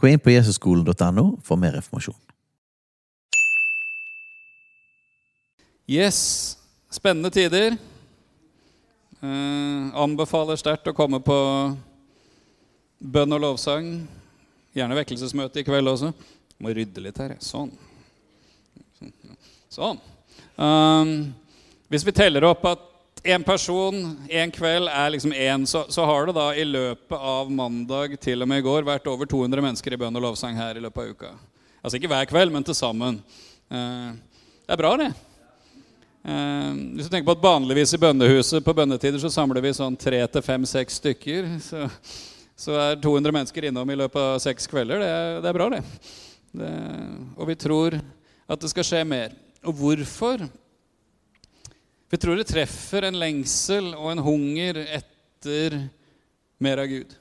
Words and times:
Gå 0.00 0.08
inn 0.08 0.20
på 0.22 0.32
jesusskolen.no 0.32 1.24
for 1.44 1.60
mer 1.60 1.76
informasjon. 1.76 2.16
Yes, 5.90 6.56
spennende 6.88 7.28
tider. 7.34 7.76
Eh, 9.20 10.00
anbefaler 10.00 10.56
sterkt 10.56 10.88
å 10.88 10.96
komme 10.96 11.20
på 11.20 11.36
bønn 12.96 13.36
og 13.36 13.44
lovsang. 13.44 13.90
Gjerne 14.72 14.96
vekkelsesmøte 15.02 15.60
i 15.60 15.66
kveld 15.68 15.92
også. 15.92 16.14
Må 16.64 16.72
rydde 16.72 17.04
litt 17.04 17.20
her. 17.20 17.36
Sånn. 17.44 17.68
Sånn. 19.68 20.00
Um, 20.56 21.12
hvis 21.92 22.06
vi 22.08 22.16
teller 22.16 22.48
opp 22.48 22.64
at 22.70 22.89
én 23.22 23.44
person 23.44 23.94
en 24.28 24.52
kveld 24.52 24.88
er 24.88 25.10
liksom 25.12 25.32
én, 25.32 25.66
så, 25.66 25.84
så, 25.92 26.04
har 26.08 26.26
det 26.26 26.34
da 26.36 26.46
i 26.56 26.64
løpet 26.64 27.16
av 27.16 27.50
mandag 27.52 28.16
til 28.20 28.42
og 28.42 28.48
med 28.48 28.62
i 28.62 28.64
går 28.64 28.86
vært 28.86 29.08
over 29.10 29.28
200 29.28 29.64
mennesker 29.64 29.92
i 29.92 29.98
bønn 30.00 30.16
og 30.16 30.24
lovsang 30.24 30.56
her 30.56 30.78
i 30.78 30.84
løpet 30.84 31.02
av 31.02 31.10
uka. 31.10 31.32
Altså 31.80 31.98
ikke 31.98 32.10
hver 32.12 32.28
kveld, 32.30 32.52
men 32.52 32.64
til 32.64 32.76
sammen. 32.76 33.20
Uh, 33.72 34.16
det 34.64 34.74
er 34.74 34.80
bra, 34.80 34.94
det. 35.00 35.10
Uh, 36.24 36.96
hvis 36.96 37.08
du 37.08 37.12
tenker 37.12 37.28
på 37.28 37.36
at 37.36 37.44
Vanligvis 37.44 37.94
i 37.96 38.00
bønnehuset 38.00 38.64
på 38.64 38.74
bønnetider 38.76 39.20
så 39.22 39.32
samler 39.32 39.64
vi 39.64 39.72
sånn 39.76 39.96
tre 40.00 40.20
til 40.28 40.44
fem-seks 40.44 41.00
stykker. 41.02 41.52
Så, 41.64 41.86
så, 42.56 42.76
er 42.76 43.00
200 43.00 43.36
mennesker 43.36 43.68
innom 43.68 43.92
i 43.92 43.98
løpet 44.00 44.20
av 44.20 44.40
seks 44.44 44.68
kvelder. 44.68 45.04
Det 45.04 45.12
er, 45.12 45.36
det 45.44 45.52
er 45.52 45.60
bra, 45.60 45.68
det. 45.76 45.84
det. 46.62 46.72
Og 47.36 47.52
vi 47.52 47.60
tror 47.68 48.00
at 48.50 48.60
det 48.60 48.72
skal 48.72 48.86
skje 48.86 49.04
mer. 49.08 49.36
Og 49.64 49.76
hvorfor? 49.76 50.48
Vi 52.10 52.18
tror 52.18 52.34
det 52.36 52.48
treffer 52.50 53.04
en 53.06 53.18
lengsel 53.20 53.92
og 53.94 54.08
en 54.10 54.22
hunger 54.26 54.80
etter 54.82 55.76
mer 56.58 56.80
av 56.82 56.88
Gud. 56.90 57.12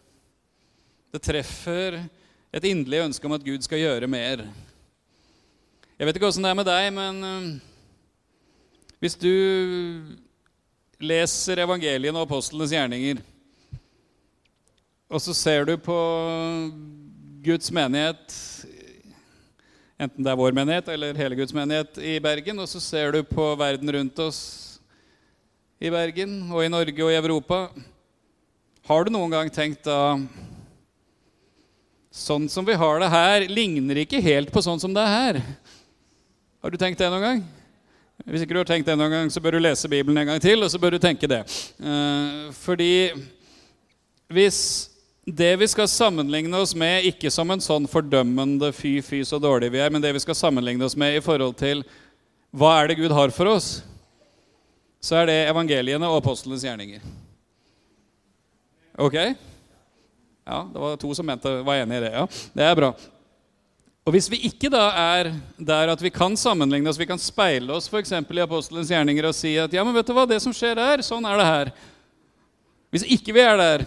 Det 1.13 1.21
treffer 1.21 1.99
et 2.49 2.65
inderlig 2.65 3.03
ønske 3.03 3.29
om 3.29 3.35
at 3.37 3.45
Gud 3.45 3.61
skal 3.61 3.83
gjøre 3.83 4.09
mer. 4.09 4.41
Jeg 5.93 6.09
vet 6.09 6.17
ikke 6.17 6.31
åssen 6.31 6.41
det 6.41 6.49
er 6.49 6.57
med 6.57 6.65
deg, 6.65 6.87
men 6.95 7.19
uh, 7.21 7.51
hvis 8.97 9.17
du 9.21 9.29
leser 10.97 11.61
evangeliene 11.61 12.17
og 12.17 12.25
apostlenes 12.25 12.73
gjerninger, 12.73 13.21
og 15.09 15.21
så 15.21 15.35
ser 15.37 15.69
du 15.69 15.75
på 15.77 15.99
Guds 17.45 17.69
menighet 17.73 18.33
Enten 19.99 20.23
det 20.23 20.31
er 20.31 20.39
vår 20.39 20.53
menighet 20.55 20.89
eller 20.93 21.17
hele 21.19 21.35
Guds 21.35 21.51
menighet 21.51 21.97
i 21.99 22.13
Bergen. 22.23 22.61
Og 22.63 22.69
så 22.71 22.79
ser 22.79 23.11
du 23.11 23.17
på 23.27 23.49
verden 23.59 23.91
rundt 23.91 24.21
oss 24.23 24.68
i 25.79 25.87
Bergen 25.87 26.41
og 26.51 26.59
i 26.59 26.71
Norge 26.71 27.03
og 27.05 27.09
i 27.13 27.15
Europa. 27.15 27.57
Har 28.89 29.05
du 29.05 29.13
noen 29.15 29.31
gang 29.31 29.51
tenkt 29.53 29.85
da 29.87 30.19
Sånn 32.09 32.49
som 32.49 32.65
vi 32.65 32.73
har 32.73 32.97
det 32.99 33.07
her, 33.13 33.43
ligner 33.47 33.99
ikke 34.01 34.19
helt 34.19 34.49
på 34.51 34.63
sånn 34.65 34.79
som 34.81 34.91
det 34.91 35.03
er 35.05 35.11
her. 35.13 35.37
Har 36.59 36.73
du 36.73 36.77
tenkt 36.81 36.99
det 36.99 37.07
noen 37.13 37.23
gang? 37.23 37.43
Hvis 38.25 38.43
ikke 38.43 38.57
du 38.57 38.59
har 38.59 38.67
tenkt 38.67 38.89
det 38.89 38.95
noen 38.97 39.13
gang, 39.13 39.29
så 39.31 39.39
bør 39.39 39.55
du 39.55 39.61
lese 39.61 39.87
Bibelen 39.87 40.17
en 40.17 40.31
gang 40.33 40.41
til, 40.43 40.65
og 40.65 40.71
så 40.73 40.81
bør 40.81 40.97
du 40.97 41.03
tenke 41.03 41.29
det. 41.29 41.43
Eh, 41.79 42.49
fordi 42.59 43.13
hvis 44.33 44.59
det 45.23 45.53
vi 45.61 45.69
skal 45.69 45.87
sammenligne 45.87 46.59
oss 46.59 46.73
med, 46.75 47.05
ikke 47.13 47.31
som 47.31 47.53
en 47.53 47.63
sånn 47.63 47.87
fordømmende 47.87 48.73
'fy, 48.73 48.97
fy, 49.05 49.21
så 49.23 49.39
dårlig 49.39 49.69
vi 49.71 49.79
er', 49.85 49.93
men 49.93 50.01
det 50.01 50.11
vi 50.17 50.25
skal 50.25 50.35
sammenligne 50.35 50.83
oss 50.83 50.97
med 50.97 51.15
i 51.15 51.23
forhold 51.23 51.55
til 51.61 51.85
hva 52.51 52.73
er 52.81 52.89
det 52.89 52.99
Gud 52.99 53.13
har 53.13 53.29
for 53.29 53.53
oss, 53.53 53.83
så 54.99 55.21
er 55.21 55.29
det 55.29 55.37
evangeliene 55.49 56.07
og 56.09 56.19
apostlenes 56.19 56.65
gjerninger. 56.67 57.03
Ok? 58.99 59.15
Ja, 60.49 60.59
det 60.73 60.81
var 60.81 60.97
to 60.99 61.13
som 61.15 61.27
mente, 61.29 61.51
var 61.63 61.79
enig 61.79 61.97
i 61.99 62.03
det. 62.03 62.11
Ja, 62.13 62.27
Det 62.53 62.65
er 62.65 62.75
bra. 62.75 62.93
Og 64.07 64.13
Hvis 64.15 64.29
vi 64.31 64.39
ikke 64.47 64.71
da 64.73 64.87
er 64.97 65.29
der 65.57 65.91
at 65.93 66.01
vi 66.01 66.09
kan 66.09 66.33
sammenligne 66.39 66.89
oss, 66.89 66.97
vi 66.97 67.05
kan 67.05 67.19
speile 67.21 67.75
oss 67.75 67.87
f.eks. 67.91 68.11
i 68.11 68.41
apostelens 68.41 68.89
gjerninger 68.89 69.27
og 69.29 69.35
si 69.37 69.53
at 69.61 69.73
ja, 69.73 69.83
men 69.85 69.93
vet 69.93 70.07
du 70.07 70.15
hva, 70.17 70.25
det 70.25 70.39
som 70.41 70.55
skjer 70.55 70.79
der, 70.79 71.03
sånn 71.05 71.27
er 71.29 71.37
det 71.37 71.45
her. 71.45 71.71
Hvis 72.89 73.05
ikke 73.05 73.35
vi 73.37 73.43
er 73.45 73.59
der, 73.59 73.85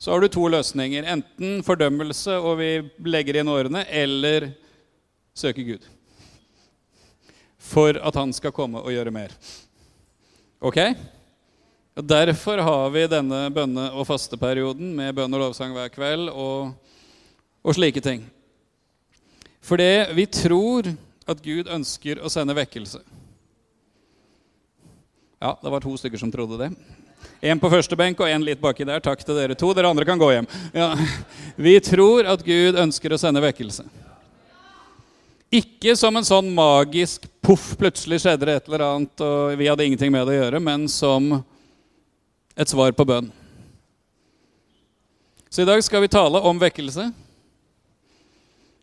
så 0.00 0.14
har 0.14 0.20
du 0.24 0.28
to 0.32 0.46
løsninger. 0.48 1.04
Enten 1.04 1.60
fordømmelse, 1.66 2.38
og 2.40 2.56
vi 2.62 2.70
legger 3.04 3.42
inn 3.42 3.52
årene, 3.52 3.84
eller 3.92 4.48
søke 5.36 5.66
Gud. 5.66 5.84
For 7.60 8.00
at 8.00 8.16
han 8.16 8.32
skal 8.32 8.52
komme 8.52 8.80
og 8.80 8.92
gjøre 8.96 9.12
mer. 9.12 9.34
Ok? 10.64 10.78
Derfor 11.94 12.58
har 12.58 12.90
vi 12.90 13.06
denne 13.06 13.50
bønne- 13.52 13.90
og 13.92 14.06
fasteperioden 14.08 14.94
med 14.96 15.12
bønn 15.14 15.36
og 15.36 15.42
lovsang 15.42 15.74
hver 15.76 15.90
kveld 15.92 16.30
og, 16.32 16.72
og 17.60 17.76
slike 17.76 18.00
ting. 18.00 18.24
Fordi 19.60 20.06
vi 20.16 20.24
tror 20.24 20.88
at 21.28 21.42
Gud 21.44 21.68
ønsker 21.68 22.22
å 22.24 22.32
sende 22.32 22.56
vekkelse. 22.56 23.02
Ja, 25.36 25.52
det 25.60 25.74
var 25.74 25.84
to 25.84 25.92
stykker 26.00 26.22
som 26.24 26.32
trodde 26.32 26.56
det. 26.64 26.70
En 27.44 27.60
på 27.60 27.68
første 27.68 27.96
benk 28.00 28.24
og 28.24 28.32
en 28.32 28.48
litt 28.48 28.64
baki 28.64 28.88
der. 28.88 29.04
Takk 29.04 29.20
til 29.20 29.36
dere 29.36 29.56
to. 29.60 29.68
Dere 29.76 29.92
andre 29.92 30.08
kan 30.08 30.20
gå 30.20 30.30
hjem. 30.32 30.48
Ja. 30.72 30.94
Vi 31.60 31.76
tror 31.84 32.24
at 32.24 32.40
Gud 32.44 32.80
ønsker 32.80 33.12
å 33.12 33.20
sende 33.20 33.44
vekkelse. 33.44 33.84
Ikke 35.52 35.96
som 35.96 36.16
en 36.16 36.26
sånn 36.26 36.48
magisk 36.54 37.26
poff, 37.44 37.74
plutselig 37.78 38.22
skjedde 38.22 38.48
det 38.48 38.56
et 38.58 38.70
eller 38.70 38.86
annet, 38.86 39.24
og 39.24 39.58
vi 39.60 39.68
hadde 39.68 39.86
ingenting 39.86 40.12
med 40.14 40.26
det 40.26 40.36
å 40.36 40.40
gjøre, 40.42 40.62
men 40.62 40.86
som 40.90 41.34
et 42.56 42.70
svar 42.70 42.94
på 42.96 43.06
bønn. 43.06 43.28
Så 45.50 45.62
i 45.62 45.68
dag 45.68 45.82
skal 45.86 46.02
vi 46.02 46.10
tale 46.10 46.40
om 46.42 46.58
vekkelse. 46.58 47.10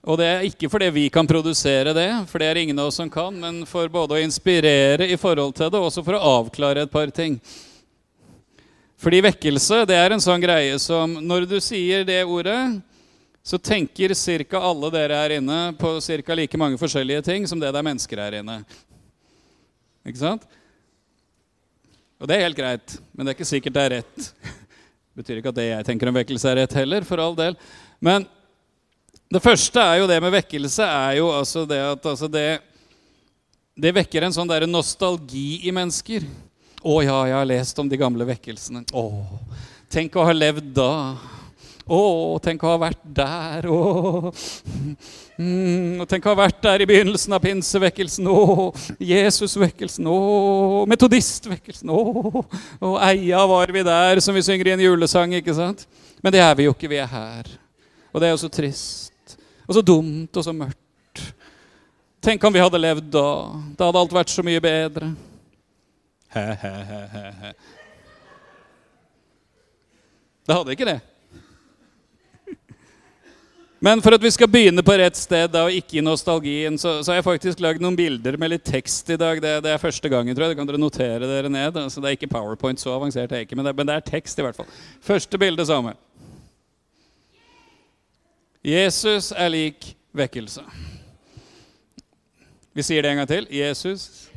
Og 0.02 0.18
det 0.18 0.28
er 0.28 0.46
ikke 0.48 0.70
fordi 0.72 0.88
vi 0.96 1.10
kan 1.14 1.28
produsere 1.30 1.94
det, 1.94 2.10
for 2.30 2.42
det 2.42 2.48
er 2.50 2.60
ingen 2.64 2.80
av 2.82 2.90
oss 2.90 2.98
som 2.98 3.10
kan, 3.12 3.36
men 3.38 3.66
for 3.70 3.92
både 3.92 4.18
å 4.18 4.24
inspirere 4.24 5.06
i 5.12 5.18
forhold 5.20 5.54
til 5.58 5.70
det, 5.70 5.78
og 5.78 5.92
også 5.92 6.06
for 6.06 6.18
å 6.18 6.38
avklare 6.40 6.86
et 6.86 6.94
par 6.94 7.12
ting. 7.14 7.36
Fordi 9.02 9.20
vekkelse 9.26 9.84
det 9.90 9.98
er 9.98 10.14
en 10.14 10.22
sånn 10.22 10.42
greie 10.42 10.78
som 10.78 11.16
Når 11.26 11.48
du 11.50 11.56
sier 11.62 12.04
det 12.06 12.20
ordet, 12.22 12.82
så 13.44 13.58
tenker 13.58 14.14
ca. 14.44 14.60
alle 14.60 14.90
dere 14.94 15.18
her 15.18 15.38
inne 15.40 15.60
på 15.80 16.00
ca. 16.00 16.36
like 16.36 16.58
mange 16.58 16.78
forskjellige 16.78 17.22
ting 17.26 17.48
som 17.48 17.60
det 17.60 17.72
det 17.72 17.80
er 17.80 17.90
mennesker 17.90 18.18
her 18.22 18.40
inne. 18.42 18.62
Ikke 20.06 20.22
sant? 20.22 20.46
Og 22.22 22.30
det 22.30 22.38
er 22.38 22.46
helt 22.46 22.58
greit, 22.58 23.00
men 23.14 23.26
det 23.26 23.32
er 23.32 23.40
ikke 23.40 23.50
sikkert 23.50 23.74
det 23.74 23.86
er 23.86 23.96
rett. 23.98 24.28
Det 25.12 25.24
betyr 25.24 25.40
ikke 25.42 25.52
at 25.52 25.58
det 25.58 25.66
jeg 25.66 25.86
tenker 25.90 26.08
om 26.08 26.16
vekkelse, 26.16 26.52
er 26.52 26.62
rett 26.62 26.76
heller, 26.78 27.04
for 27.04 27.20
all 27.20 27.34
del. 27.36 27.58
Men 28.00 28.28
det 29.32 29.42
første 29.44 29.82
er 29.82 30.02
jo 30.02 30.08
det 30.08 30.20
med 30.24 30.34
vekkelse 30.38 30.86
er 30.86 31.18
jo 31.18 31.32
altså 31.34 31.66
det 31.68 31.80
at 31.84 32.06
altså 32.14 32.30
det, 32.32 32.62
det 33.76 33.94
vekker 33.96 34.28
en 34.28 34.34
sånn 34.36 34.50
der 34.50 34.68
nostalgi 34.70 35.64
i 35.68 35.74
mennesker. 35.74 36.26
Å 36.82 36.96
ja, 37.06 37.18
jeg 37.30 37.38
har 37.38 37.50
lest 37.50 37.82
om 37.82 37.90
de 37.90 38.00
gamle 38.00 38.26
vekkelsene. 38.32 38.86
Å, 38.94 39.04
tenk 39.92 40.16
å 40.18 40.26
ha 40.28 40.34
levd 40.34 40.72
da. 40.78 40.92
Å, 41.92 42.40
tenk 42.40 42.62
å 42.64 42.70
ha 42.72 42.78
vært 42.80 43.02
der. 43.04 43.66
Å, 43.68 44.30
mm, 45.36 46.04
tenk 46.08 46.24
å 46.24 46.32
ha 46.32 46.38
vært 46.40 46.62
der 46.64 46.84
i 46.86 46.88
begynnelsen 46.88 47.36
av 47.36 47.44
pinsevekkelsen. 47.44 48.30
Å, 48.32 48.70
Jesusvekkelsen. 49.04 50.08
Å, 50.08 50.86
metodistvekkelsen. 50.92 51.92
Å, 51.92 52.46
å, 52.80 52.94
eia 53.10 53.44
var 53.52 53.76
vi 53.76 53.84
der, 53.84 54.24
som 54.24 54.38
vi 54.38 54.46
synger 54.46 54.72
i 54.72 54.76
en 54.78 54.86
julesang. 54.86 55.36
ikke 55.36 55.58
sant? 55.58 55.84
Men 56.24 56.38
det 56.38 56.44
er 56.46 56.56
vi 56.56 56.70
jo 56.70 56.76
ikke. 56.78 56.92
Vi 56.94 57.02
er 57.02 57.12
her. 57.12 57.52
Og 58.14 58.24
det 58.24 58.30
er 58.30 58.36
jo 58.38 58.42
så 58.46 58.52
trist. 58.54 59.36
Og 59.68 59.76
så 59.76 59.84
dumt 59.84 60.40
og 60.40 60.48
så 60.48 60.56
mørkt. 60.56 61.28
Tenk 62.24 62.44
om 62.48 62.56
vi 62.56 62.64
hadde 62.64 62.80
levd 62.80 63.12
da. 63.12 63.28
Da 63.76 63.92
hadde 63.92 64.06
alt 64.06 64.20
vært 64.22 64.32
så 64.32 64.46
mye 64.46 64.64
bedre. 64.64 65.12
He, 66.32 66.48
he, 66.64 66.76
he, 66.88 67.30
he. 67.44 67.56
Det 70.48 70.56
hadde 70.56 70.80
ikke 70.80 70.88
det. 70.88 71.02
Men 73.84 74.02
for 74.06 74.14
at 74.14 74.22
vi 74.22 74.30
skal 74.30 74.50
begynne 74.52 74.84
på 74.86 74.94
rett 74.94 75.18
sted 75.18 75.48
da, 75.50 75.64
og 75.66 75.74
ikke 75.74 75.98
i 75.98 76.04
nostalgien, 76.06 76.76
så, 76.78 77.00
så 77.02 77.12
har 77.12 77.18
jeg 77.18 77.26
faktisk 77.26 77.64
lagd 77.66 77.82
noen 77.82 77.96
bilder 77.98 78.36
med 78.38 78.52
litt 78.54 78.68
tekst 78.68 79.10
i 79.10 79.18
dag. 79.18 79.42
Det, 79.42 79.56
det, 79.66 79.72
er 79.74 79.82
første 79.82 80.12
gangen, 80.12 80.36
tror 80.38 80.46
jeg. 80.46 80.54
Det 80.54 80.60
kan 80.60 80.70
dere 80.70 80.82
notere 80.82 81.26
dere 81.26 81.50
ned. 81.50 81.80
Altså, 81.82 81.98
det 81.98 82.12
er 82.12 82.20
ikke 82.20 82.30
PowerPoint, 82.30 82.78
så 82.78 82.94
avansert 82.94 83.34
er 83.34 83.42
ikke, 83.42 83.58
men 83.58 83.66
det, 83.66 83.74
men 83.80 83.90
det 83.90 83.96
er 83.98 84.06
tekst 84.12 84.38
i 84.38 84.46
hvert 84.46 84.60
fall. 84.60 84.70
Første 85.02 85.42
bilde 85.42 85.66
samme. 85.66 85.96
Jesus 88.62 89.32
er 89.34 89.50
lik 89.50 89.90
vekkelse. 90.14 90.62
Vi 92.78 92.86
sier 92.86 93.02
det 93.02 93.16
en 93.16 93.24
gang 93.24 93.34
til. 93.34 93.50
Jesus 93.50 94.28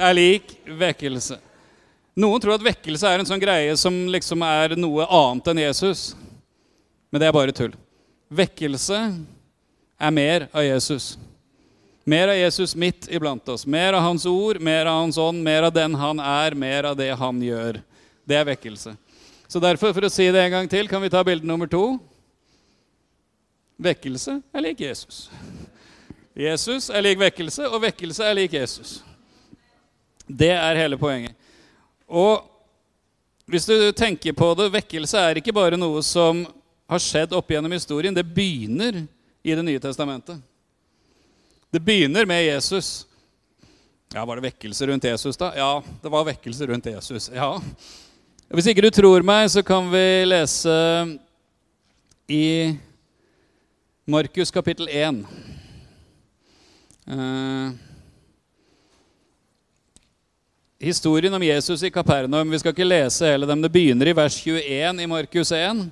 er 0.00 0.16
lik 0.16 0.56
vekkelse. 0.64 1.42
Noen 2.24 2.40
tror 2.40 2.56
at 2.56 2.64
vekkelse 2.72 3.12
er 3.12 3.20
en 3.20 3.28
sånn 3.28 3.42
greie 3.42 3.76
som 3.76 4.06
liksom 4.08 4.48
er 4.48 4.78
noe 4.80 5.04
annet 5.12 5.52
enn 5.52 5.66
Jesus. 5.66 6.14
Men 7.12 7.20
det 7.20 7.28
er 7.28 7.36
bare 7.36 7.52
tull. 7.52 7.76
Vekkelse 8.34 8.98
er 9.98 10.10
mer 10.10 10.48
av 10.52 10.64
Jesus. 10.64 11.14
Mer 12.04 12.28
av 12.28 12.36
Jesus 12.36 12.74
midt 12.76 13.06
iblant 13.08 13.48
oss. 13.48 13.66
Mer 13.66 13.92
av 13.92 14.02
Hans 14.04 14.26
ord, 14.26 14.60
mer 14.60 14.86
av 14.86 15.00
Hans 15.04 15.18
ånd, 15.18 15.42
mer 15.42 15.62
av 15.62 15.72
den 15.72 15.94
Han 15.94 16.20
er, 16.20 16.54
mer 16.54 16.90
av 16.90 16.96
det 16.96 17.12
Han 17.14 17.42
gjør. 17.42 17.78
Det 18.24 18.36
er 18.36 18.48
vekkelse. 18.48 18.96
Så 19.48 19.60
derfor, 19.60 19.92
for 19.94 20.08
å 20.08 20.10
si 20.10 20.26
det 20.32 20.42
en 20.42 20.56
gang 20.56 20.68
til, 20.68 20.88
kan 20.90 21.02
vi 21.04 21.12
ta 21.12 21.22
bilde 21.24 21.46
nummer 21.46 21.70
to. 21.70 21.98
Vekkelse 23.78 24.40
er 24.52 24.64
lik 24.64 24.82
Jesus. 24.82 25.28
Jesus 26.34 26.90
er 26.90 27.04
lik 27.04 27.20
vekkelse, 27.20 27.68
og 27.70 27.84
vekkelse 27.84 28.26
er 28.26 28.34
lik 28.34 28.56
Jesus. 28.58 28.98
Det 30.26 30.50
er 30.56 30.80
hele 30.80 30.98
poenget. 30.98 31.36
Og 32.08 32.42
hvis 33.46 33.68
du 33.68 33.92
tenker 33.92 34.34
på 34.34 34.50
det, 34.58 34.72
vekkelse 34.74 35.20
er 35.20 35.38
ikke 35.38 35.54
bare 35.54 35.78
noe 35.78 36.02
som 36.02 36.42
har 36.86 37.00
skjedd 37.02 37.32
opp 37.36 37.50
gjennom 37.50 37.72
historien. 37.72 38.14
Det 38.14 38.24
begynner 38.24 39.06
i 39.44 39.54
Det 39.54 39.62
nye 39.62 39.80
testamentet. 39.80 40.40
Det 41.70 41.80
begynner 41.80 42.26
med 42.26 42.44
Jesus. 42.44 43.06
Ja, 44.14 44.24
Var 44.24 44.36
det 44.36 44.42
vekkelse 44.42 44.86
rundt 44.86 45.04
Jesus, 45.04 45.36
da? 45.36 45.52
Ja, 45.56 45.82
det 46.02 46.08
var 46.08 46.24
vekkelse 46.24 46.66
rundt 46.66 46.86
Jesus. 46.86 47.30
Ja. 47.34 47.60
Hvis 48.48 48.68
ikke 48.70 48.84
du 48.84 48.90
tror 48.94 49.24
meg, 49.26 49.48
så 49.50 49.62
kan 49.66 49.88
vi 49.90 50.24
lese 50.24 50.74
i 52.30 52.76
Markus 54.06 54.50
kapittel 54.54 54.88
1. 54.88 55.24
Eh, 57.06 57.72
historien 60.78 61.34
om 61.34 61.42
Jesus 61.42 61.82
i 61.82 61.90
Kapernaum. 61.90 62.50
Vi 62.50 62.58
skal 62.58 62.72
ikke 62.72 62.86
lese 62.86 63.26
hele 63.28 63.50
dem. 63.50 63.62
Det 63.64 63.72
begynner 63.72 64.08
i 64.08 64.16
vers 64.16 64.38
21 64.46 65.02
i 65.02 65.10
Markus 65.10 65.52
1. 65.52 65.84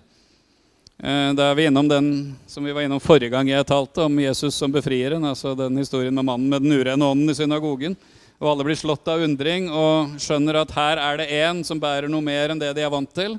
Eh, 1.03 1.33
da 1.35 1.49
er 1.51 1.57
vi 1.59 1.65
innom 1.67 1.89
den 1.91 2.09
som 2.47 2.63
vi 2.63 2.71
var 2.71 2.85
innom 2.87 3.01
forrige 3.03 3.33
gang 3.33 3.49
jeg 3.51 3.67
talte, 3.67 4.05
om 4.07 4.21
Jesus 4.23 4.55
som 4.55 4.71
befrieren. 4.71 5.25
Altså 5.27 5.57
den 5.59 5.81
historien 5.81 6.15
med 6.15 6.29
mannen 6.29 6.47
med 6.47 6.63
den 6.63 6.77
urene 6.79 7.09
ånden 7.09 7.33
i 7.33 7.35
synagogen. 7.35 7.97
Og 8.39 8.53
alle 8.53 8.67
blir 8.69 8.79
slått 8.79 9.11
av 9.11 9.23
undring 9.25 9.67
og 9.67 10.15
skjønner 10.23 10.61
at 10.61 10.75
her 10.77 11.01
er 11.03 11.19
det 11.19 11.27
en 11.41 11.65
som 11.67 11.81
bærer 11.83 12.07
noe 12.11 12.23
mer 12.23 12.55
enn 12.55 12.63
det 12.63 12.71
de 12.79 12.85
er 12.87 12.95
vant 12.95 13.11
til. 13.19 13.35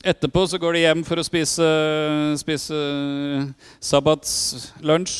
Etterpå 0.00 0.46
så 0.48 0.56
går 0.60 0.78
de 0.78 0.86
hjem 0.86 1.04
for 1.04 1.20
å 1.20 1.26
spise, 1.26 1.68
spise 2.40 2.80
sabbatslunsj 3.84 5.18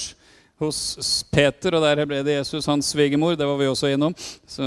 hos 0.65 0.81
Peter, 1.29 1.77
og 1.77 1.85
der 1.85 2.07
ble 2.09 2.23
det 2.25 2.39
Jesus, 2.39 2.69
hans 2.69 2.89
svigermor. 2.93 3.37
Det 3.37 3.49
var 3.49 3.61
vi 3.61 3.69
også 3.69 3.93
innom. 3.93 4.17
Så 4.49 4.65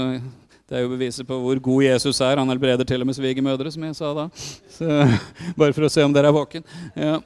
det 0.68 0.78
er 0.78 0.84
jo 0.86 0.94
beviset 0.94 1.28
på 1.28 1.36
hvor 1.42 1.58
god 1.60 1.84
Jesus 1.84 2.20
er. 2.24 2.40
Han 2.40 2.48
helbreder 2.48 2.88
til 2.88 3.04
og 3.04 3.08
med 3.08 3.16
svigermødre, 3.18 3.72
som 3.74 3.84
jeg 3.84 3.96
sa 3.98 4.12
da. 4.16 4.26
Så, 4.72 4.88
bare 5.60 5.76
for 5.76 5.84
å 5.84 5.92
se 5.92 6.04
om 6.06 6.14
dere 6.14 6.30
er 6.32 6.36
våken. 6.36 6.64
Ja. 6.96 7.18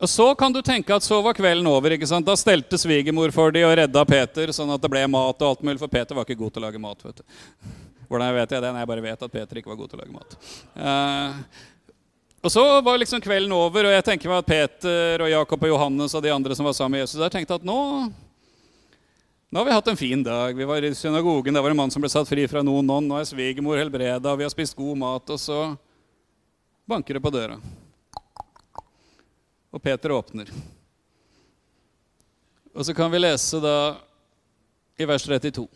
Og 0.00 0.08
Så 0.08 0.26
kan 0.34 0.52
du 0.52 0.62
tenke 0.64 0.96
at 0.96 1.04
så 1.04 1.18
var 1.24 1.36
kvelden 1.36 1.66
over. 1.68 1.92
ikke 1.96 2.08
sant? 2.08 2.28
Da 2.28 2.36
stelte 2.36 2.78
svigermor 2.80 3.32
for 3.36 3.52
de 3.52 3.64
og 3.68 3.74
redda 3.76 4.04
Peter, 4.08 4.52
sånn 4.56 4.72
at 4.72 4.80
det 4.80 4.92
ble 4.92 5.06
mat 5.12 5.42
og 5.42 5.48
alt 5.48 5.64
mulig. 5.64 5.80
For 5.80 5.92
Peter 5.92 6.16
var 6.16 6.28
ikke 6.28 6.40
god 6.40 6.54
til 6.54 6.62
å 6.62 6.66
lage 6.68 6.80
mat. 6.80 7.04
vet 7.04 7.20
du. 7.20 7.26
Hvordan 8.10 8.32
vet 8.34 8.54
jeg 8.56 8.64
det? 8.64 8.70
Nei, 8.74 8.80
jeg 8.84 8.90
bare 8.90 9.04
vet 9.04 9.26
at 9.26 9.32
Peter 9.32 9.60
ikke 9.60 9.72
var 9.72 9.80
god 9.80 9.92
til 9.92 10.00
å 10.00 10.04
lage 10.04 10.16
mat. 10.16 10.38
Uh, 10.74 11.60
og 12.40 12.52
så 12.52 12.64
var 12.80 12.96
liksom 13.00 13.20
kvelden 13.20 13.52
over, 13.52 13.86
og 13.86 13.92
jeg 13.92 14.06
tenker 14.06 14.32
meg 14.32 14.40
at 14.40 14.48
Peter 14.48 15.22
og 15.24 15.28
Jakob 15.28 15.68
og 15.68 15.72
Johannes 15.74 16.16
og 16.16 16.24
de 16.24 16.32
andre 16.32 16.56
som 16.56 16.66
var 16.66 16.76
sammen 16.76 16.96
med 16.96 17.04
Jesus, 17.04 17.20
der 17.20 17.32
tenkte 17.32 17.60
at 17.60 17.66
nå, 17.68 17.76
nå 19.50 19.58
har 19.58 19.66
vi 19.66 19.72
hatt 19.74 19.88
en 19.90 19.98
fin 19.98 20.22
dag. 20.22 20.54
Vi 20.54 20.64
var 20.64 20.82
i 20.82 20.94
synagogen, 20.94 21.54
der 21.54 21.62
var 21.62 21.70
en 21.70 21.76
mann 21.76 21.90
som 21.90 22.02
ble 22.02 22.10
satt 22.10 22.28
fri 22.30 22.44
fra 22.48 22.62
noen 22.62 22.86
ånd. 22.86 23.10
Nå 23.10 23.18
er 23.18 23.26
svigermor 23.26 23.80
helbreda, 23.80 24.36
vi 24.38 24.46
har 24.46 24.52
spist 24.52 24.78
god 24.78 24.98
mat, 25.02 25.32
og 25.34 25.40
så 25.42 25.58
banker 26.86 27.18
det 27.18 27.24
på 27.24 27.32
døra. 27.34 27.58
Og 29.74 29.82
Peter 29.82 30.14
åpner. 30.14 30.50
Og 32.70 32.86
så 32.86 32.94
kan 32.94 33.10
vi 33.10 33.18
lese 33.18 33.58
da 33.62 33.76
i 35.00 35.06
vers 35.10 35.26
32 35.26 35.66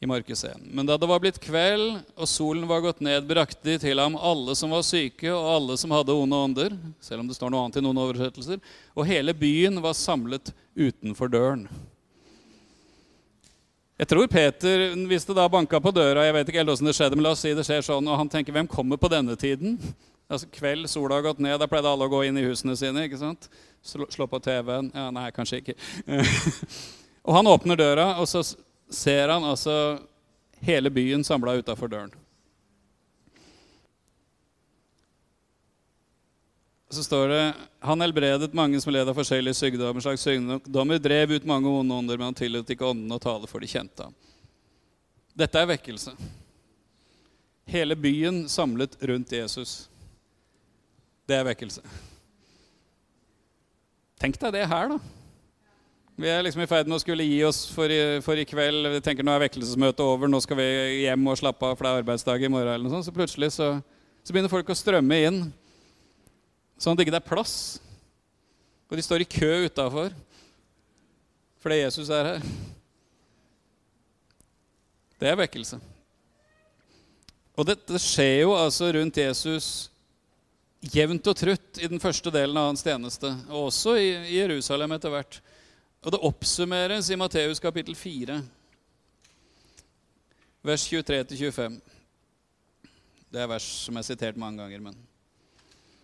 i 0.00 0.06
Markus 0.06 0.44
1. 0.44 0.56
Men 0.64 0.86
da 0.88 0.96
det 0.96 1.08
var 1.08 1.20
blitt 1.20 1.40
kveld 1.44 1.98
og 2.16 2.28
solen 2.28 2.64
var 2.68 2.80
gått 2.80 3.02
ned, 3.04 3.26
brakte 3.28 3.66
de 3.68 3.76
til 3.82 4.00
ham 4.00 4.16
alle 4.16 4.54
som 4.56 4.72
var 4.72 4.84
syke, 4.86 5.28
og 5.28 5.48
alle 5.52 5.76
som 5.76 5.92
hadde 5.92 6.16
onde 6.16 6.38
ånder, 6.46 6.76
selv 7.04 7.20
om 7.20 7.28
det 7.28 7.36
står 7.36 7.52
noe 7.52 7.66
annet 7.66 7.76
i 7.76 7.84
noen 7.84 8.00
oversettelser, 8.06 8.62
og 8.96 9.08
hele 9.10 9.36
byen 9.36 9.76
var 9.84 9.98
samlet 9.98 10.54
utenfor 10.72 11.28
døren. 11.28 11.66
Jeg 14.00 14.08
tror 14.08 14.26
Peter, 14.32 14.82
hvis 15.10 15.26
det 15.28 15.34
da 15.36 15.42
banka 15.52 15.76
på 15.76 15.90
døra 15.92 16.22
Jeg 16.24 16.32
vet 16.32 16.48
ikke 16.48 16.62
helt 16.62 16.70
det 16.86 16.94
skjedde, 16.96 17.18
men 17.18 17.26
la 17.26 17.34
oss 17.34 17.42
si 17.44 17.50
det 17.52 17.66
skjer 17.68 17.82
sånn, 17.84 18.06
og 18.08 18.16
han 18.16 18.30
tenker 18.32 18.54
hvem 18.56 18.68
kommer 18.70 18.96
på 18.96 19.10
denne 19.12 19.36
tiden? 19.36 19.74
Altså 20.30 20.48
Kveld, 20.54 20.88
sola 20.88 21.18
har 21.18 21.26
gått 21.26 21.42
ned, 21.44 21.58
da 21.60 21.68
pleide 21.68 21.90
alle 21.90 22.06
å 22.08 22.12
gå 22.12 22.22
inn 22.24 22.38
i 22.40 22.44
husene 22.46 22.72
sine. 22.80 23.04
ikke 23.04 23.18
sant? 23.20 23.50
Slå 23.84 24.24
på 24.30 24.40
TV-en. 24.40 24.88
Ja, 24.94 25.10
nei, 25.12 25.26
kanskje 25.36 25.60
ikke. 25.60 25.74
og 27.26 27.36
han 27.36 27.50
åpner 27.50 27.76
døra, 27.76 28.06
og 28.22 28.30
så 28.30 28.40
ser 28.88 29.34
han 29.34 29.44
altså 29.44 29.74
hele 30.64 30.92
byen 30.94 31.26
samla 31.26 31.58
utafor 31.60 31.92
døren. 31.92 32.14
Så 36.90 37.04
står 37.06 37.28
det 37.30 37.42
han 37.86 38.02
helbredet 38.02 38.54
mange 38.56 38.80
som 38.82 38.90
led 38.92 39.08
av 39.08 39.14
forskjellige 39.14 39.54
sykdommer, 39.54 40.02
slags 40.02 40.24
sykdommer, 40.26 40.98
drev 40.98 41.36
ut 41.36 41.46
mange 41.46 41.70
onde 41.70 41.94
ånder, 41.94 42.18
men 42.18 42.32
han 42.32 42.38
tillot 42.38 42.70
ikke 42.70 42.88
åndene 42.88 43.14
å 43.14 43.22
tale, 43.22 43.46
for 43.46 43.62
de 43.62 43.70
kjente. 43.70 44.08
Dette 45.38 45.60
er 45.60 45.70
vekkelse. 45.70 46.16
Hele 47.70 47.94
byen 47.94 48.42
samlet 48.50 48.96
rundt 49.06 49.32
Jesus. 49.32 49.84
Det 51.30 51.38
er 51.38 51.46
vekkelse. 51.46 51.84
Tenk 54.20 54.40
deg 54.42 54.58
det 54.58 54.66
her, 54.68 54.90
da. 54.90 54.98
Vi 56.20 56.28
er 56.28 56.42
liksom 56.44 56.60
i 56.60 56.68
ferd 56.68 56.90
med 56.90 56.98
å 56.98 57.00
skulle 57.00 57.24
gi 57.24 57.38
oss 57.46 57.62
for 57.72 57.88
i, 57.88 58.18
for 58.20 58.36
i, 58.36 58.42
kveld. 58.44 58.90
Vi 58.92 58.98
tenker 59.06 59.24
Nå 59.24 59.32
er 59.32 59.46
vekkelsesmøtet 59.46 60.02
over, 60.04 60.28
nå 60.28 60.42
skal 60.42 60.58
vi 60.58 60.66
hjem 61.06 61.30
og 61.30 61.38
slappe 61.40 61.64
av, 61.70 61.78
for 61.78 61.86
det 61.86 61.92
er 61.94 62.02
arbeidsdag 62.02 62.42
i 62.44 62.50
morgen. 62.50 62.74
eller 62.74 62.84
noe 62.84 62.98
sånt. 62.98 63.06
Så 63.06 63.14
plutselig 63.14 63.54
så, 63.54 63.70
så 64.26 64.34
begynner 64.34 64.52
folk 64.52 64.68
å 64.68 64.76
strømme 64.76 65.20
inn, 65.30 65.40
sånn 66.80 66.96
at 66.96 67.00
det 67.00 67.06
ikke 67.06 67.20
er 67.20 67.28
plass. 67.28 67.54
Og 68.88 68.98
de 68.98 69.04
står 69.04 69.24
i 69.24 69.30
kø 69.30 69.52
utafor 69.68 70.14
fordi 71.60 71.82
Jesus 71.82 72.08
er 72.08 72.24
her. 72.24 72.44
Det 75.20 75.28
er 75.28 75.36
vekkelse. 75.36 75.76
Og 77.52 77.66
dette 77.68 78.00
skjer 78.00 78.46
jo 78.46 78.54
altså 78.56 78.88
rundt 78.96 79.20
Jesus 79.20 79.66
jevnt 80.80 81.28
og 81.28 81.36
trutt 81.36 81.82
i 81.84 81.90
den 81.92 82.00
første 82.00 82.32
delen 82.32 82.56
av 82.56 82.70
hans 82.70 82.80
tjeneste, 82.80 83.28
og 83.50 83.66
også 83.68 83.98
i, 84.00 84.08
Jerusalem 84.38 84.96
etter 84.96 85.12
hvert. 85.12 85.40
Og 86.00 86.14
det 86.14 86.22
oppsummeres 86.24 87.10
i 87.12 87.20
Matteus 87.20 87.60
kapittel 87.60 87.98
4, 87.98 88.38
vers 90.64 90.88
23-25. 90.88 91.76
Det 93.30 93.44
er 93.44 93.52
vers 93.52 93.68
som 93.84 94.00
er 94.00 94.08
sitert 94.08 94.40
mange 94.40 94.64
ganger. 94.64 94.88
men... 94.88 94.96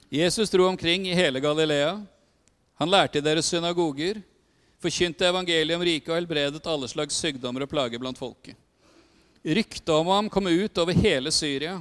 Jesus 0.08 0.50
dro 0.50 0.66
omkring 0.66 1.08
i 1.08 1.14
hele 1.14 1.40
Galilea. 1.40 2.06
Han 2.78 2.90
lærte 2.90 3.18
i 3.18 3.24
deres 3.24 3.46
synagoger, 3.46 4.20
forkynte 4.82 5.26
evangeliet 5.26 5.76
om 5.76 5.82
riket 5.82 6.12
og 6.12 6.18
helbredet 6.20 6.68
alle 6.68 6.88
slags 6.88 7.16
sykdommer 7.18 7.64
og 7.64 7.70
plager 7.70 7.98
blant 7.98 8.18
folket. 8.18 8.54
Ryktet 9.46 9.94
om 9.94 10.06
ham 10.10 10.28
kom 10.30 10.46
ut 10.46 10.78
over 10.78 10.92
hele 10.92 11.32
Syria. 11.32 11.78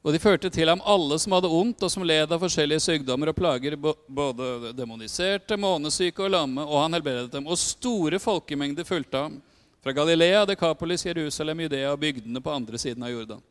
Og 0.00 0.14
de 0.14 0.20
førte 0.22 0.48
til 0.50 0.70
ham 0.70 0.80
alle 0.88 1.18
som 1.20 1.34
hadde 1.36 1.50
ondt, 1.52 1.82
og 1.84 1.90
som 1.92 2.06
led 2.06 2.32
av 2.32 2.40
forskjellige 2.40 2.80
sykdommer 2.86 3.30
og 3.30 3.36
plager, 3.36 3.76
både 3.76 4.72
demoniserte, 4.72 5.58
månesyke 5.60 6.24
og 6.24 6.32
lamme, 6.32 6.64
og 6.64 6.86
han 6.86 6.96
helbredet 6.96 7.34
dem. 7.34 7.46
Og 7.46 7.60
store 7.60 8.18
folkemengder 8.22 8.88
fulgte 8.88 9.26
ham, 9.26 9.36
fra 9.84 9.92
Galilea, 9.96 10.46
Dekapolis, 10.48 11.04
Jerusalem, 11.04 11.66
Judea 11.66 11.92
og 11.92 12.00
bygdene 12.00 12.40
på 12.40 12.52
andre 12.52 12.78
siden 12.78 13.02
av 13.02 13.10
Jordan. 13.10 13.42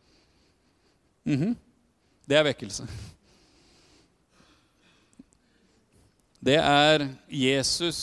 Mm 1.24 1.38
-hmm. 1.38 1.56
Det 2.26 2.38
er 2.38 2.44
vekkelse. 2.44 2.88
Det 6.40 6.56
er 6.56 7.08
Jesus 7.28 8.00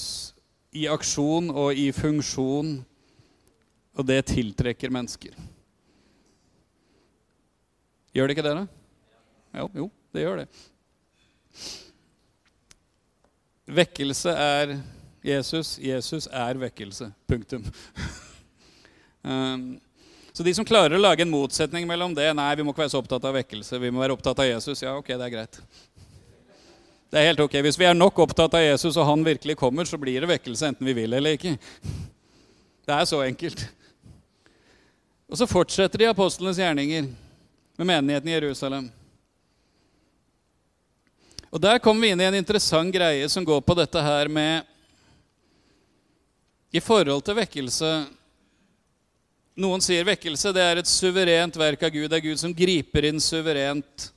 i 0.76 0.84
aksjon 0.92 1.48
og 1.50 1.76
i 1.78 1.88
funksjon, 1.96 2.74
og 3.96 4.08
det 4.08 4.18
tiltrekker 4.28 4.92
mennesker. 4.92 5.32
Gjør 8.12 8.28
det 8.28 8.36
ikke 8.36 8.44
det, 8.44 8.56
da? 8.58 8.66
Jo, 9.56 9.70
jo, 9.76 9.86
det 10.12 10.24
gjør 10.24 10.42
det. 10.42 10.46
Vekkelse 13.66 14.30
er 14.30 14.76
Jesus. 15.26 15.78
Jesus 15.82 16.28
er 16.30 16.60
vekkelse. 16.60 17.10
Punktum. 17.28 17.64
um, 19.22 19.66
så 20.36 20.44
de 20.44 20.52
som 20.54 20.66
klarer 20.68 20.94
å 20.94 21.00
lage 21.00 21.24
en 21.24 21.32
motsetning 21.32 21.86
mellom 21.88 22.12
det 22.14 22.28
Nei, 22.36 22.50
vi 22.58 22.64
må 22.66 22.74
ikke 22.74 22.84
være 22.84 22.92
så 22.92 23.00
opptatt 23.00 23.24
av 23.24 23.34
vekkelse. 23.38 23.80
Vi 23.80 23.90
må 23.90 24.04
være 24.04 24.14
opptatt 24.14 24.44
av 24.44 24.48
Jesus. 24.48 24.84
Ja, 24.84 24.92
ok, 25.00 25.08
det 25.16 25.24
er 25.24 25.32
greit. 25.32 25.60
Det 27.10 27.20
er 27.20 27.28
helt 27.30 27.40
ok. 27.40 27.54
Hvis 27.62 27.78
vi 27.78 27.86
er 27.86 27.94
nok 27.94 28.18
opptatt 28.24 28.54
av 28.58 28.64
Jesus, 28.64 28.96
og 28.98 29.06
han 29.06 29.24
virkelig 29.24 29.56
kommer, 29.60 29.86
så 29.86 29.98
blir 30.00 30.20
det 30.20 30.30
vekkelse 30.30 30.72
enten 30.72 30.86
vi 30.88 30.94
vil 30.96 31.14
eller 31.14 31.36
ikke. 31.38 31.54
Det 32.86 32.94
er 32.94 33.06
så 33.08 33.22
enkelt. 33.22 33.62
Og 35.30 35.38
så 35.38 35.46
fortsetter 35.50 36.02
de 36.02 36.10
apostlenes 36.10 36.58
gjerninger 36.58 37.08
med 37.76 37.88
menigheten 37.88 38.30
i 38.30 38.36
Jerusalem. 38.36 38.90
Og 41.50 41.62
Der 41.62 41.78
kommer 41.78 42.02
vi 42.02 42.12
inn 42.12 42.20
i 42.20 42.26
en 42.26 42.38
interessant 42.38 42.94
greie 42.94 43.28
som 43.32 43.44
går 43.46 43.62
på 43.64 43.74
dette 43.78 44.02
her 44.02 44.28
med 44.28 44.66
I 46.74 46.82
forhold 46.82 47.22
til 47.24 47.38
vekkelse 47.38 47.90
Noen 49.56 49.80
sier 49.80 50.04
vekkelse 50.04 50.50
det 50.52 50.60
er 50.60 50.82
et 50.82 50.90
suverent 50.90 51.54
verk 51.56 51.86
av 51.86 51.94
Gud. 51.94 52.10
Det 52.12 52.18
er 52.18 52.26
Gud 52.26 52.36
som 52.36 52.52
griper 52.52 53.06
inn 53.08 53.22
suverent. 53.24 54.10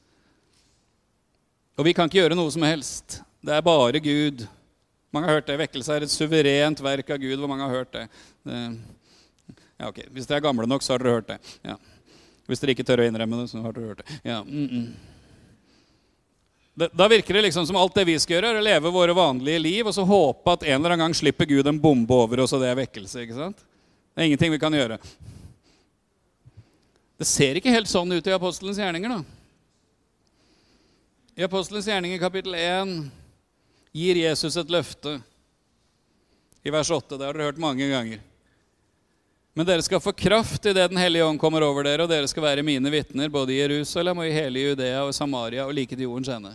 Og 1.79 1.86
vi 1.88 1.93
kan 1.95 2.09
ikke 2.09 2.19
gjøre 2.19 2.36
noe 2.36 2.51
som 2.51 2.63
helst. 2.67 3.21
Det 3.39 3.53
er 3.55 3.63
bare 3.63 4.01
Gud. 4.03 4.43
Mange 5.15 5.29
har 5.29 5.39
hørt 5.39 5.48
det. 5.48 5.55
Vekkelse 5.62 5.95
er 5.95 6.03
et 6.03 6.12
suverent 6.12 6.81
verk 6.83 7.13
av 7.15 7.21
Gud. 7.21 7.38
Hvor 7.39 7.48
mange 7.48 7.63
har 7.63 7.71
hørt 7.71 7.93
det? 7.95 8.01
Ja, 9.79 9.88
ok. 9.88 10.01
Hvis 10.12 10.27
dere 10.27 10.41
er 10.41 10.48
gamle 10.50 10.67
nok, 10.67 10.83
så 10.83 10.93
har 10.93 11.05
dere 11.05 11.13
hørt 11.15 11.29
det. 11.31 11.38
Ja. 11.63 11.77
Hvis 12.51 12.59
dere 12.59 12.75
ikke 12.75 12.83
tør 12.83 13.05
å 13.05 13.07
innrømme 13.07 13.39
det, 13.39 13.48
så 13.48 13.63
har 13.63 13.77
dere 13.77 13.93
hørt 13.93 14.03
det. 14.03 14.19
Ja. 14.27 14.41
Mm 14.43 14.67
-mm. 14.67 14.89
Da 16.95 17.07
virker 17.07 17.33
det 17.33 17.41
liksom 17.41 17.65
som 17.67 17.75
alt 17.75 17.95
det 17.95 18.05
vi 18.05 18.19
skal 18.19 18.36
gjøre, 18.36 18.48
er 18.48 18.59
å 18.59 18.63
leve 18.63 18.91
våre 18.91 19.13
vanlige 19.13 19.59
liv 19.59 19.88
og 19.88 19.93
så 19.93 20.03
håpe 20.03 20.51
at 20.51 20.63
en 20.63 20.79
eller 20.79 20.89
annen 20.89 21.00
gang 21.00 21.13
slipper 21.13 21.45
Gud 21.45 21.67
en 21.67 21.79
bombe 21.79 22.13
over 22.13 22.39
oss, 22.39 22.53
og 22.53 22.62
det 22.62 22.69
er 22.69 22.75
vekkelse. 22.75 23.21
ikke 23.21 23.36
sant? 23.36 23.57
Det 24.15 24.21
er 24.21 24.25
ingenting 24.25 24.51
vi 24.51 24.59
kan 24.59 24.74
gjøre. 24.74 24.98
Det 27.17 27.27
ser 27.27 27.55
ikke 27.55 27.71
helt 27.71 27.88
sånn 27.88 28.12
ut 28.12 28.27
i 28.27 28.31
apostelens 28.31 28.77
gjerninger. 28.77 29.09
da. 29.09 29.38
I 31.39 31.43
apostelens 31.43 31.88
gjerninger 31.88 32.19
kapittel 32.19 32.55
1 32.55 32.89
gir 33.96 34.17
Jesus 34.19 34.58
et 34.60 34.69
løfte. 34.69 35.13
I 36.67 36.72
vers 36.75 36.89
8. 36.91 37.15
Det 37.15 37.24
har 37.24 37.38
dere 37.38 37.46
hørt 37.48 37.62
mange 37.63 37.86
ganger. 37.88 38.19
Men 39.55 39.69
dere 39.69 39.86
skal 39.86 40.01
få 40.03 40.12
kraft 40.12 40.67
idet 40.67 40.89
Den 40.91 41.00
hellige 41.00 41.24
ånd 41.24 41.39
kommer 41.39 41.63
over 41.63 41.88
dere, 41.88 42.03
og 42.03 42.12
dere 42.12 42.27
skal 42.27 42.43
være 42.43 42.65
mine 42.67 42.91
vitner 42.91 43.31
både 43.31 43.53
i 43.53 43.60
Jerusalem 43.62 44.19
og 44.19 44.27
i 44.27 44.34
hele 44.36 44.65
Judea 44.65 45.05
og 45.05 45.13
Samaria 45.15 45.63
og 45.63 45.72
like 45.77 45.96
til 45.96 46.10
jordens 46.10 46.34
ende. 46.36 46.51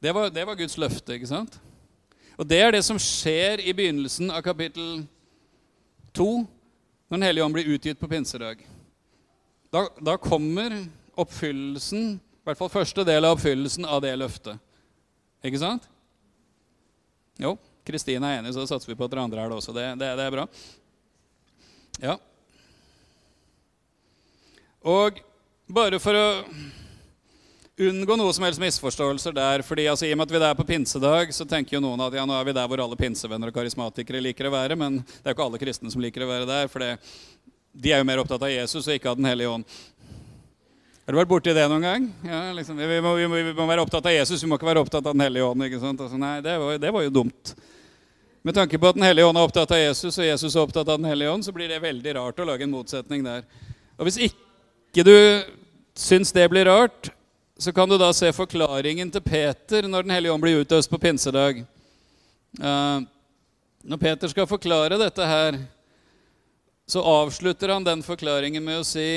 Det 0.00 0.16
var, 0.16 0.32
det 0.32 0.46
var, 0.48 0.56
Guds 0.56 0.78
løfte, 0.80 1.18
ikke 1.18 1.28
sant? 1.28 1.60
Og 2.40 2.48
det 2.48 2.62
er 2.62 2.72
det 2.72 2.82
som 2.88 2.96
skjer 2.96 3.60
i 3.60 3.76
begynnelsen 3.76 4.32
av 4.32 4.40
kapittel 4.48 5.04
2, 6.16 6.30
når 6.40 7.20
Den 7.20 7.28
hellige 7.28 7.44
ånd 7.44 7.58
blir 7.60 7.68
utgitt 7.76 8.00
på 8.00 8.08
pinsedag. 8.08 8.64
Da, 9.68 9.84
da 10.00 10.16
kommer 10.16 10.80
oppfyllelsen, 11.20 12.16
i 12.40 12.48
hvert 12.48 12.58
fall 12.58 12.72
første 12.72 13.04
del 13.04 13.26
av 13.28 13.36
oppfyllelsen 13.36 13.84
av 13.84 14.00
det 14.04 14.14
løftet. 14.16 14.60
Ikke 15.44 15.60
sant? 15.60 15.84
Jo, 17.40 17.54
Kristine 17.84 18.28
er 18.28 18.40
enig, 18.40 18.54
så 18.56 18.64
satser 18.68 18.90
vi 18.90 18.96
på 18.96 19.04
at 19.04 19.12
dere 19.12 19.24
andre 19.24 19.42
er 19.42 19.52
det 19.52 19.58
også. 19.60 19.74
Det, 19.76 19.86
det, 20.00 20.10
det 20.16 20.26
er 20.26 20.34
bra. 20.34 20.46
Ja. 22.00 22.16
Og 24.80 25.20
bare 25.68 26.00
for 26.00 26.16
å 26.16 26.26
unngå 27.80 28.16
noe 28.16 28.32
som 28.36 28.44
helst 28.44 28.60
misforståelser 28.60 29.36
der. 29.36 29.62
fordi 29.64 29.86
altså, 29.88 30.06
I 30.06 30.12
og 30.12 30.20
med 30.20 30.28
at 30.28 30.34
vi 30.34 30.40
er 30.48 30.56
på 30.56 30.68
pinsedag, 30.68 31.32
så 31.36 31.46
tenker 31.48 31.76
jo 31.76 31.84
noen 31.84 32.00
at 32.04 32.16
ja, 32.16 32.24
nå 32.28 32.36
er 32.36 32.48
vi 32.48 32.56
der 32.56 32.68
hvor 32.68 32.82
alle 32.84 32.98
pinsevenner 33.00 33.52
og 33.52 33.56
karismatikere 33.56 34.20
liker 34.24 34.48
å 34.48 34.54
være. 34.56 34.76
Men 34.80 35.00
det 35.04 35.24
er 35.24 35.32
jo 35.32 35.36
ikke 35.38 35.48
alle 35.48 35.62
kristne 35.62 35.92
som 35.92 36.04
liker 36.04 36.24
å 36.24 36.30
være 36.32 36.48
der, 36.48 36.68
for 36.72 36.84
de 36.84 37.92
er 37.92 38.02
jo 38.02 38.08
mer 38.08 38.20
opptatt 38.20 38.44
av 38.44 38.52
Jesus 38.52 38.84
og 38.84 38.96
ikke 38.96 39.12
av 39.12 39.20
Den 39.20 39.28
hellige 39.30 39.56
ånd. 39.56 39.80
Har 41.10 41.16
du 41.16 41.18
vært 41.24 41.30
borti 41.32 41.50
det 41.50 41.64
noen 41.66 41.82
gang? 41.82 42.04
Ja, 42.22 42.52
liksom, 42.54 42.76
vi, 42.78 42.98
må, 43.02 43.16
vi, 43.18 43.24
må, 43.26 43.38
vi, 43.42 43.52
må, 43.56 43.64
være 43.66 43.82
opptatt 43.82 44.04
av 44.06 44.12
Jesus, 44.14 44.44
vi 44.44 44.46
må 44.46 44.54
ikke 44.60 44.68
være 44.68 44.84
opptatt 44.84 45.02
av 45.02 45.16
Den 45.16 45.24
hellige 45.24 45.42
ånd. 45.42 45.64
ikke 45.66 45.80
sant? 45.82 46.04
Altså, 46.04 46.20
nei, 46.22 46.36
det 46.44 46.52
var, 46.62 46.76
det 46.78 46.92
var, 46.94 47.02
jo 47.02 47.10
dumt. 47.16 47.50
Med 48.46 48.54
tanke 48.54 48.78
på 48.78 48.92
at 48.92 48.94
Den 48.94 49.08
hellige 49.08 49.26
ånd 49.26 49.40
er 49.40 49.48
opptatt 49.48 49.74
av 49.74 49.80
Jesus, 49.80 50.20
og 50.20 50.28
Jesus 50.28 50.54
er 50.54 50.62
opptatt 50.62 50.86
av 50.86 51.00
Den 51.02 51.08
hellige 51.10 51.32
ånd, 51.32 51.48
så 51.48 51.56
blir 51.56 51.66
det 51.66 51.80
veldig 51.82 52.14
rart 52.20 52.38
å 52.38 52.46
lage 52.52 52.62
en 52.68 52.76
motsetning 52.76 53.26
der. 53.26 53.42
Og 53.98 54.06
Hvis 54.06 54.20
ikke 54.28 55.06
du 55.10 55.16
syns 55.98 56.30
det 56.38 56.46
blir 56.54 56.70
rart, 56.70 57.10
så 57.58 57.74
kan 57.74 57.90
du 57.90 57.98
da 57.98 58.14
se 58.14 58.30
forklaringen 58.30 59.10
til 59.10 59.26
Peter 59.26 59.90
når 59.90 60.06
Den 60.06 60.14
hellige 60.14 60.38
ånd 60.38 60.46
blir 60.46 60.62
utøst 60.62 60.94
på 60.94 61.02
pinsedag. 61.10 61.64
Uh, 62.62 63.02
når 63.82 64.04
Peter 64.06 64.30
skal 64.30 64.46
forklare 64.46 65.02
dette 65.02 65.34
her, 65.34 65.58
så 66.86 67.02
avslutter 67.02 67.74
han 67.74 67.82
den 67.82 68.06
forklaringen 68.06 68.62
med 68.62 68.84
å 68.84 68.90
si 68.94 69.10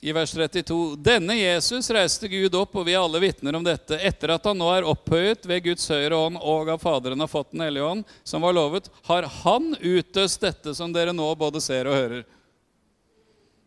i 0.00 0.12
vers 0.12 0.34
32.: 0.34 0.96
Denne 0.96 1.34
Jesus 1.34 1.90
reiste 1.90 2.28
Gud 2.28 2.54
opp, 2.54 2.76
og 2.78 2.86
vi 2.86 2.94
er 2.94 3.02
alle 3.02 3.20
vitner 3.22 3.56
om 3.58 3.64
dette, 3.66 3.98
etter 3.98 4.30
at 4.36 4.44
han 4.46 4.58
nå 4.58 4.68
er 4.70 4.86
opphøyet 4.86 5.46
ved 5.48 5.64
Guds 5.64 5.88
høyre 5.90 6.14
ånd 6.14 6.38
og 6.38 6.70
av 6.70 6.82
Faderen 6.82 7.20
har 7.20 7.30
fått 7.30 7.50
Den 7.52 7.64
hellige 7.66 7.88
ånd, 7.88 8.04
som 8.22 8.44
var 8.46 8.54
lovet, 8.54 8.90
har 9.10 9.26
han 9.42 9.72
utøst 9.80 10.40
dette 10.44 10.74
som 10.78 10.94
dere 10.94 11.14
nå 11.16 11.26
både 11.34 11.62
ser 11.64 11.90
og 11.90 11.98
hører. 11.98 12.24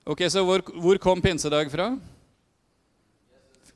Ok, 0.07 0.23
Så 0.31 0.43
hvor, 0.47 0.63
hvor 0.81 0.97
kom 0.97 1.21
pinsedag 1.21 1.71
fra? 1.71 1.91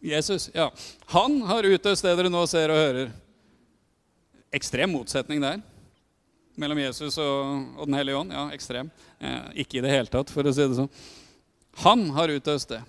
Jesus. 0.02 0.50
ja. 0.54 0.72
Han 1.12 1.42
har 1.42 1.64
utøst 1.64 2.06
det 2.06 2.16
dere 2.18 2.32
nå 2.32 2.46
ser 2.48 2.72
og 2.72 2.80
hører. 2.80 3.12
Ekstrem 4.56 4.94
motsetning 4.96 5.42
der 5.44 5.60
mellom 6.56 6.80
Jesus 6.80 7.18
og, 7.20 7.66
og 7.76 7.88
Den 7.90 7.98
hellige 8.00 8.16
ånd. 8.16 8.32
Ja, 8.32 8.48
ekstrem. 8.56 8.90
Eh, 9.20 9.64
ikke 9.66 9.80
i 9.80 9.84
det 9.84 9.92
hele 9.92 10.08
tatt, 10.08 10.32
for 10.32 10.48
å 10.48 10.54
si 10.56 10.64
det 10.64 10.78
sånn. 10.78 10.92
Han 11.84 12.10
har 12.16 12.32
utøst 12.32 12.70
det. 12.72 12.82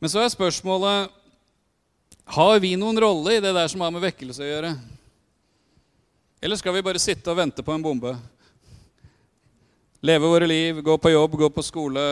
Men 0.00 0.10
så 0.10 0.24
er 0.24 0.32
spørsmålet 0.32 1.10
har 2.30 2.60
vi 2.62 2.76
noen 2.78 2.98
rolle 3.00 3.36
i 3.36 3.42
det 3.42 3.52
der 3.54 3.68
som 3.68 3.82
har 3.84 3.92
med 3.94 4.02
vekkelse 4.04 4.42
å 4.42 4.48
gjøre. 4.48 4.74
Eller 6.40 6.56
skal 6.56 6.74
vi 6.74 6.84
bare 6.86 7.02
sitte 7.02 7.30
og 7.32 7.38
vente 7.40 7.62
på 7.62 7.74
en 7.74 7.84
bombe? 7.84 8.14
Leve 10.00 10.30
våre 10.30 10.46
liv, 10.48 10.80
gå 10.80 10.96
på 10.96 11.12
jobb, 11.12 11.36
gå 11.36 11.50
på 11.52 11.64
skole, 11.64 12.04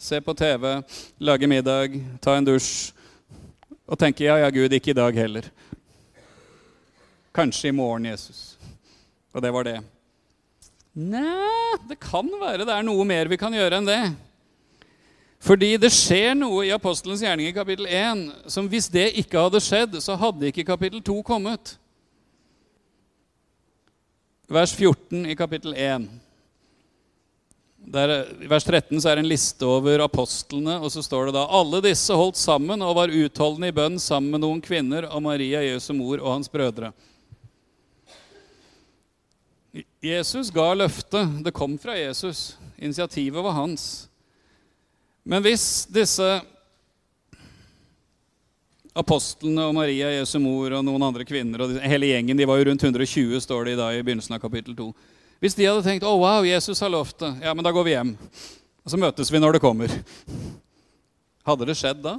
se 0.00 0.20
på 0.24 0.34
TV, 0.34 0.78
lage 1.20 1.50
middag, 1.50 1.98
ta 2.24 2.38
en 2.38 2.46
dusj 2.46 2.94
og 3.88 3.98
tenke 4.00 4.24
ja, 4.24 4.38
ja, 4.40 4.48
Gud, 4.52 4.72
ikke 4.72 4.92
i 4.92 4.96
dag 4.96 5.16
heller. 5.16 5.50
Kanskje 7.34 7.70
i 7.70 7.76
morgen, 7.76 8.08
Jesus. 8.08 8.56
Og 9.32 9.44
det 9.44 9.52
var 9.52 9.68
det. 9.68 9.78
Nei, 10.98 11.76
det 11.86 12.00
kan 12.02 12.26
være 12.40 12.64
det 12.66 12.74
er 12.74 12.86
noe 12.86 13.04
mer 13.06 13.30
vi 13.30 13.38
kan 13.38 13.54
gjøre 13.54 13.78
enn 13.78 13.86
det. 13.86 14.02
Fordi 15.38 15.76
det 15.78 15.92
skjer 15.94 16.32
noe 16.34 16.64
i 16.66 16.72
apostelens 16.74 17.22
gjerning 17.22 17.46
i 17.46 17.54
kapittel 17.54 17.86
1 17.86 18.24
som 18.50 18.66
hvis 18.70 18.88
det 18.90 19.12
ikke 19.20 19.44
hadde 19.44 19.62
skjedd, 19.62 19.94
så 20.02 20.18
hadde 20.18 20.50
ikke 20.50 20.66
kapittel 20.66 21.02
2 21.06 21.20
kommet. 21.26 21.76
Vers 24.50 24.72
14 24.74 25.28
i 25.30 25.36
kapittel 25.38 25.76
1. 25.76 26.08
Der, 27.88 28.12
I 28.42 28.48
vers 28.50 28.66
13 28.66 28.98
så 28.98 29.12
er 29.12 29.16
det 29.16 29.22
en 29.22 29.30
liste 29.30 29.64
over 29.64 30.02
apostlene, 30.02 30.80
og 30.82 30.90
så 30.92 31.00
står 31.04 31.28
det 31.28 31.36
da 31.38 31.46
alle 31.60 31.78
disse 31.84 32.16
holdt 32.16 32.36
sammen 32.40 32.82
og 32.84 32.96
var 32.98 33.12
utholdende 33.14 33.70
i 33.70 33.76
bønn 33.76 34.00
sammen 34.02 34.34
med 34.34 34.42
noen 34.42 34.60
kvinner 34.64 35.06
og 35.12 35.22
Maria, 35.24 35.62
Jesu 35.62 35.92
mor 35.96 36.18
og 36.18 36.34
hans 36.34 36.50
brødre. 36.52 36.90
Jesus 40.02 40.52
ga 40.54 40.70
løftet. 40.74 41.42
Det 41.44 41.54
kom 41.54 41.76
fra 41.78 41.96
Jesus. 41.98 42.56
Initiativet 42.76 43.44
var 43.44 43.56
hans. 43.56 44.08
Men 45.28 45.44
hvis 45.44 45.86
disse 45.92 46.40
apostlene 48.98 49.68
og 49.68 49.76
Maria, 49.76 50.08
Jesu 50.16 50.38
mor 50.42 50.72
og 50.78 50.84
noen 50.86 51.04
andre 51.10 51.26
kvinner 51.28 51.62
og 51.62 51.76
hele 51.84 52.08
gjengen, 52.10 52.38
de 52.38 52.48
var 52.48 52.58
jo 52.58 52.70
rundt 52.70 52.82
120, 52.82 53.36
står 53.44 53.68
det 53.68 53.76
i, 53.76 53.78
dag 53.78 53.98
i 53.98 54.02
begynnelsen 54.06 54.34
av 54.34 54.42
kapittel 54.42 54.76
2 54.78 54.90
hvis 55.38 55.54
de 55.54 55.68
hadde 55.68 55.84
tenkt 55.86 56.02
'Å, 56.02 56.10
oh, 56.10 56.18
wow, 56.18 56.42
Jesus 56.42 56.80
har 56.82 56.90
lovt 56.90 57.20
det', 57.22 57.44
ja, 57.46 57.54
men 57.54 57.62
da 57.62 57.70
går 57.70 57.84
vi 57.86 57.94
hjem. 57.94 58.16
Og 58.82 58.90
så 58.90 58.98
møtes 58.98 59.30
vi 59.30 59.38
når 59.38 59.54
det 59.54 59.62
kommer. 59.62 59.92
Hadde 61.46 61.68
det 61.68 61.76
skjedd 61.78 62.02
da? 62.02 62.16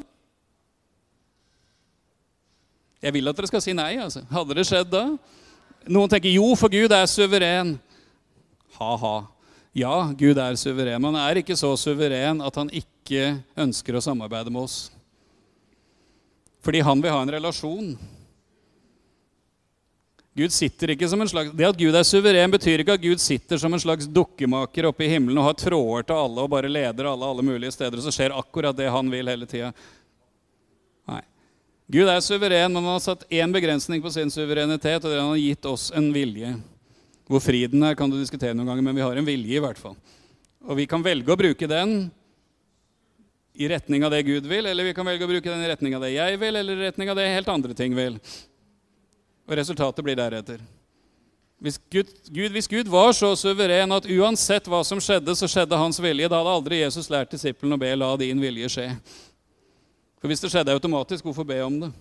Jeg 3.04 3.14
vil 3.16 3.28
at 3.28 3.36
dere 3.36 3.48
skal 3.48 3.64
si 3.64 3.74
nei. 3.76 3.98
altså. 4.00 4.24
Hadde 4.32 4.56
det 4.56 4.66
skjedd 4.68 4.92
da? 4.92 5.04
Noen 5.90 6.10
tenker 6.10 6.30
'jo, 6.30 6.54
for 6.56 6.70
Gud 6.70 6.92
er 6.92 7.08
suveren'. 7.10 7.80
Ha-ha. 8.78 9.28
Ja, 9.74 10.14
Gud 10.18 10.38
er 10.38 10.58
suveren, 10.58 11.02
men 11.02 11.14
han 11.16 11.30
er 11.30 11.42
ikke 11.42 11.58
så 11.58 11.72
suveren 11.78 12.42
at 12.46 12.56
han 12.56 12.70
ikke 12.70 13.40
ønsker 13.58 13.98
å 13.98 14.02
samarbeide 14.04 14.52
med 14.54 14.66
oss. 14.66 14.92
Fordi 16.62 16.82
han 16.82 17.02
vil 17.02 17.14
ha 17.14 17.22
en 17.22 17.32
relasjon. 17.32 17.92
Gud 20.40 20.54
sitter 20.54 20.94
ikke 20.94 21.08
som 21.10 21.22
en 21.22 21.28
slags, 21.28 21.52
Det 21.52 21.68
at 21.68 21.78
Gud 21.78 21.96
er 21.96 22.06
suveren, 22.08 22.52
betyr 22.52 22.80
ikke 22.84 22.96
at 22.96 23.04
Gud 23.04 23.20
sitter 23.20 23.58
som 23.58 23.74
en 23.74 23.82
slags 23.82 24.08
dukkemaker 24.08 24.88
oppe 24.88 25.04
i 25.04 25.10
himmelen 25.12 25.38
og 25.42 25.50
har 25.50 25.58
tråder 25.60 26.06
til 26.08 26.16
alle 26.16 26.46
og 26.46 26.52
bare 26.54 26.70
leder 26.72 27.10
alle 27.10 27.26
alle 27.26 27.44
mulige 27.44 27.74
steder, 27.76 27.98
og 27.98 28.06
så 28.06 28.14
skjer 28.14 28.38
akkurat 28.38 28.78
det 28.78 28.92
han 28.94 29.10
vil 29.12 29.28
hele 29.28 29.50
tida. 29.50 29.74
Gud 31.90 32.06
er 32.06 32.20
suveren, 32.22 32.70
men 32.70 32.84
han 32.84 32.94
har 32.94 33.02
satt 33.02 33.26
én 33.34 33.54
begrensning 33.54 34.02
på 34.04 34.12
sin 34.14 34.30
suverenitet, 34.30 35.02
og 35.02 35.10
det 35.10 35.16
er 35.16 35.24
han 35.24 35.32
har 35.34 35.42
gitt 35.42 35.66
oss 35.66 35.88
en 35.98 36.12
vilje. 36.14 36.52
Hvor 37.26 37.42
friden 37.42 37.82
er, 37.86 37.96
kan 37.98 38.12
du 38.12 38.18
diskutere 38.20 38.54
noen 38.54 38.70
ganger, 38.70 38.86
men 38.86 38.98
vi 38.98 39.06
har 39.06 39.18
en 39.18 39.26
vilje 39.26 39.58
i 39.58 39.64
hvert 39.64 39.80
fall. 39.82 39.96
Og 40.70 40.78
vi 40.78 40.86
kan 40.90 41.02
velge 41.02 41.34
å 41.34 41.40
bruke 41.40 41.70
den 41.70 42.12
i 43.58 43.68
retning 43.72 44.06
av 44.06 44.14
det 44.14 44.22
Gud 44.28 44.46
vil, 44.48 44.70
eller 44.70 44.86
vi 44.86 44.94
kan 44.94 45.08
velge 45.08 45.26
å 45.26 45.32
bruke 45.32 45.50
den 45.50 45.64
i 45.66 45.70
retning 45.72 45.96
av 45.98 46.06
det 46.06 46.12
jeg 46.14 46.38
vil, 46.42 46.60
eller 46.62 46.78
i 46.78 46.90
retning 46.92 47.10
av 47.10 47.18
det 47.18 47.26
helt 47.34 47.50
andre 47.52 47.78
ting 47.78 47.98
vil. 47.98 48.20
Og 49.50 49.58
resultatet 49.58 50.06
blir 50.06 50.20
deretter. 50.20 50.62
Hvis 51.60 51.80
Gud, 51.92 52.12
Gud, 52.30 52.54
hvis 52.54 52.70
Gud 52.72 52.88
var 52.88 53.10
så 53.18 53.34
suveren 53.36 53.92
at 53.98 54.06
uansett 54.08 54.70
hva 54.70 54.80
som 54.88 55.02
skjedde, 55.04 55.34
så 55.36 55.50
skjedde 55.50 55.82
hans 55.82 55.98
vilje, 56.00 56.30
da 56.30 56.38
hadde 56.38 56.54
aldri 56.54 56.84
Jesus 56.84 57.10
lært 57.12 57.34
disiplene 57.34 57.76
å 57.76 57.82
be 57.82 57.90
'la 57.98 58.14
din 58.22 58.40
vilje 58.40 58.70
skje'. 58.78 58.94
For 60.20 60.28
hvis 60.28 60.44
det 60.44 60.52
skjedde 60.52 60.76
automatisk, 60.76 61.24
hvorfor 61.24 61.48
be 61.48 61.62
om 61.64 61.82
det? 61.86 61.92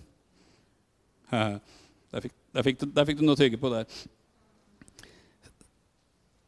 Der 2.09 2.23
fikk, 2.25 2.31
der 2.55 2.63
fikk, 2.65 2.79
du, 2.81 2.87
der 2.89 3.05
fikk 3.05 3.19
du 3.19 3.21
noe 3.21 3.35
å 3.35 3.37
tygge 3.37 3.57
på 3.61 3.69
der. 3.69 3.85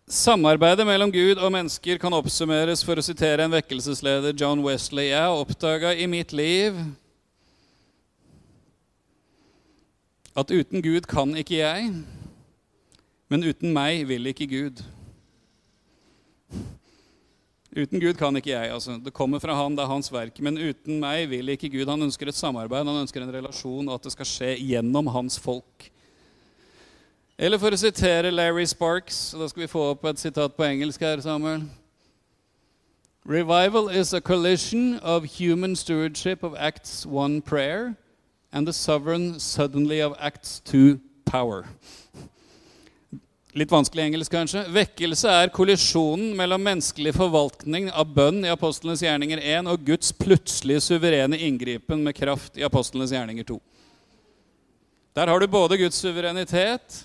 Samarbeidet 0.09 0.87
mellom 0.89 1.11
Gud 1.13 1.37
og 1.37 1.51
mennesker 1.53 1.99
kan 2.01 2.15
oppsummeres 2.17 2.81
for 2.81 2.97
å 2.97 3.03
sitere 3.05 3.45
en 3.45 3.53
vekkelsesleder, 3.53 4.33
John 4.33 4.63
Wesley. 4.65 5.11
Jeg 5.11 5.21
har 5.21 5.37
oppdaga 5.37 5.93
i 5.93 6.07
mitt 6.09 6.33
liv 6.33 6.79
at 10.33 10.49
uten 10.49 10.81
Gud 10.81 11.05
kan 11.11 11.37
ikke 11.37 11.59
jeg, 11.61 11.93
men 13.29 13.45
uten 13.45 13.69
meg 13.77 14.07
vil 14.09 14.33
ikke 14.33 14.49
Gud. 14.49 14.81
Uten 17.71 18.01
Gud 18.03 18.17
kan 18.19 18.35
ikke 18.35 18.51
jeg. 18.51 18.71
altså. 18.71 18.97
Det 18.99 19.13
kommer 19.13 19.39
fra 19.39 19.55
Han, 19.55 19.75
det 19.77 19.83
er 19.83 19.87
Hans 19.87 20.11
verk. 20.11 20.39
Men 20.39 20.57
uten 20.57 20.99
meg 20.99 21.29
vil 21.29 21.49
ikke 21.49 21.69
Gud. 21.69 21.87
Han 21.87 22.01
ønsker 22.03 22.27
et 22.27 22.35
samarbeid, 22.35 22.83
han 22.85 23.01
ønsker 23.05 23.23
en 23.23 23.33
relasjon, 23.33 23.87
og 23.87 23.95
at 23.95 24.03
det 24.03 24.11
skal 24.11 24.27
skje 24.27 24.55
gjennom 24.59 25.07
Hans 25.07 25.39
folk. 25.39 25.87
Eller 27.39 27.57
for 27.57 27.73
å 27.73 27.79
sitere 27.79 28.29
Larry 28.31 28.67
Sparks, 28.69 29.31
da 29.33 29.47
skal 29.49 29.63
vi 29.63 29.71
få 29.71 29.85
opp 29.93 30.03
et 30.05 30.19
sitat 30.19 30.53
på 30.53 30.67
engelsk 30.67 31.01
her, 31.01 31.23
Samuel. 31.23 31.63
Revival 33.25 33.87
is 33.89 34.13
a 34.13 34.21
collision 34.21 34.99
of 34.99 35.25
human 35.39 35.75
stewardship 35.75 36.43
of 36.43 36.55
Acts 36.57 37.05
1 37.05 37.41
prayer 37.41 37.95
and 38.51 38.67
the 38.67 38.73
sovereign 38.73 39.39
suddenly 39.39 40.01
of 40.01 40.15
Acts 40.19 40.59
2 40.65 40.99
power. 41.25 41.65
Litt 43.51 43.71
vanskelig 43.71 44.05
engelsk, 44.05 44.31
kanskje. 44.31 44.61
Vekkelse 44.71 45.31
er 45.41 45.49
kollisjonen 45.51 46.29
mellom 46.39 46.61
menneskelig 46.63 47.11
forvaltning 47.17 47.89
av 47.91 48.07
bønn 48.15 48.45
i 48.45 48.51
apostlenes 48.53 49.03
gjerninger 49.03 49.41
1 49.43 49.67
og 49.67 49.83
Guds 49.89 50.13
plutselige 50.15 50.79
suverene 50.85 51.35
inngripen 51.35 51.99
med 52.05 52.15
kraft 52.15 52.55
i 52.55 52.63
apostlenes 52.63 53.11
gjerninger 53.11 53.49
2. 53.51 53.59
Der 55.19 55.27
har 55.27 55.43
du 55.43 55.51
både 55.51 55.81
Guds 55.81 55.99
suverenitet 55.99 57.01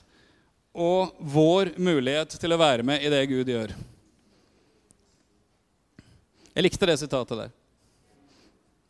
og 0.71 1.19
vår 1.19 1.73
mulighet 1.83 2.38
til 2.38 2.55
å 2.55 2.61
være 2.62 2.87
med 2.87 3.03
i 3.03 3.11
det 3.11 3.26
Gud 3.26 3.50
gjør. 3.50 3.75
Jeg 6.55 6.65
likte 6.69 6.87
det 6.87 7.00
sitatet 7.03 7.43
der. 7.43 7.55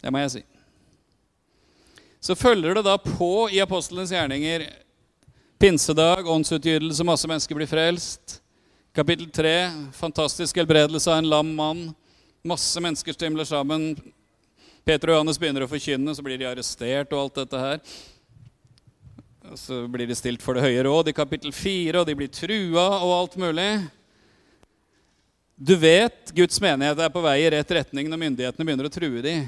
Det 0.04 0.12
må 0.12 0.20
jeg 0.20 0.34
si. 0.36 0.42
Så 2.20 2.36
følger 2.36 2.76
det 2.76 2.84
da 2.84 2.98
på 3.00 3.48
i 3.48 3.64
apostlenes 3.64 4.12
gjerninger 4.12 4.68
pinsedag, 5.58 6.26
åndsutgytelse, 6.28 7.04
masse 7.04 7.28
mennesker 7.28 7.54
blir 7.54 7.66
frelst. 7.70 8.40
Kapittel 8.96 9.30
3, 9.30 9.54
fantastisk 9.92 10.56
helbredelse 10.56 11.10
av 11.10 11.18
en 11.18 11.28
lam 11.28 11.54
mann. 11.54 11.82
Masse 12.44 12.80
mennesker 12.80 13.12
stimler 13.12 13.44
sammen. 13.44 13.94
Peter 14.86 15.10
og 15.10 15.18
Johannes 15.18 15.40
begynner 15.40 15.64
å 15.66 15.70
forkynne, 15.70 16.14
så 16.14 16.22
blir 16.24 16.38
de 16.40 16.46
arrestert 16.48 17.12
og 17.12 17.24
alt 17.24 17.40
dette 17.40 17.60
her. 17.60 17.80
Og 19.50 19.58
så 19.58 19.82
blir 19.90 20.08
de 20.08 20.16
stilt 20.18 20.42
for 20.42 20.56
det 20.56 20.64
høye 20.66 20.84
råd 20.86 21.10
i 21.10 21.16
kapittel 21.16 21.54
4, 21.54 22.00
og 22.00 22.06
de 22.08 22.16
blir 22.18 22.32
trua 22.32 22.86
og 23.00 23.12
alt 23.16 23.36
mulig. 23.40 23.70
Du 25.56 25.72
vet 25.80 26.32
Guds 26.36 26.60
menighet 26.60 26.98
er 27.00 27.12
på 27.12 27.22
vei 27.24 27.38
i 27.44 27.52
rett 27.54 27.70
retning 27.78 28.10
når 28.12 28.20
myndighetene 28.20 28.66
begynner 28.68 28.90
å 28.90 28.92
true 28.92 29.22
dem. 29.24 29.46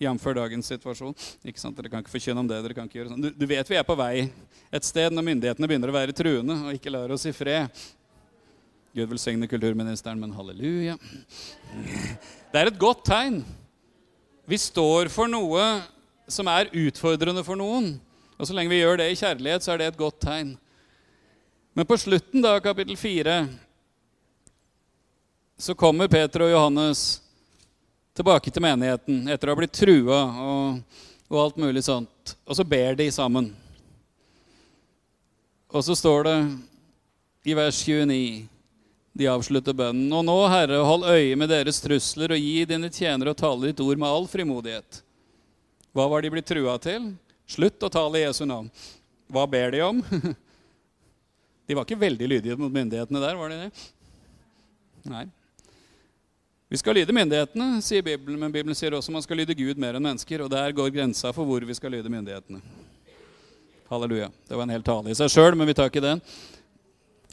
Jf. 0.00 0.26
dagens 0.34 0.70
situasjon. 0.72 1.14
Ikke 1.44 1.60
sant? 1.60 1.76
Dere 1.76 1.90
kan 1.92 2.00
ikke 2.00 2.12
forkynne 2.14 2.40
om 2.40 2.48
det. 2.48 2.62
dere 2.64 2.76
kan 2.76 2.88
ikke 2.88 3.02
gjøre 3.02 3.12
sånn. 3.12 3.24
Du, 3.26 3.30
du, 3.36 3.46
vet 3.50 3.68
vi 3.68 3.76
er 3.76 3.84
på 3.84 3.96
vei 4.00 4.30
et 4.72 4.86
sted 4.86 5.12
når 5.12 5.26
myndighetene 5.26 5.68
begynner 5.68 5.92
å 5.92 5.96
være 5.98 6.16
truende 6.16 6.56
og 6.64 6.76
ikke 6.78 6.92
lar 6.94 7.12
oss 7.12 7.26
i 7.28 7.34
fred. 7.36 7.68
Gud 8.96 9.12
velsigne 9.12 9.46
kulturministeren, 9.46 10.18
men 10.18 10.32
halleluja. 10.34 10.96
Det 12.50 12.58
er 12.58 12.72
et 12.72 12.80
godt 12.80 13.04
tegn. 13.06 13.42
Vi 14.50 14.58
står 14.58 15.12
for 15.12 15.30
noe 15.30 15.62
som 16.30 16.48
er 16.50 16.72
utfordrende 16.74 17.44
for 17.46 17.60
noen. 17.60 17.92
Og 18.40 18.48
så 18.48 18.56
lenge 18.56 18.72
vi 18.72 18.80
gjør 18.80 19.02
det 19.02 19.12
i 19.12 19.18
kjærlighet, 19.20 19.62
så 19.62 19.74
er 19.74 19.82
det 19.82 19.90
et 19.92 20.00
godt 20.00 20.18
tegn. 20.24 20.54
Men 21.76 21.86
på 21.86 21.98
slutten 22.00 22.42
da, 22.42 22.56
kapittel 22.64 22.96
4 22.98 23.36
så 25.60 25.76
kommer 25.76 26.08
Peter 26.08 26.46
og 26.46 26.54
Johannes 26.54 27.20
tilbake 28.16 28.52
til 28.52 28.64
menigheten 28.64 29.28
etter 29.30 29.48
å 29.48 29.54
ha 29.54 29.60
blitt 29.60 29.76
trua 29.76 30.20
og, 30.44 31.00
og 31.30 31.42
alt 31.44 31.60
mulig 31.60 31.84
sånt. 31.86 32.34
Og 32.46 32.58
så 32.58 32.66
ber 32.66 32.98
de 32.98 33.10
sammen. 33.14 33.50
Og 35.70 35.84
så 35.86 35.94
står 35.94 36.26
det 36.26 36.38
i 37.50 37.54
vers 37.54 37.78
29 37.86 38.48
de 39.12 39.26
avslutter 39.30 39.74
bønnen. 39.76 40.10
Og 40.14 40.24
nå, 40.26 40.36
Herre, 40.50 40.82
hold 40.86 41.06
øye 41.10 41.38
med 41.38 41.50
deres 41.50 41.80
trusler, 41.82 42.34
og 42.34 42.42
gi 42.42 42.66
dine 42.68 42.90
tjenere 42.94 43.34
å 43.34 43.38
tale 43.38 43.70
ditt 43.70 43.82
ord 43.82 43.98
med 43.98 44.08
all 44.08 44.28
frimodighet. 44.30 45.00
Hva 45.94 46.06
var 46.10 46.22
de 46.22 46.30
blitt 46.32 46.46
trua 46.50 46.76
til? 46.82 47.10
Slutt 47.50 47.82
å 47.82 47.90
tale 47.90 48.20
i 48.20 48.24
Jesu 48.24 48.44
navn. 48.46 48.70
Hva 49.30 49.46
ber 49.50 49.74
de 49.74 49.82
om? 49.86 50.02
De 51.70 51.76
var 51.78 51.86
ikke 51.86 52.00
veldig 52.00 52.26
lydige 52.26 52.56
mot 52.58 52.72
myndighetene 52.74 53.20
der, 53.22 53.36
var 53.38 53.52
de 53.52 53.56
det? 53.60 53.82
Nei. 55.06 55.20
Vi 56.70 56.78
skal 56.78 56.94
lyde 56.94 57.10
myndighetene, 57.10 57.80
sier 57.82 58.02
Bibelen, 58.06 58.36
men 58.38 58.52
Bibelen 58.54 58.76
sier 58.78 58.94
også 58.94 59.10
man 59.10 59.24
skal 59.24 59.40
lyde 59.40 59.56
Gud 59.58 59.80
mer 59.82 59.96
enn 59.98 60.04
mennesker. 60.04 60.44
Og 60.44 60.52
der 60.52 60.70
går 60.70 60.92
grensa 60.94 61.32
for 61.34 61.42
hvor 61.48 61.64
vi 61.66 61.74
skal 61.74 61.90
lyde 61.90 62.12
myndighetene. 62.12 62.60
Halleluja. 63.90 64.28
Det 64.46 64.54
var 64.54 64.68
en 64.68 64.74
hel 64.76 64.84
tale 64.86 65.10
i 65.10 65.16
seg 65.18 65.32
sjøl, 65.34 65.56
men 65.58 65.66
vi 65.66 65.74
tar 65.74 65.90
ikke 65.90 66.04
den. 66.04 66.22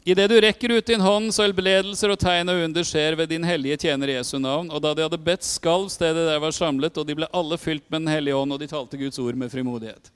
Idet 0.02 0.26
du 0.32 0.34
rekker 0.42 0.74
ut 0.74 0.90
din 0.90 1.04
hånd, 1.06 1.30
så 1.30 1.46
helbredelser 1.46 2.10
og 2.10 2.18
tegn 2.18 2.50
og 2.50 2.64
under 2.64 2.90
skjer 2.90 3.14
ved 3.20 3.30
din 3.30 3.46
hellige 3.46 3.78
tjener 3.86 4.16
Jesu 4.16 4.40
navn. 4.42 4.72
Og 4.74 4.82
da 4.82 4.90
de 4.90 5.06
hadde 5.06 5.22
bedt, 5.22 5.46
skalv 5.46 5.86
stedet 5.94 6.26
der 6.32 6.42
var 6.42 6.58
samlet, 6.58 6.98
og 6.98 7.06
de 7.06 7.20
ble 7.20 7.30
alle 7.30 7.62
fylt 7.62 7.86
med 7.86 8.08
Den 8.08 8.10
hellige 8.16 8.42
ånd, 8.42 8.56
og 8.56 8.58
de 8.58 8.66
talte 8.74 8.98
Guds 8.98 9.22
ord 9.22 9.38
med 9.38 9.54
frimodighet. 9.54 10.10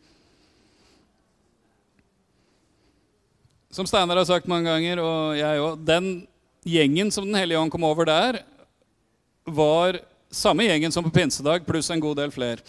Som 3.71 3.87
Steinar 3.87 4.19
har 4.19 4.27
sagt 4.27 4.51
mange 4.51 4.67
ganger, 4.67 4.99
og 4.99 5.39
jeg 5.39 5.63
òg, 5.63 5.79
den 5.87 6.15
gjengen 6.67 7.15
som 7.15 7.31
Den 7.31 7.39
hellige 7.39 7.63
ånd 7.63 7.71
kom 7.71 7.87
over 7.87 8.11
der, 8.11 8.43
var 9.45 10.01
samme 10.31 10.65
gjengen 10.65 10.93
som 10.93 11.05
på 11.05 11.11
pinsedag, 11.11 11.67
pluss 11.67 11.91
en 11.91 12.01
god 12.01 12.17
del 12.17 12.31
flere. 12.35 12.63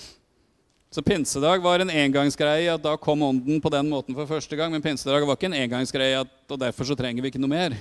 Så 0.94 1.02
pinsedag 1.02 1.64
var 1.64 1.82
en 1.82 1.90
engangsgreie 1.90 2.70
at 2.70 2.84
da 2.84 2.94
kom 3.02 3.24
ånden 3.26 3.62
på 3.62 3.70
den 3.74 3.88
måten 3.90 4.14
for 4.14 4.30
første 4.30 4.54
gang. 4.56 4.70
Men 4.72 4.84
pinsedag 4.84 5.26
var 5.26 5.38
ikke 5.40 5.50
en 5.50 5.58
engangsgreie 5.58 6.20
at, 6.22 6.34
og 6.50 6.60
derfor 6.62 6.86
så 6.86 6.98
trenger 6.98 7.24
vi 7.24 7.32
ikke 7.32 7.42
noe 7.42 7.50
mer. 7.50 7.74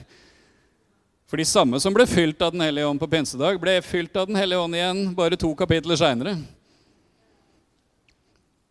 For 1.29 1.41
de 1.41 1.45
samme 1.49 1.77
som 1.81 1.93
ble 1.93 2.07
fylt 2.09 2.41
av 2.45 2.55
Den 2.55 2.65
hellige 2.65 2.89
ånd 2.89 3.01
på 3.01 3.11
pinsedag, 3.13 3.61
ble 3.61 3.79
fylt 3.85 4.17
av 4.17 4.31
Den 4.31 4.41
hellige 4.41 4.65
ånd 4.65 4.77
igjen 4.77 5.03
bare 5.17 5.37
to 5.37 5.53
kapitler 5.57 6.01
seinere. 6.01 6.39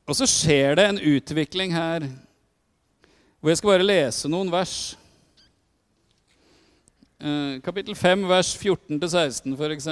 Og 0.10 0.18
så 0.18 0.26
skjer 0.30 0.76
det 0.78 0.88
en 0.90 1.02
utvikling 1.14 1.74
her 1.78 2.10
hvor 3.42 3.50
jeg 3.50 3.58
skal 3.58 3.72
bare 3.72 3.86
lese 3.86 4.30
noen 4.30 4.50
vers. 4.54 4.74
Eh, 7.24 7.62
kapittel 7.62 7.96
5, 7.96 8.28
vers 8.28 8.58
14-16, 8.58 9.54
f.eks. 9.54 9.88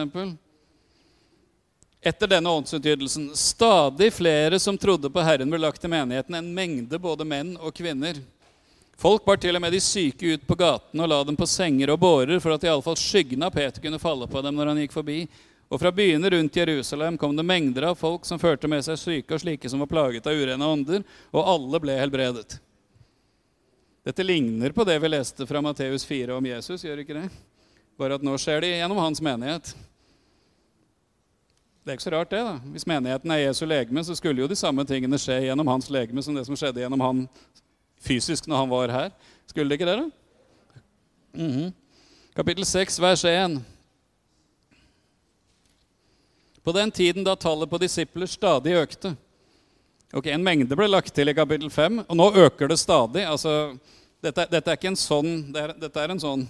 Etter 2.01 2.27
denne 2.27 2.49
åndsutgytelsen 2.49 3.35
stadig 3.35 4.13
flere 4.13 4.59
som 4.59 4.77
trodde 4.77 5.09
på 5.09 5.21
Herren, 5.21 5.49
ble 5.49 5.59
lagt 5.61 5.81
til 5.81 5.91
menigheten, 5.93 6.35
en 6.35 6.53
mengde 6.55 6.97
både 6.99 7.27
menn 7.29 7.51
og 7.57 7.75
kvinner. 7.77 8.17
Folk 8.97 9.27
bar 9.27 9.37
til 9.37 9.55
og 9.55 9.61
med 9.61 9.75
de 9.77 9.81
syke 9.83 10.33
ut 10.33 10.47
på 10.47 10.57
gaten 10.57 11.03
og 11.03 11.11
la 11.11 11.19
dem 11.27 11.37
på 11.37 11.45
senger 11.45 11.93
og 11.93 11.99
bårer 12.01 12.41
for 12.41 12.55
at 12.55 12.65
iallfall 12.65 12.97
skyggen 12.97 13.45
av 13.45 13.53
Peter 13.53 13.83
kunne 13.83 14.01
falle 14.01 14.25
på 14.27 14.41
dem 14.41 14.57
når 14.57 14.71
han 14.71 14.81
gikk 14.81 14.95
forbi. 14.97 15.19
Og 15.69 15.77
fra 15.83 15.91
byene 15.93 16.31
rundt 16.33 16.57
Jerusalem 16.57 17.19
kom 17.19 17.37
det 17.37 17.45
mengder 17.45 17.91
av 17.91 17.99
folk 17.99 18.25
som 18.25 18.41
førte 18.41 18.67
med 18.67 18.81
seg 18.87 18.97
syke 18.97 19.37
og 19.37 19.43
slike 19.43 19.69
som 19.69 19.85
var 19.85 19.91
plaget 19.91 20.25
av 20.25 20.33
urene 20.33 20.65
ånder, 20.65 21.05
og 21.29 21.53
alle 21.53 21.83
ble 21.83 21.99
helbredet. 21.99 22.57
Dette 24.09 24.23
ligner 24.23 24.71
på 24.71 24.83
det 24.83 24.95
vi 24.99 25.09
leste 25.09 25.45
fra 25.45 25.61
Matteus 25.61 26.05
4 26.05 26.33
om 26.33 26.45
Jesus, 26.45 26.81
gjør 26.81 27.03
ikke 27.03 27.13
det? 27.13 27.27
Bare 27.93 28.15
at 28.17 28.23
nå 28.25 28.31
skjer 28.41 28.63
det 28.63 28.71
gjennom 28.71 28.97
hans 28.97 29.19
menighet. 29.21 29.67
Det 31.85 31.91
er 31.91 31.99
ikke 31.99 32.05
så 32.07 32.13
rart, 32.15 32.31
det. 32.31 32.39
da. 32.41 32.55
Hvis 32.73 32.87
menigheten 32.89 33.35
er 33.35 33.43
Jesu 33.43 33.67
legeme, 33.69 34.01
så 34.01 34.15
skulle 34.17 34.41
jo 34.41 34.47
de 34.49 34.57
samme 34.57 34.81
tingene 34.89 35.19
skje 35.21 35.35
gjennom 35.43 35.69
hans 35.69 35.91
legeme 35.93 36.23
som 36.25 36.33
det 36.33 36.41
som 36.47 36.57
skjedde 36.57 36.81
gjennom 36.81 37.03
han 37.05 37.21
fysisk 38.01 38.49
når 38.49 38.63
han 38.63 38.71
var 38.71 38.95
her. 38.95 39.13
Skulle 39.45 39.69
det 39.69 39.77
ikke 39.77 39.91
det, 39.91 39.99
da? 40.01 40.81
Mm 41.37 41.51
-hmm. 41.51 41.69
Kapittel 42.33 42.65
6, 42.65 42.99
vers 42.99 43.25
1. 43.25 43.61
På 46.63 46.71
den 46.71 46.91
tiden 46.91 47.23
da 47.23 47.35
tallet 47.35 47.69
på 47.69 47.77
disipler 47.77 48.25
stadig 48.25 48.73
økte 48.73 49.15
Ok, 50.13 50.25
En 50.25 50.43
mengde 50.43 50.75
ble 50.75 50.87
lagt 50.87 51.13
til 51.13 51.29
i 51.29 51.33
kapittel 51.33 51.69
5, 51.69 51.99
og 52.07 52.15
nå 52.17 52.31
øker 52.33 52.67
det 52.67 52.79
stadig. 52.79 53.23
altså, 53.23 53.77
Dette, 54.19 54.43
dette 54.51 54.67
er 54.67 54.75
ikke 54.75 54.91
en 54.91 54.99
sånn 54.99 55.29
det 55.53 55.61
er, 55.61 55.71
Dette 55.79 56.01
er 56.03 56.11
en 56.11 56.19
sånn 56.19 56.41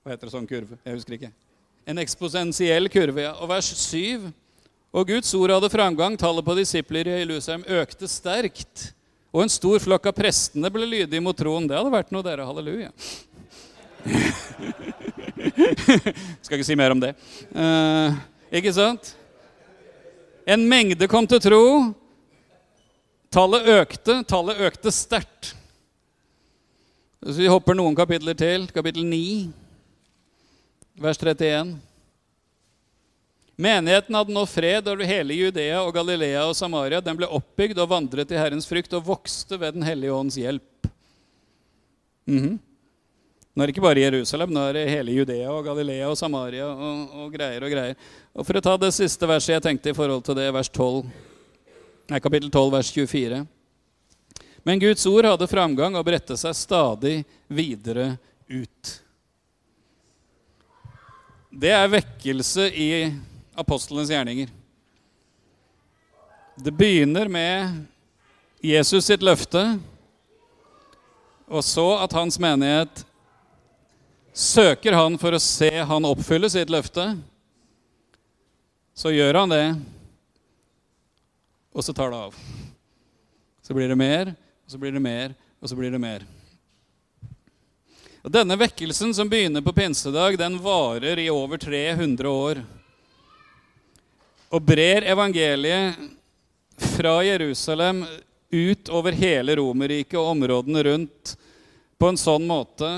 Hva 0.00 0.14
heter 0.14 0.28
det 0.28 0.32
sånn 0.32 0.48
kurve? 0.48 0.78
Jeg 0.80 0.96
husker 0.96 1.16
ikke 1.18 1.32
En 1.88 2.00
eksposensiell 2.00 2.88
kurve. 2.92 3.22
ja. 3.24 3.32
Og 3.40 3.48
vers 3.48 3.68
7. 3.80 4.28
Og 4.92 5.08
Guds 5.08 5.30
ord 5.36 5.54
hadde 5.54 5.70
framgang, 5.72 6.18
tallet 6.20 6.44
på 6.44 6.56
disipler 6.58 7.08
i 7.08 7.14
Jerusalem 7.22 7.62
økte 7.78 8.08
sterkt. 8.12 8.90
Og 9.32 9.40
en 9.44 9.52
stor 9.52 9.80
flokk 9.80 10.10
av 10.10 10.16
prestene 10.16 10.68
ble 10.72 10.84
lydige 10.84 11.22
mot 11.24 11.36
troen. 11.36 11.64
Det 11.64 11.78
hadde 11.78 11.94
vært 11.94 12.12
noe, 12.12 12.24
dere. 12.26 12.44
Halleluja. 12.44 12.90
Skal 16.44 16.58
ikke 16.58 16.68
si 16.68 16.76
mer 16.76 16.92
om 16.92 17.00
det. 17.00 17.14
Uh, 17.56 18.12
ikke 18.60 18.74
sant? 18.76 19.14
En 20.44 20.68
mengde 20.68 21.08
kom 21.08 21.24
til 21.28 21.40
tro. 21.44 21.62
Tallet 23.32 23.72
økte. 23.78 24.20
Tallet 24.28 24.60
økte 24.68 24.92
sterkt. 24.92 25.54
Så 27.18 27.34
vi 27.34 27.50
hopper 27.50 27.74
noen 27.74 27.96
kapitler 27.98 28.36
til. 28.38 28.68
Kapittel 28.70 29.02
9, 29.02 29.50
vers 31.02 31.18
31. 31.18 31.72
Menigheten 33.58 34.14
hadde 34.14 34.34
nå 34.36 34.44
fred 34.46 34.86
over 34.86 35.02
hele 35.08 35.34
Judea 35.34 35.80
og 35.82 35.90
Galilea 35.96 36.44
og 36.46 36.54
Samaria. 36.54 37.02
Den 37.02 37.18
ble 37.18 37.26
oppbygd 37.26 37.80
og 37.82 37.90
vandret 37.90 38.30
i 38.30 38.38
Herrens 38.38 38.70
frykt 38.70 38.94
og 38.94 39.02
vokste 39.08 39.58
ved 39.58 39.74
Den 39.74 39.86
hellige 39.88 40.14
ånds 40.14 40.38
hjelp. 40.38 40.90
Mhm. 42.30 42.58
Nå 43.58 43.64
er 43.64 43.66
det 43.66 43.74
ikke 43.74 43.82
bare 43.88 44.04
Jerusalem, 44.04 44.52
nå 44.54 44.62
er 44.68 44.76
det 44.76 44.86
hele 44.86 45.10
Judea 45.16 45.50
og 45.50 45.64
Galilea 45.66 46.06
og 46.06 46.14
Samaria 46.20 46.68
og, 46.70 47.16
og 47.24 47.32
greier 47.34 47.64
og 47.66 47.72
greier. 47.72 47.96
Og 48.30 48.46
For 48.46 48.60
å 48.60 48.62
ta 48.62 48.76
det 48.78 48.92
siste 48.94 49.26
verset 49.26 49.56
jeg 49.56 49.64
tenkte 49.64 49.90
i 49.90 49.96
forhold 49.98 50.22
til 50.22 50.38
det, 50.38 50.46
vers 50.54 50.70
12, 50.70 51.08
nei, 52.12 52.20
kapittel 52.22 52.52
12, 52.52 52.70
vers 52.76 52.92
24. 52.94 53.40
Men 54.68 54.82
Guds 54.82 55.06
ord 55.08 55.24
hadde 55.24 55.46
framgang 55.48 55.94
og 55.96 56.02
bredte 56.04 56.34
seg 56.36 56.52
stadig 56.52 57.22
videre 57.48 58.18
ut. 58.52 58.88
Det 61.48 61.70
er 61.72 61.86
vekkelse 61.88 62.66
i 62.76 62.88
apostlenes 63.56 64.10
gjerninger. 64.12 64.50
Det 66.60 66.74
begynner 66.76 67.30
med 67.32 67.78
Jesus 68.60 69.08
sitt 69.08 69.24
løfte, 69.24 69.62
og 71.48 71.64
så 71.64 71.86
at 72.02 72.12
hans 72.18 72.36
menighet 72.36 73.06
søker 74.36 74.98
han 74.98 75.16
for 75.22 75.32
å 75.32 75.40
se 75.40 75.70
han 75.72 76.08
oppfylle 76.10 76.50
sitt 76.52 76.68
løfte. 76.68 77.06
Så 78.92 79.14
gjør 79.16 79.40
han 79.40 79.54
det, 79.56 79.64
og 81.72 81.88
så 81.88 81.96
tar 81.96 82.12
det 82.12 82.20
av. 82.28 82.36
Så 83.64 83.72
blir 83.72 83.88
det 83.88 83.96
mer, 83.96 84.34
og 84.68 84.72
så 84.72 84.78
blir 84.78 84.92
det 84.92 85.00
mer, 85.00 85.32
og 85.60 85.68
så 85.70 85.76
blir 85.78 85.88
det 85.88 85.98
mer. 85.98 86.24
Og 88.20 88.28
Denne 88.34 88.52
vekkelsen 88.60 89.14
som 89.16 89.30
begynner 89.32 89.64
på 89.64 89.72
pinsedag, 89.72 90.36
den 90.36 90.58
varer 90.60 91.16
i 91.16 91.30
over 91.32 91.56
300 91.56 92.28
år. 92.28 92.60
Og 94.52 94.60
brer 94.68 95.08
evangeliet 95.08 95.96
fra 96.76 97.16
Jerusalem 97.24 98.04
ut 98.52 98.92
over 98.92 99.16
hele 99.16 99.56
Romerriket 99.56 100.20
og 100.20 100.34
områdene 100.36 100.84
rundt 100.84 101.34
på 101.96 102.12
en 102.12 102.20
sånn 102.20 102.44
måte 102.44 102.92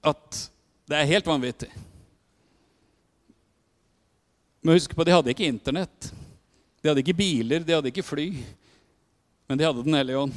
at 0.00 0.44
det 0.88 0.96
er 0.96 1.12
helt 1.12 1.28
vanvittig. 1.28 1.68
Men 4.64 4.80
husk 4.80 4.96
på, 4.96 5.04
de 5.04 5.12
hadde 5.12 5.36
ikke 5.36 5.52
Internett. 5.52 6.14
De 6.80 6.88
hadde 6.88 7.04
ikke 7.04 7.20
biler, 7.20 7.60
de 7.60 7.76
hadde 7.76 7.92
ikke 7.92 8.12
fly. 8.16 8.30
Men 9.46 9.58
de 9.58 9.64
hadde 9.64 9.84
Den 9.86 9.94
hellige 9.94 10.18
ånd. 10.18 10.34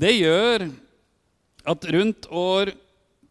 Det 0.00 0.12
gjør 0.16 0.68
at 1.68 1.84
rundt 1.92 2.26
år 2.32 2.72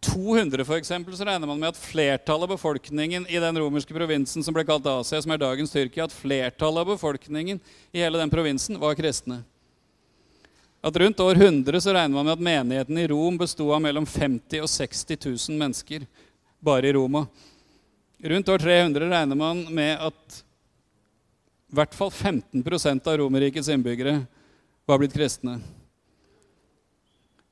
200 0.06 0.64
for 0.64 0.78
eksempel, 0.78 1.16
så 1.18 1.26
regner 1.28 1.48
man 1.50 1.60
med 1.60 1.74
at 1.74 1.80
flertallet 1.80 2.46
av 2.48 2.54
befolkningen 2.54 3.26
i 3.28 3.40
den 3.42 3.58
romerske 3.60 3.94
provinsen 3.96 4.46
som 4.46 4.56
ble 4.56 4.64
kalt 4.68 4.86
Asia, 4.88 5.20
som 5.22 5.34
er 5.34 5.42
dagens 5.42 5.74
Tyrkia, 5.74 6.06
at 6.08 6.16
flertallet 6.16 6.86
av 6.86 6.94
befolkningen 6.94 7.60
i 7.92 8.04
hele 8.04 8.22
den 8.22 8.32
provinsen 8.32 8.80
var 8.80 8.96
kristne. 9.00 9.42
At 10.80 10.96
rundt 10.96 11.20
år 11.20 11.36
100 11.36 11.82
så 11.84 11.92
regner 11.92 12.16
man 12.16 12.30
med 12.30 12.38
at 12.38 12.46
menigheten 12.48 12.98
i 13.02 13.08
Rom 13.12 13.38
besto 13.38 13.68
av 13.76 13.82
mellom 13.84 14.06
50 14.08 14.64
og 14.64 14.70
60 14.72 15.18
000 15.26 15.60
mennesker 15.60 16.06
bare 16.64 16.88
i 16.88 16.94
Roma. 16.96 17.26
Rundt 18.24 18.50
år 18.50 18.64
300 18.64 19.10
regner 19.12 19.36
man 19.36 19.66
med 19.76 20.00
at 20.00 20.40
i 21.70 21.78
hvert 21.78 21.94
fall 21.94 22.10
15% 22.10 23.08
av 23.08 23.18
Romerrikets 23.22 23.70
innbyggere 23.70 24.24
var 24.90 24.98
blitt 24.98 25.14
kristne. 25.14 25.60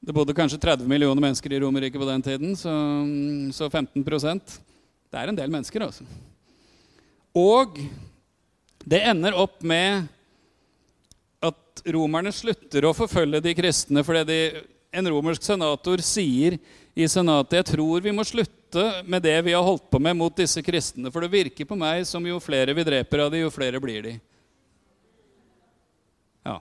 Det 0.01 0.13
bodde 0.15 0.33
kanskje 0.33 0.57
30 0.61 0.89
millioner 0.89 1.21
mennesker 1.21 1.53
i 1.53 1.59
Romerriket 1.61 2.01
på 2.01 2.07
den 2.09 2.23
tiden, 2.25 2.55
så, 2.57 2.73
så 3.53 3.69
15% 3.69 4.57
Det 5.07 5.19
er 5.19 5.29
en 5.29 5.37
del 5.37 5.51
mennesker, 5.53 5.85
altså. 5.85 6.03
Og 7.37 7.77
det 8.87 9.03
ender 9.05 9.37
opp 9.37 9.61
med 9.61 10.07
at 11.43 11.81
romerne 11.93 12.33
slutter 12.33 12.87
å 12.87 12.95
forfølge 12.97 13.43
de 13.43 13.53
kristne 13.55 14.03
fordi 14.03 14.23
de, 14.27 14.39
en 14.97 15.09
romersk 15.13 15.45
senator 15.45 16.01
sier 16.01 16.57
i 16.97 17.07
senatet 17.11 17.59
jeg 17.59 17.69
tror 17.75 18.01
vi 18.01 18.15
må 18.15 18.25
slutte 18.25 18.56
med 19.05 19.21
det 19.21 19.41
vi 19.41 19.53
har 19.53 19.63
holdt 19.63 19.89
på 19.89 19.99
med 19.99 20.15
mot 20.17 20.35
disse 20.35 20.61
kristne, 20.61 21.11
for 21.11 21.23
det 21.23 21.31
virker 21.31 21.65
på 21.65 21.77
meg 21.79 22.03
som 22.07 22.25
jo 22.27 22.39
flere 22.43 22.75
vi 22.75 22.85
dreper 22.87 23.23
av 23.23 23.31
de, 23.31 23.43
jo 23.45 23.53
flere 23.53 23.79
blir 23.79 24.03
de. 24.03 24.13
Ja. 26.43 26.57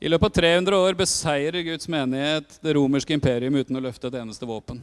I 0.00 0.08
løpet 0.08 0.30
av 0.30 0.42
300 0.42 0.80
år 0.86 0.98
beseirer 0.98 1.66
Guds 1.66 1.88
menighet 1.88 2.58
det 2.62 2.74
romerske 2.78 3.14
imperium 3.16 3.60
uten 3.60 3.76
å 3.76 3.84
løfte 3.84 4.08
et 4.08 4.20
eneste 4.22 4.48
våpen. 4.48 4.80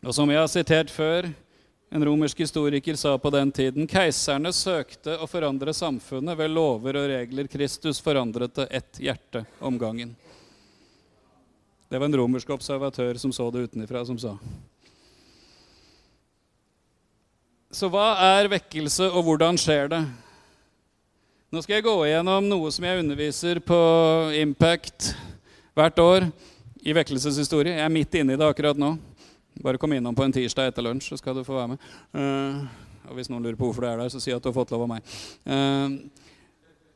Og 0.00 0.14
som 0.16 0.30
jeg 0.32 0.40
har 0.40 0.48
sitert 0.48 0.90
før, 0.90 1.28
en 1.90 2.04
romersk 2.06 2.38
historiker 2.38 2.94
sa 2.94 3.16
på 3.18 3.30
den 3.34 3.50
tiden 3.52 3.88
keiserne 3.90 4.52
søkte 4.54 5.16
å 5.18 5.26
forandre 5.26 5.74
samfunnet 5.74 6.38
ved 6.38 6.52
lover 6.54 6.96
og 7.00 7.08
regler. 7.10 7.50
Kristus 7.50 7.98
forandret 8.00 8.54
det 8.54 8.68
ett 8.78 9.00
hjerte 9.02 9.42
om 9.58 9.78
gangen. 9.78 10.14
Det 11.90 11.98
var 11.98 12.06
en 12.06 12.14
romersk 12.20 12.50
observatør 12.54 13.18
som 13.18 13.32
så 13.34 13.48
det 13.50 13.64
utenfra, 13.66 14.04
som 14.06 14.14
sa. 14.14 14.36
Så 17.74 17.88
hva 17.90 18.12
er 18.38 18.46
vekkelse, 18.52 19.08
og 19.10 19.24
hvordan 19.26 19.58
skjer 19.58 19.90
det? 19.90 19.98
Nå 21.50 21.64
skal 21.64 21.80
jeg 21.80 21.86
gå 21.88 21.94
igjennom 22.06 22.46
noe 22.46 22.70
som 22.70 22.86
jeg 22.86 23.02
underviser 23.02 23.58
på 23.66 23.80
Impact 24.38 25.08
hvert 25.74 25.98
år 25.98 26.28
i 26.86 26.94
vekkelseshistorie. 26.94 27.74
Jeg 27.80 27.88
er 27.88 27.90
midt 27.90 28.14
inne 28.20 28.36
i 28.36 28.38
det 28.38 28.46
akkurat 28.46 28.78
nå. 28.78 28.92
Bare 29.58 29.82
kom 29.82 29.90
innom 29.96 30.14
på 30.14 30.22
en 30.22 30.36
tirsdag 30.38 30.70
etter 30.70 30.86
lunsj, 30.86 31.10
så 31.10 31.18
skal 31.18 31.34
du 31.34 31.42
få 31.42 31.58
være 31.58 31.72
med. 31.72 31.90
Uh, 32.14 33.10
og 33.10 33.18
hvis 33.18 33.34
noen 33.34 33.42
lurer 33.42 33.58
på 33.58 33.66
hvorfor 33.66 33.82
du 33.82 33.90
er 33.90 33.98
der, 33.98 34.14
så 34.14 34.22
si 34.22 34.30
at 34.30 34.38
du 34.38 34.46
har 34.52 34.54
fått 34.60 34.70
lov 34.70 34.86
av 34.86 34.92
meg. 34.94 35.18
Uh, 35.42 35.98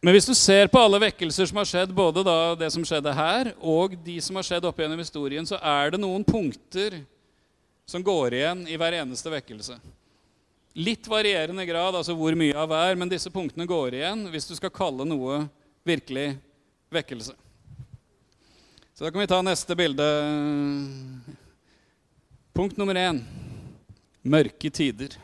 men 0.04 0.12
hvis 0.12 0.26
du 0.28 0.34
ser 0.36 0.68
på 0.68 0.76
alle 0.84 0.98
vekkelser 1.00 1.48
som 1.48 1.56
har 1.62 1.68
skjedd, 1.70 1.92
både 1.96 2.20
det 2.60 2.68
som 2.74 2.84
skjedde 2.84 3.12
her, 3.16 3.54
og 3.56 3.94
de 4.04 4.18
som 4.20 4.36
har 4.36 4.44
skjedd 4.44 4.66
opp 4.68 4.82
gjennom 4.82 5.00
historien, 5.00 5.46
så 5.48 5.56
er 5.56 5.94
det 5.94 6.00
noen 6.02 6.26
punkter 6.28 6.98
som 7.88 8.04
går 8.04 8.36
igjen 8.36 8.66
i 8.68 8.76
hver 8.80 8.98
eneste 9.00 9.32
vekkelse. 9.32 9.78
Litt 10.76 11.08
varierende 11.08 11.64
grad, 11.64 11.96
altså 11.96 12.12
hvor 12.18 12.36
mye 12.36 12.52
av 12.52 12.68
hver, 12.68 12.98
men 13.00 13.08
disse 13.08 13.32
punktene 13.32 13.64
går 13.70 13.96
igjen 13.96 14.26
hvis 14.28 14.50
du 14.50 14.52
skal 14.58 14.74
kalle 14.74 15.08
noe 15.08 15.46
virkelig 15.88 16.34
vekkelse. 16.92 17.32
Så 18.92 19.06
da 19.06 19.10
kan 19.10 19.24
vi 19.24 19.30
ta 19.32 19.40
neste 19.40 19.74
bilde. 19.78 20.10
Punkt 22.52 22.76
nummer 22.76 23.00
én 23.00 23.24
mørke 24.20 24.68
tider. 24.68 25.16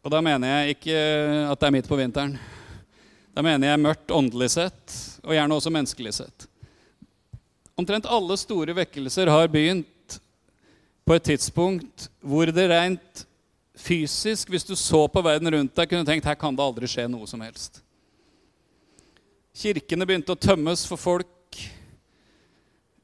Og 0.00 0.12
da 0.12 0.20
mener 0.24 0.48
jeg 0.48 0.76
ikke 0.76 1.00
at 1.50 1.60
det 1.60 1.68
er 1.68 1.74
midt 1.74 1.88
på 1.90 1.98
vinteren. 1.98 2.36
Da 3.36 3.44
mener 3.44 3.68
jeg 3.68 3.82
mørkt 3.82 4.12
åndelig 4.14 4.50
sett, 4.54 4.94
og 5.22 5.34
gjerne 5.36 5.56
også 5.56 5.72
menneskelig 5.72 6.14
sett. 6.16 6.46
Omtrent 7.78 8.08
alle 8.08 8.36
store 8.40 8.74
vekkelser 8.76 9.30
har 9.32 9.50
begynt 9.52 10.16
på 11.04 11.16
et 11.16 11.26
tidspunkt 11.30 12.08
hvor 12.20 12.48
det 12.52 12.66
rent 12.70 13.24
fysisk, 13.80 14.50
hvis 14.52 14.66
du 14.68 14.74
så 14.76 15.06
på 15.08 15.22
verden 15.24 15.52
rundt 15.52 15.76
deg, 15.76 15.88
kunne 15.88 16.08
tenkt 16.08 16.28
her 16.28 16.36
kan 16.38 16.56
det 16.56 16.64
aldri 16.64 16.88
skje 16.90 17.06
noe 17.08 17.28
som 17.28 17.40
helst. 17.44 17.80
Kirkene 19.56 20.06
begynte 20.08 20.32
å 20.32 20.40
tømmes 20.40 20.84
for 20.88 21.00
folk. 21.00 21.60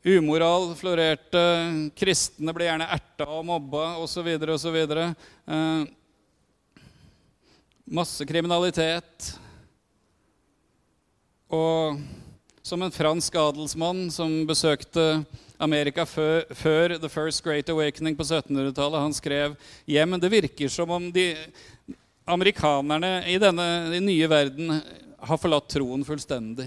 Umoral 0.06 0.70
florerte, 0.78 1.42
kristne 1.98 2.52
ble 2.54 2.68
gjerne 2.68 2.86
erta 2.94 3.26
og 3.26 3.42
mobba 3.48 3.96
osv. 4.04 4.28
osv. 4.54 4.76
Masse 7.86 8.26
kriminalitet. 8.26 9.36
Og 11.54 12.00
som 12.66 12.82
en 12.82 12.90
fransk 12.90 13.36
adelsmann 13.38 14.08
som 14.10 14.32
besøkte 14.48 15.22
Amerika 15.62 16.02
før, 16.02 16.42
før 16.50 16.96
The 16.98 17.08
First 17.08 17.44
Great 17.46 17.70
Awakening 17.70 18.18
på 18.18 18.26
1700-tallet, 18.26 19.04
han 19.04 19.14
skrev 19.14 19.54
«Ja, 19.86 20.02
men 20.02 20.20
Det 20.20 20.32
virker 20.32 20.68
som 20.68 20.90
om 20.90 21.12
de 21.14 21.28
amerikanerne 22.26 23.22
i 23.30 23.38
denne 23.38 23.68
i 23.94 24.02
nye 24.02 24.28
verden 24.28 24.80
har 25.22 25.38
forlatt 25.38 25.70
troen 25.70 26.02
fullstendig. 26.04 26.66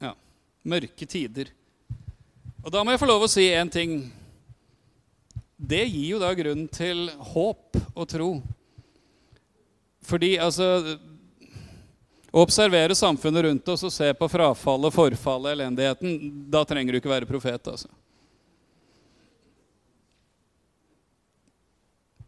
Ja. 0.00 0.16
Mørke 0.64 1.04
tider. 1.04 1.52
Og 2.64 2.72
da 2.72 2.80
må 2.80 2.94
jeg 2.94 3.04
få 3.04 3.12
lov 3.12 3.28
å 3.28 3.28
si 3.28 3.50
én 3.52 3.68
ting. 3.68 3.98
Det 5.56 5.84
gir 5.84 6.14
jo 6.14 6.20
da 6.22 6.32
grunn 6.34 6.66
til 6.72 7.06
håp 7.32 7.78
og 7.94 8.06
tro. 8.10 8.30
Fordi 10.04 10.34
altså 10.42 10.98
Å 12.34 12.42
observere 12.42 12.96
samfunnet 12.98 13.44
rundt 13.46 13.68
oss 13.70 13.84
og 13.86 13.92
se 13.94 14.08
på 14.18 14.26
frafallet, 14.26 14.90
forfallet, 14.90 15.52
elendigheten, 15.54 16.16
da 16.50 16.64
trenger 16.66 16.90
du 16.90 16.98
ikke 16.98 17.12
være 17.12 17.28
profet, 17.28 17.68
altså. 17.70 17.86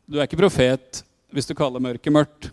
Du 0.06 0.20
er 0.20 0.28
ikke 0.28 0.38
profet 0.38 1.02
hvis 1.34 1.50
du 1.50 1.56
kaller 1.58 1.82
mørket 1.82 2.14
mørkt. 2.14 2.46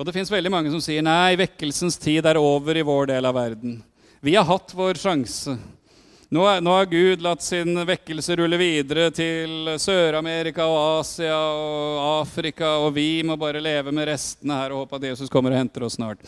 Og 0.00 0.08
det 0.08 0.14
fins 0.16 0.32
veldig 0.32 0.54
mange 0.54 0.72
som 0.72 0.80
sier 0.80 1.04
nei, 1.04 1.36
vekkelsens 1.36 2.00
tid 2.00 2.24
er 2.24 2.40
over 2.40 2.80
i 2.80 2.86
vår 2.88 3.10
del 3.12 3.28
av 3.28 3.36
verden. 3.36 3.76
Vi 4.24 4.32
har 4.38 4.48
hatt 4.48 4.72
vår 4.72 4.96
sjanse. 4.96 5.58
Nå, 6.30 6.44
nå 6.62 6.70
har 6.70 6.86
Gud 6.86 7.22
latt 7.26 7.42
sin 7.42 7.74
vekkelse 7.74 8.36
rulle 8.38 8.54
videre 8.60 9.08
til 9.10 9.72
Sør-Amerika 9.82 10.62
og 10.62 11.00
Asia 11.00 11.34
og 11.34 11.96
Afrika, 12.20 12.76
og 12.84 12.92
vi 12.94 13.24
må 13.26 13.34
bare 13.34 13.58
leve 13.58 13.90
med 13.90 14.06
restene 14.12 14.60
her 14.60 14.70
og 14.70 14.84
håpe 14.84 15.00
at 15.00 15.08
Jesus 15.08 15.32
kommer 15.32 15.50
og 15.50 15.58
henter 15.58 15.88
oss 15.88 15.98
snart. 15.98 16.22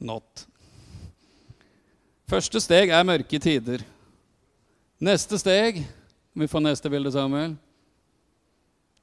Not. 0.00 0.46
Første 2.32 2.64
steg 2.64 2.88
er 2.88 3.04
mørke 3.04 3.42
tider. 3.42 3.84
Neste 4.98 5.36
steg 5.38 5.84
Om 6.32 6.42
vi 6.44 6.48
får 6.48 6.62
neste 6.62 6.90
bilde, 6.92 7.10
Samuel? 7.12 7.56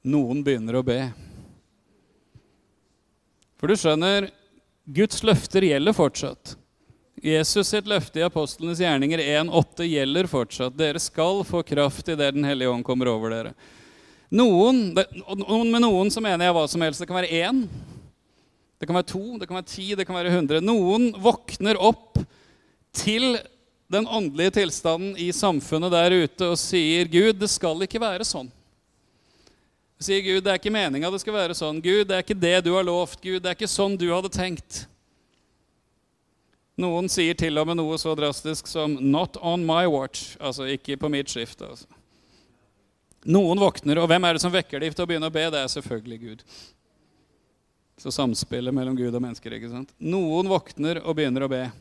Noen 0.06 0.42
begynner 0.42 0.78
å 0.78 0.84
be. 0.86 1.00
For 3.60 3.68
du 3.68 3.76
skjønner, 3.76 4.30
Guds 4.86 5.20
løfter 5.26 5.66
gjelder 5.68 5.94
fortsatt. 5.94 6.54
Jesus 7.22 7.68
sitt 7.72 7.86
løfte 7.88 8.20
i 8.20 8.26
apostlenes 8.26 8.80
gjerninger 8.82 9.22
1,8 9.22 9.86
gjelder 9.88 10.28
fortsatt. 10.28 10.76
Dere 10.76 11.00
skal 11.00 11.40
få 11.48 11.62
kraft 11.64 12.08
idet 12.12 12.34
Den 12.36 12.44
hellige 12.44 12.68
ånd 12.68 12.84
kommer 12.84 13.08
over 13.08 13.32
dere. 13.32 13.52
Noen, 14.36 14.90
med 14.92 15.80
noen 15.80 16.10
så 16.12 16.20
mener 16.20 16.44
jeg 16.44 16.56
hva 16.56 16.64
som 16.68 16.82
helst. 16.84 17.00
Det 17.00 17.08
kan 17.08 17.20
være 17.20 17.44
én, 17.46 17.62
det 18.76 18.88
kan 18.88 18.98
være 18.98 19.08
to, 19.08 19.24
det 19.40 19.48
kan 19.48 19.56
være 19.60 19.70
ti, 19.70 19.86
det 19.96 20.04
kan 20.04 20.18
være 20.18 20.34
hundre. 20.34 20.60
Noen 20.60 21.12
våkner 21.22 21.78
opp 21.80 22.18
til 22.96 23.38
den 23.92 24.08
åndelige 24.10 24.58
tilstanden 24.58 25.14
i 25.22 25.30
samfunnet 25.32 25.94
der 25.94 26.16
ute 26.26 26.50
og 26.52 26.58
sier, 26.58 27.06
'Gud, 27.08 27.38
det 27.38 27.48
skal 27.48 27.80
ikke 27.86 28.02
være 28.02 28.26
sånn'. 28.26 28.50
Sier 30.02 30.20
Gud, 30.20 30.42
det 30.44 30.52
er 30.52 30.58
ikke 30.60 30.74
meninga 30.74 31.08
det 31.08 31.22
skal 31.22 31.32
være 31.32 31.54
sånn. 31.56 31.80
Gud, 31.80 32.04
det 32.08 32.18
er 32.18 32.24
ikke 32.24 32.36
det 32.36 32.58
du 32.66 32.74
har 32.74 32.84
lovt. 32.84 33.16
Gud, 33.22 33.40
det 33.40 33.48
er 33.48 33.56
ikke 33.56 33.70
sånn 33.70 33.96
du 33.96 34.10
hadde 34.12 34.28
tenkt. 34.28 34.84
Noen 36.76 37.08
sier 37.08 37.36
til 37.38 37.56
og 37.56 37.70
med 37.70 37.78
noe 37.78 37.96
så 37.96 38.12
drastisk 38.16 38.66
som 38.68 38.98
'not 38.98 39.38
on 39.40 39.64
my 39.64 39.86
watch', 39.88 40.36
altså 40.40 40.68
ikke 40.68 40.98
på 41.00 41.08
mitt 41.08 41.28
skift. 41.28 41.62
Altså. 41.62 41.86
Noen 43.24 43.58
våkner, 43.58 43.98
og 43.98 44.08
hvem 44.08 44.24
er 44.24 44.32
det 44.34 44.42
som 44.42 44.52
vekker 44.52 44.80
dem 44.80 44.92
til 44.92 45.04
å 45.04 45.08
begynne 45.08 45.30
å 45.30 45.32
be? 45.32 45.50
Det 45.50 45.58
er 45.62 45.72
selvfølgelig 45.72 46.20
Gud. 46.20 46.42
Så 47.98 48.12
samspillet 48.12 48.74
mellom 48.74 48.96
Gud 48.96 49.14
og 49.14 49.22
mennesker. 49.22 49.52
ikke 49.56 49.70
sant? 49.72 49.90
Noen 49.98 50.46
våkner 50.46 51.00
og 51.02 51.16
begynner 51.16 51.42
å 51.42 51.48
be. 51.48 51.72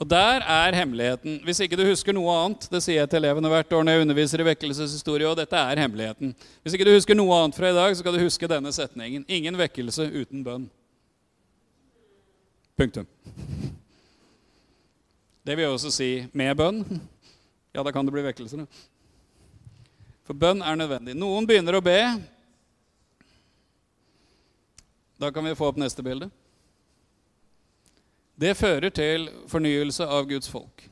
Og 0.00 0.08
der 0.08 0.40
er 0.40 0.72
hemmeligheten. 0.72 1.42
Hvis 1.44 1.60
ikke 1.60 1.76
du 1.76 1.84
husker 1.84 2.16
noe 2.16 2.32
annet, 2.32 2.64
det 2.72 2.80
sier 2.80 3.02
jeg 3.02 3.10
til 3.12 3.20
elevene 3.20 3.52
hvert 3.52 3.72
år 3.76 3.84
når 3.84 3.92
jeg 3.92 4.04
underviser 4.06 4.40
i 4.40 4.46
vekkelseshistorie, 4.48 5.28
og 5.28 5.36
dette 5.36 5.60
er 5.60 5.82
hemmeligheten. 5.82 6.32
Hvis 6.64 6.74
ikke 6.74 6.88
du 6.88 6.94
husker 6.94 7.18
noe 7.18 7.36
annet 7.36 7.58
fra 7.58 7.68
i 7.68 7.76
dag, 7.76 7.92
så 7.92 8.00
skal 8.00 8.16
du 8.16 8.24
huske 8.24 8.48
denne 8.48 8.72
setningen. 8.72 9.26
Ingen 9.28 9.60
vekkelse 9.60 10.08
uten 10.08 10.40
bønn. 10.46 10.70
Punktum. 12.80 13.06
Det 15.44 15.52
vil 15.52 15.66
jeg 15.66 15.72
også 15.74 15.90
si 15.92 16.06
med 16.32 16.54
bønn. 16.56 16.78
Ja, 17.76 17.82
da 17.84 17.90
kan 17.92 18.06
det 18.08 18.14
bli 18.14 18.22
vekkelser. 18.24 18.62
For 20.24 20.32
bønn 20.32 20.62
er 20.64 20.78
nødvendig. 20.80 21.12
Noen 21.20 21.44
begynner 21.44 21.76
å 21.76 21.82
be. 21.84 21.98
Da 25.20 25.28
kan 25.28 25.44
vi 25.44 25.52
få 25.58 25.68
opp 25.68 25.82
neste 25.82 26.00
bilde. 26.06 26.30
Det 28.40 28.54
fører 28.56 28.88
til 28.96 29.28
fornyelse 29.52 30.08
av 30.08 30.24
Guds 30.32 30.48
folk. 30.48 30.86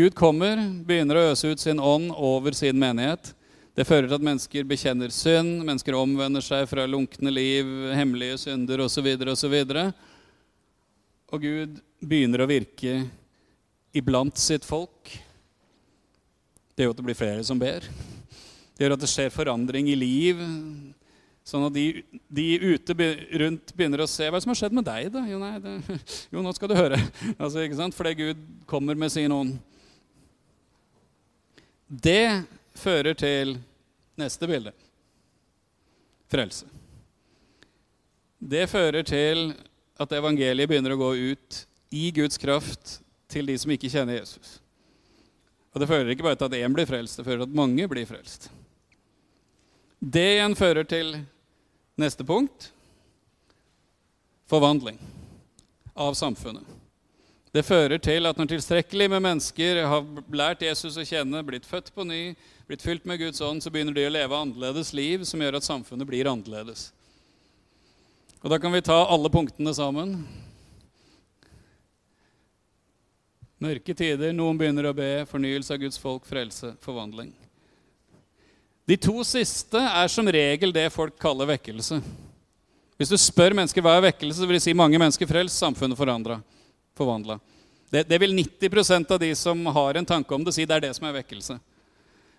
Gud 0.00 0.16
kommer, 0.16 0.56
begynner 0.88 1.20
å 1.20 1.26
øse 1.34 1.52
ut 1.52 1.60
sin 1.60 1.84
ånd 1.84 2.16
over 2.16 2.56
sin 2.56 2.80
menighet. 2.80 3.34
Det 3.76 3.84
fører 3.84 4.08
til 4.08 4.16
at 4.16 4.24
mennesker 4.30 4.64
bekjenner 4.72 5.12
synd, 5.12 5.66
mennesker 5.68 6.00
omvender 6.00 6.48
seg 6.48 6.64
fra 6.72 6.88
lunkne 6.88 7.28
liv, 7.28 7.76
hemmelige 7.92 8.40
synder 8.46 8.86
osv. 8.88 9.12
osv. 9.20 9.60
Og 9.68 10.13
Gud 11.42 11.78
begynner 12.04 12.44
å 12.44 12.48
virke 12.50 13.04
iblant 13.94 14.38
sitt 14.40 14.66
folk. 14.66 15.12
Det 16.74 16.84
gjør 16.84 16.94
at 16.94 17.00
det 17.00 17.06
blir 17.06 17.18
flere 17.18 17.44
som 17.46 17.60
ber. 17.60 17.86
Det 18.74 18.84
gjør 18.84 18.96
at 18.96 19.04
det 19.04 19.10
skjer 19.10 19.34
forandring 19.34 19.88
i 19.92 19.96
liv. 19.98 20.40
Sånn 21.44 21.66
at 21.66 21.74
de, 21.76 22.02
de 22.32 22.46
ute 22.72 22.96
rundt 23.42 23.74
begynner 23.76 24.02
å 24.02 24.08
se 24.10 24.26
hva 24.32 24.40
som 24.40 24.50
har 24.50 24.58
skjedd 24.58 24.74
med 24.74 24.86
deg. 24.88 25.10
da? 25.14 25.22
Jo, 25.28 25.38
nei, 25.42 25.52
det, 25.62 25.98
jo 26.34 26.42
nå 26.42 26.54
skal 26.56 26.72
du 26.72 26.78
høre. 26.78 26.98
Altså, 27.42 27.62
ikke 27.62 27.78
sant? 27.78 27.96
Fordi 27.96 28.14
Gud 28.18 28.46
kommer 28.70 28.98
med 28.98 29.12
sin 29.12 29.34
ånd. 29.34 29.58
Det 31.88 32.42
fører 32.80 33.14
til 33.14 33.58
neste 34.18 34.48
bilde 34.50 34.72
frelse. 36.32 36.66
Det 38.44 38.66
fører 38.68 39.06
til 39.06 39.52
at 40.00 40.12
evangeliet 40.16 40.68
begynner 40.70 40.94
å 40.94 41.00
gå 41.00 41.10
ut 41.32 41.60
i 41.94 42.10
Guds 42.14 42.38
kraft 42.40 42.98
til 43.30 43.46
de 43.46 43.56
som 43.58 43.70
ikke 43.74 43.90
kjenner 43.92 44.18
Jesus. 44.18 44.58
Og 45.74 45.80
Det 45.82 45.90
fører 45.90 46.12
ikke 46.14 46.26
bare 46.26 46.38
til 46.38 46.50
at 46.50 46.58
én 46.60 46.74
blir 46.74 46.86
frelst, 46.86 47.18
det 47.18 47.26
fører 47.26 47.42
til 47.42 47.50
at 47.50 47.58
mange 47.58 47.88
blir 47.90 48.06
frelst. 48.06 48.48
Det 49.98 50.26
igjen 50.36 50.54
fører 50.58 50.86
til 50.86 51.16
neste 51.98 52.26
punkt 52.26 52.70
forvandling 54.50 54.98
av 55.94 56.14
samfunnet. 56.18 56.66
Det 57.54 57.62
fører 57.62 58.00
til 58.02 58.26
at 58.26 58.38
når 58.38 58.50
tilstrekkelig 58.50 59.06
med 59.12 59.22
mennesker 59.22 59.84
har 59.86 60.06
lært 60.34 60.64
Jesus 60.66 60.98
å 60.98 61.06
kjenne, 61.06 61.42
blitt 61.46 61.66
født 61.66 61.92
på 61.94 62.02
ny, 62.06 62.34
blitt 62.66 62.82
fylt 62.82 63.06
med 63.06 63.20
Guds 63.22 63.40
ånd, 63.46 63.62
så 63.62 63.70
begynner 63.70 63.94
de 63.94 64.08
å 64.08 64.10
leve 64.10 64.34
annerledes 64.34 64.90
liv 64.96 65.22
som 65.26 65.42
gjør 65.42 65.60
at 65.60 65.66
samfunnet 65.66 66.08
blir 66.08 66.26
annerledes. 66.26 66.88
Og 68.44 68.50
Da 68.50 68.58
kan 68.60 68.72
vi 68.72 68.82
ta 68.84 69.06
alle 69.08 69.30
punktene 69.32 69.72
sammen. 69.72 70.18
Mørke 73.56 73.94
tider, 73.96 74.34
noen 74.36 74.58
begynner 74.60 74.90
å 74.90 74.92
be, 74.92 75.24
fornyelse 75.30 75.72
av 75.72 75.80
Guds 75.80 75.96
folk, 75.96 76.26
frelse, 76.28 76.74
forvandling. 76.84 77.30
De 78.84 78.98
to 79.00 79.24
siste 79.24 79.80
er 79.80 80.12
som 80.12 80.28
regel 80.28 80.76
det 80.76 80.90
folk 80.92 81.16
kaller 81.16 81.48
vekkelse. 81.54 82.02
Hvis 83.00 83.14
du 83.14 83.16
spør 83.16 83.56
mennesker 83.56 83.80
hva 83.80 83.96
er 83.96 84.10
vekkelse, 84.10 84.42
så 84.42 84.50
vil 84.50 84.58
de 84.58 84.64
si 84.66 84.76
mange 84.76 85.00
mennesker 85.00 85.30
frelst, 85.30 85.56
samfunnet 85.56 85.96
forvandla. 85.96 87.40
Det, 87.88 88.04
det, 88.04 88.20
vil 88.20 88.36
90% 88.36 89.16
av 89.16 89.24
de 89.24 89.32
som 89.40 89.64
har 89.72 89.96
en 89.96 90.12
tanke 90.12 90.36
om 90.36 90.44
det, 90.44 90.52
si 90.52 90.68
det 90.68 90.76
er 90.76 90.90
det 90.90 90.92
som 90.98 91.08
er 91.08 91.16
vekkelse. 91.22 91.56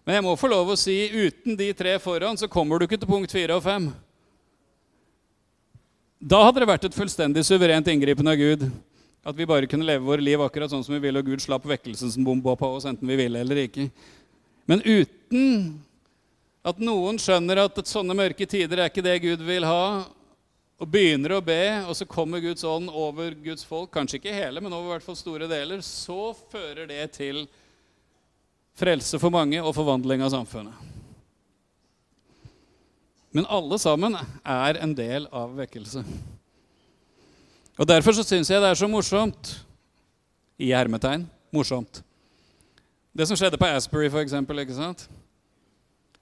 Men 0.06 0.20
jeg 0.20 0.30
må 0.30 0.38
få 0.38 0.54
lov 0.54 0.70
å 0.70 0.78
si 0.78 1.00
uten 1.10 1.58
de 1.58 1.74
tre 1.74 1.98
foran 1.98 2.38
så 2.38 2.46
kommer 2.46 2.78
du 2.78 2.86
ikke 2.86 3.02
til 3.02 3.10
punkt 3.10 3.34
fire 3.34 3.58
og 3.58 3.66
fem. 3.66 3.90
Da 6.26 6.40
hadde 6.42 6.64
det 6.64 6.66
vært 6.66 6.86
et 6.88 6.96
fullstendig 6.98 7.44
suverent 7.46 7.86
inngripen 7.92 8.26
av 8.26 8.40
Gud. 8.40 8.64
At 9.26 9.38
vi 9.38 9.46
bare 9.46 9.68
kunne 9.70 9.86
leve 9.86 10.08
våre 10.08 10.24
liv 10.26 10.42
akkurat 10.42 10.72
sånn 10.72 10.82
som 10.86 10.96
vi 10.96 11.02
ville, 11.04 11.22
og 11.22 11.28
Gud 11.30 11.44
slapp 11.44 11.68
vekkelsens 11.70 12.18
bombe 12.26 12.56
på 12.58 12.70
oss, 12.78 12.88
enten 12.90 13.10
vi 13.10 13.18
ville 13.20 13.44
eller 13.46 13.60
ikke. 13.62 13.92
Men 14.66 14.82
uten 14.82 15.76
at 16.66 16.82
noen 16.82 17.20
skjønner 17.22 17.62
at 17.68 17.78
sånne 17.86 18.18
mørke 18.18 18.48
tider 18.50 18.82
er 18.82 18.90
ikke 18.90 19.06
det 19.06 19.20
Gud 19.22 19.44
vil 19.46 19.68
ha, 19.70 20.08
og 20.82 20.90
begynner 20.90 21.38
å 21.38 21.44
be, 21.46 21.62
og 21.86 21.94
så 21.98 22.10
kommer 22.10 22.42
Guds 22.42 22.66
ånd 22.66 22.90
over 22.90 23.38
Guds 23.46 23.62
folk, 23.66 23.92
kanskje 23.94 24.18
ikke 24.18 24.34
hele, 24.34 24.66
men 24.66 24.74
over 24.74 24.96
hvert 24.96 25.06
fall 25.06 25.20
store 25.20 25.50
deler, 25.52 25.86
så 25.86 26.34
fører 26.50 26.90
det 26.90 27.04
til 27.20 27.46
frelse 28.76 29.22
for 29.22 29.34
mange 29.34 29.62
og 29.62 29.78
forvandling 29.78 30.26
av 30.26 30.34
samfunnet. 30.34 30.95
Men 33.36 33.48
alle 33.52 33.78
sammen 33.82 34.16
er 34.16 34.80
en 34.80 34.94
del 34.96 35.28
av 35.36 35.52
vekkelse. 35.58 36.06
Og 37.76 37.88
Derfor 37.90 38.16
så 38.16 38.24
syns 38.24 38.48
jeg 38.48 38.62
det 38.64 38.70
er 38.72 38.80
så 38.80 38.88
morsomt 38.88 39.58
i 40.56 40.72
hermetegn 40.72 41.26
morsomt. 41.52 42.00
Det 43.16 43.28
som 43.28 43.36
skjedde 43.40 43.60
på 43.60 43.68
Asbury, 43.68 44.08
for 44.12 44.24
eksempel, 44.24 44.60
ikke 44.64 44.78
sant? 44.78 45.06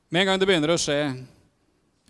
Med 0.09 0.23
en 0.23 0.31
gang 0.31 0.41
det 0.41 0.49
begynner 0.49 0.73
å 0.73 0.81
skje 0.81 0.97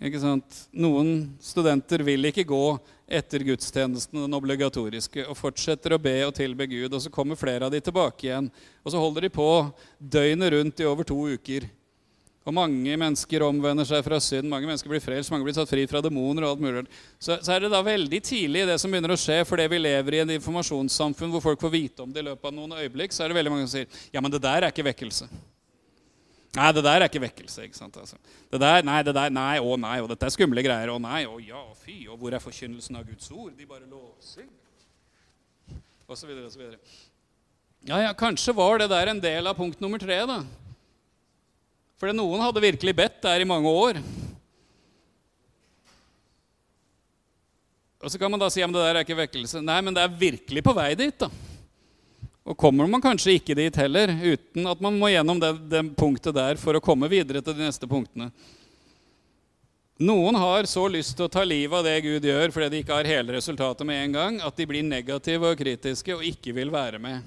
ikke 0.04 0.20
sant? 0.20 0.58
Noen 0.72 1.36
studenter 1.40 2.02
vil 2.04 2.28
ikke 2.28 2.44
gå 2.48 2.64
etter 3.04 3.44
gudstjenesten, 3.46 4.24
den 4.24 4.36
obligatoriske, 4.36 5.26
og 5.28 5.38
fortsetter 5.38 5.94
å 5.94 6.00
be 6.00 6.16
og 6.26 6.34
tilbe 6.36 6.66
Gud. 6.68 6.92
Og 6.92 7.00
så 7.04 7.12
kommer 7.12 7.38
flere 7.38 7.68
av 7.68 7.72
de 7.72 7.80
tilbake 7.84 8.26
igjen, 8.26 8.50
og 8.82 8.92
så 8.92 9.00
holder 9.00 9.28
de 9.28 9.32
på 9.36 9.48
døgnet 10.00 10.52
rundt 10.56 10.80
i 10.80 10.88
over 10.88 11.08
to 11.08 11.20
uker. 11.36 11.68
Og 12.44 12.52
mange 12.52 12.96
mennesker 13.00 13.40
omvender 13.46 13.86
seg 13.88 14.02
fra 14.04 14.18
synd, 14.20 14.50
mange 14.52 14.68
mennesker 14.68 14.90
blir 14.92 15.00
frelst, 15.00 15.30
mange 15.32 15.46
blir 15.46 15.54
satt 15.56 15.70
fri 15.70 15.86
fra 15.88 16.02
demoner. 16.04 16.44
og 16.44 16.50
alt 16.52 16.60
mulig. 16.60 16.84
Så, 17.16 17.38
så, 17.38 17.54
er 17.54 17.64
det 17.64 17.70
da 17.72 17.80
veldig 17.84 18.20
tidlig 18.20 18.66
det 18.68 18.76
som 18.82 18.92
begynner 18.92 19.14
å 19.14 19.20
skje, 19.20 19.38
fordi 19.48 19.64
vi 19.72 19.80
lever 19.80 20.18
i 20.18 20.20
en 20.26 20.34
informasjonssamfunn 20.36 21.32
hvor 21.32 21.44
folk 21.46 21.62
får 21.64 21.72
vite 21.72 22.04
om 22.04 22.12
det 22.12 22.20
i 22.20 22.26
løpet 22.28 22.50
av 22.50 22.52
noen 22.56 22.76
øyeblikk, 22.82 23.16
så 23.16 23.24
er 23.24 23.32
det 23.32 23.38
veldig 23.38 23.52
mange 23.54 23.64
som 23.64 23.78
sier 23.78 24.12
ja, 24.12 24.20
men 24.20 24.34
det 24.34 24.42
der 24.44 24.60
er 24.66 24.74
ikke 24.74 24.84
vekkelse. 24.90 25.30
Nei, 26.54 26.68
det 26.76 26.82
der 26.86 27.00
er 27.00 27.08
ikke 27.08 27.22
vekkelse. 27.24 27.64
ikke 27.64 27.78
sant? 27.78 27.96
Altså. 27.98 28.18
Det 28.52 28.60
der, 28.60 28.84
nei, 28.86 28.98
det 29.06 29.14
der, 29.16 29.32
nei, 29.34 29.56
å 29.58 29.78
nei, 29.80 29.96
og 30.04 30.10
dette 30.12 30.28
er 30.28 30.34
skumle 30.36 30.62
greier. 30.62 30.92
Å 30.92 31.00
nei, 31.02 31.24
å 31.26 31.40
ja, 31.42 31.62
fy, 31.80 32.04
og 32.12 32.20
hvor 32.20 32.36
er 32.36 32.44
forkynnelsen 32.44 33.00
av 33.00 33.08
Guds 33.08 33.32
ord? 33.32 33.56
De 33.56 33.66
bare 33.66 33.88
låser. 33.88 34.46
Og 36.04 36.20
så 36.20 36.28
videre 36.28 36.44
og 36.44 36.52
så 36.52 36.60
videre. 36.60 36.78
Ja, 37.88 38.04
ja, 38.04 38.12
kanskje 38.16 38.54
var 38.56 38.78
det 38.84 38.90
der 38.92 39.10
en 39.10 39.24
del 39.24 39.48
av 39.48 39.56
punkt 39.58 39.80
nummer 39.82 39.98
tre, 40.00 40.20
da. 40.28 40.42
For 42.04 42.12
noen 42.12 42.42
hadde 42.44 42.60
virkelig 42.60 42.92
bedt 42.98 43.22
der 43.24 43.40
i 43.40 43.46
mange 43.48 43.70
år. 43.72 43.96
Og 48.04 48.10
så 48.12 48.18
kan 48.20 48.28
man 48.28 48.42
da 48.42 48.50
si 48.52 48.60
at 48.60 48.68
det 48.68 48.82
der 48.82 48.98
er 48.98 49.06
ikke 49.06 49.16
vekkelse. 49.16 49.62
Nei, 49.64 49.78
men 49.80 49.96
det 49.96 50.02
er 50.04 50.18
virkelig 50.20 50.60
på 50.66 50.74
vei 50.76 50.90
dit. 51.00 51.16
da. 51.16 51.30
Og 52.44 52.58
kommer 52.60 52.90
man 52.92 53.00
kanskje 53.00 53.38
ikke 53.38 53.56
dit 53.56 53.78
heller, 53.80 54.12
uten 54.20 54.68
at 54.68 54.82
man 54.84 54.98
må 55.00 55.08
gjennom 55.14 55.40
det, 55.40 55.54
det 55.72 55.80
punktet 55.96 56.36
der 56.36 56.60
for 56.60 56.76
å 56.76 56.82
komme 56.84 57.08
videre 57.08 57.40
til 57.40 57.56
de 57.56 57.64
neste 57.64 57.88
punktene. 57.88 58.28
Noen 60.04 60.36
har 60.36 60.68
så 60.68 60.84
lyst 60.92 61.14
til 61.16 61.24
å 61.24 61.32
ta 61.32 61.40
livet 61.40 61.78
av 61.78 61.88
det 61.88 62.02
Gud 62.04 62.28
gjør 62.28 62.52
fordi 62.52 62.68
de 62.68 62.82
ikke 62.84 62.98
har 62.98 63.08
hele 63.08 63.38
resultatet 63.38 63.88
med 63.88 64.02
en 64.02 64.18
gang, 64.18 64.36
at 64.44 64.60
de 64.60 64.68
blir 64.68 64.84
negative 64.84 65.54
og 65.54 65.56
kritiske 65.56 66.18
og 66.18 66.28
ikke 66.28 66.52
vil 66.52 66.74
være 66.74 67.00
med. 67.00 67.24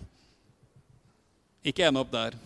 Ikke 1.65 1.89
ende 1.89 2.05
opp 2.05 2.13
der. 2.13 2.37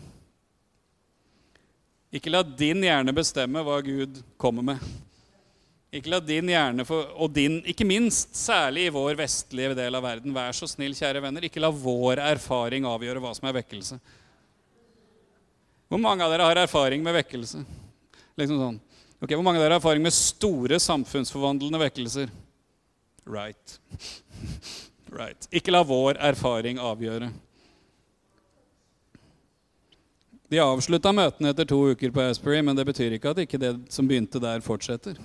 Ikke 2.12 2.32
la 2.34 2.42
din 2.44 2.84
hjerne 2.84 3.14
bestemme 3.16 3.64
hva 3.64 3.78
Gud 3.86 4.20
kommer 4.42 4.66
med. 4.74 4.84
Ikke 5.92 6.12
la 6.12 6.22
din 6.24 6.48
hjerne 6.48 6.86
få, 6.88 7.02
og 7.20 7.32
din, 7.36 7.58
ikke 7.68 7.88
minst, 7.88 8.36
særlig 8.36 8.86
i 8.88 8.92
vår 8.96 9.18
vestlige 9.20 9.76
del 9.76 9.96
av 9.96 10.06
verden, 10.06 10.32
vær 10.36 10.56
så 10.56 10.68
snill, 10.68 10.96
kjære 10.96 11.24
venner, 11.24 11.44
ikke 11.48 11.64
la 11.64 11.72
vår 11.72 12.22
erfaring 12.24 12.88
avgjøre 12.88 13.24
hva 13.24 13.34
som 13.36 13.50
er 13.50 13.58
vekkelse. 13.60 13.98
Hvor 15.92 16.00
mange 16.00 16.24
av 16.24 16.32
dere 16.32 16.48
har 16.48 16.62
erfaring 16.62 17.04
med 17.04 17.18
vekkelse? 17.18 17.66
Liksom 18.40 18.60
sånn. 18.62 18.80
Ok, 19.20 19.34
Hvor 19.36 19.44
mange 19.44 19.60
av 19.60 19.66
dere 19.66 19.76
har 19.76 19.82
erfaring 19.82 20.04
med 20.04 20.16
store 20.16 20.80
samfunnsforvandlende 20.80 21.82
vekkelser? 21.84 22.32
Right. 23.28 23.76
right. 25.20 25.48
Ikke 25.52 25.76
la 25.76 25.84
vår 25.84 26.20
erfaring 26.32 26.80
avgjøre. 26.80 27.28
De 30.52 30.60
avslutta 30.60 31.14
møtene 31.16 31.54
etter 31.54 31.64
to 31.70 31.78
uker 31.94 32.12
på 32.12 32.26
Asbury, 32.28 32.60
men 32.60 32.76
det 32.76 32.84
betyr 32.90 33.14
ikke 33.16 33.32
at 33.32 33.40
ikke 33.40 33.60
det 33.62 33.72
som 33.94 34.08
begynte 34.10 34.42
der, 34.44 34.60
fortsetter. 34.60 35.16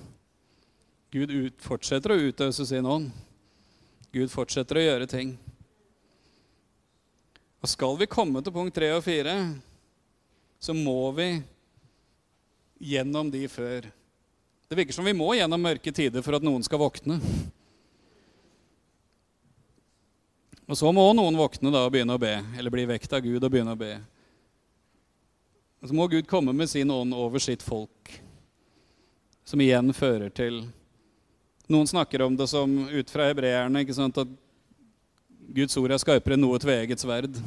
Gud 1.10 1.32
ut, 1.34 1.56
fortsetter 1.64 2.14
å 2.14 2.18
utøse 2.28 2.66
sin 2.68 2.86
ånd. 2.86 3.10
Gud 4.14 4.30
fortsetter 4.30 4.78
å 4.78 4.84
gjøre 4.84 5.10
ting. 5.10 5.34
Og 7.58 7.72
skal 7.74 7.98
vi 7.98 8.06
komme 8.06 8.38
til 8.38 8.54
punkt 8.54 8.76
tre 8.78 8.92
og 8.94 9.02
fire, 9.02 9.34
så 10.62 10.76
må 10.78 11.10
vi 11.18 11.30
gjennom 12.94 13.26
de 13.32 13.42
før. 13.50 13.90
Det 14.70 14.78
virker 14.78 14.94
som 14.94 15.10
vi 15.10 15.14
må 15.16 15.32
gjennom 15.34 15.58
mørke 15.58 15.90
tider 15.90 16.22
for 16.22 16.38
at 16.38 16.46
noen 16.46 16.62
skal 16.62 16.86
våkne. 16.86 17.18
Og 20.70 20.78
så 20.78 20.90
må 20.94 21.10
noen 21.18 21.38
våkne 21.38 21.74
da 21.74 21.88
og 21.88 21.94
begynne 21.94 22.14
å 22.14 22.22
be, 22.22 22.36
eller 22.54 22.70
bli 22.70 22.86
vekt 22.94 23.10
av 23.10 23.26
Gud 23.26 23.42
og 23.42 23.50
begynne 23.50 23.74
å 23.74 23.80
be. 23.88 23.96
Så 25.84 25.94
må 25.94 26.06
Gud 26.08 26.26
komme 26.26 26.54
med 26.56 26.70
sin 26.70 26.90
ånd 26.90 27.14
over 27.14 27.42
sitt 27.42 27.62
folk, 27.62 28.10
som 29.44 29.60
igjen 29.60 29.92
fører 29.94 30.32
til 30.34 30.64
Noen 31.66 31.88
snakker 31.90 32.22
om 32.22 32.36
det 32.38 32.46
som 32.46 32.70
ut 32.86 33.08
fra 33.10 33.24
hebreerne 33.26 33.80
ikke 33.82 33.94
sant, 33.96 34.18
at 34.22 34.30
Guds 35.50 35.74
ord 35.80 35.90
er 35.90 35.98
skarpere 35.98 36.36
enn 36.36 36.44
noe 36.44 36.60
tveegget 36.62 37.02
sverd. 37.02 37.40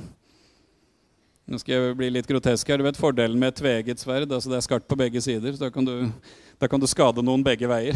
Nå 1.48 1.60
skal 1.62 1.78
jeg 1.78 1.96
bli 2.02 2.10
litt 2.12 2.28
grotesk 2.28 2.68
her. 2.68 2.82
Du 2.82 2.86
vet 2.86 3.00
fordelen 3.00 3.40
med 3.40 3.54
et 3.54 3.62
tveegget 3.62 4.04
sverd? 4.04 4.28
altså 4.28 4.52
Det 4.52 4.58
er 4.60 4.66
skarpt 4.68 4.90
på 4.92 5.00
begge 5.00 5.24
sider. 5.24 5.56
så 5.56 5.66
Da 5.66 5.72
kan 5.72 5.88
du, 5.88 6.12
da 6.60 6.68
kan 6.68 6.84
du 6.84 6.88
skade 6.88 7.24
noen 7.24 7.46
begge 7.48 7.68
veier. 7.72 7.96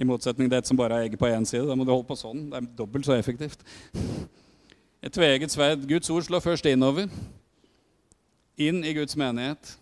I 0.00 0.04
motsetning 0.04 0.52
til 0.52 0.60
et 0.60 0.68
som 0.68 0.76
bare 0.76 0.98
har 0.98 1.08
egget 1.08 1.20
på 1.20 1.32
én 1.32 1.48
side. 1.48 1.64
Da 1.66 1.74
må 1.74 1.88
du 1.88 1.90
holde 1.94 2.08
på 2.08 2.20
sånn. 2.20 2.50
Det 2.52 2.60
er 2.60 2.70
dobbelt 2.78 3.08
så 3.08 3.16
effektivt. 3.16 3.64
Et 5.00 5.12
tveegget 5.12 5.56
sverd. 5.56 5.88
Guds 5.88 6.12
ord 6.12 6.28
slår 6.28 6.44
først 6.44 6.68
innover 6.68 7.08
inn 8.60 8.82
i 8.84 8.94
Guds 8.96 9.16
menighet 9.16 9.74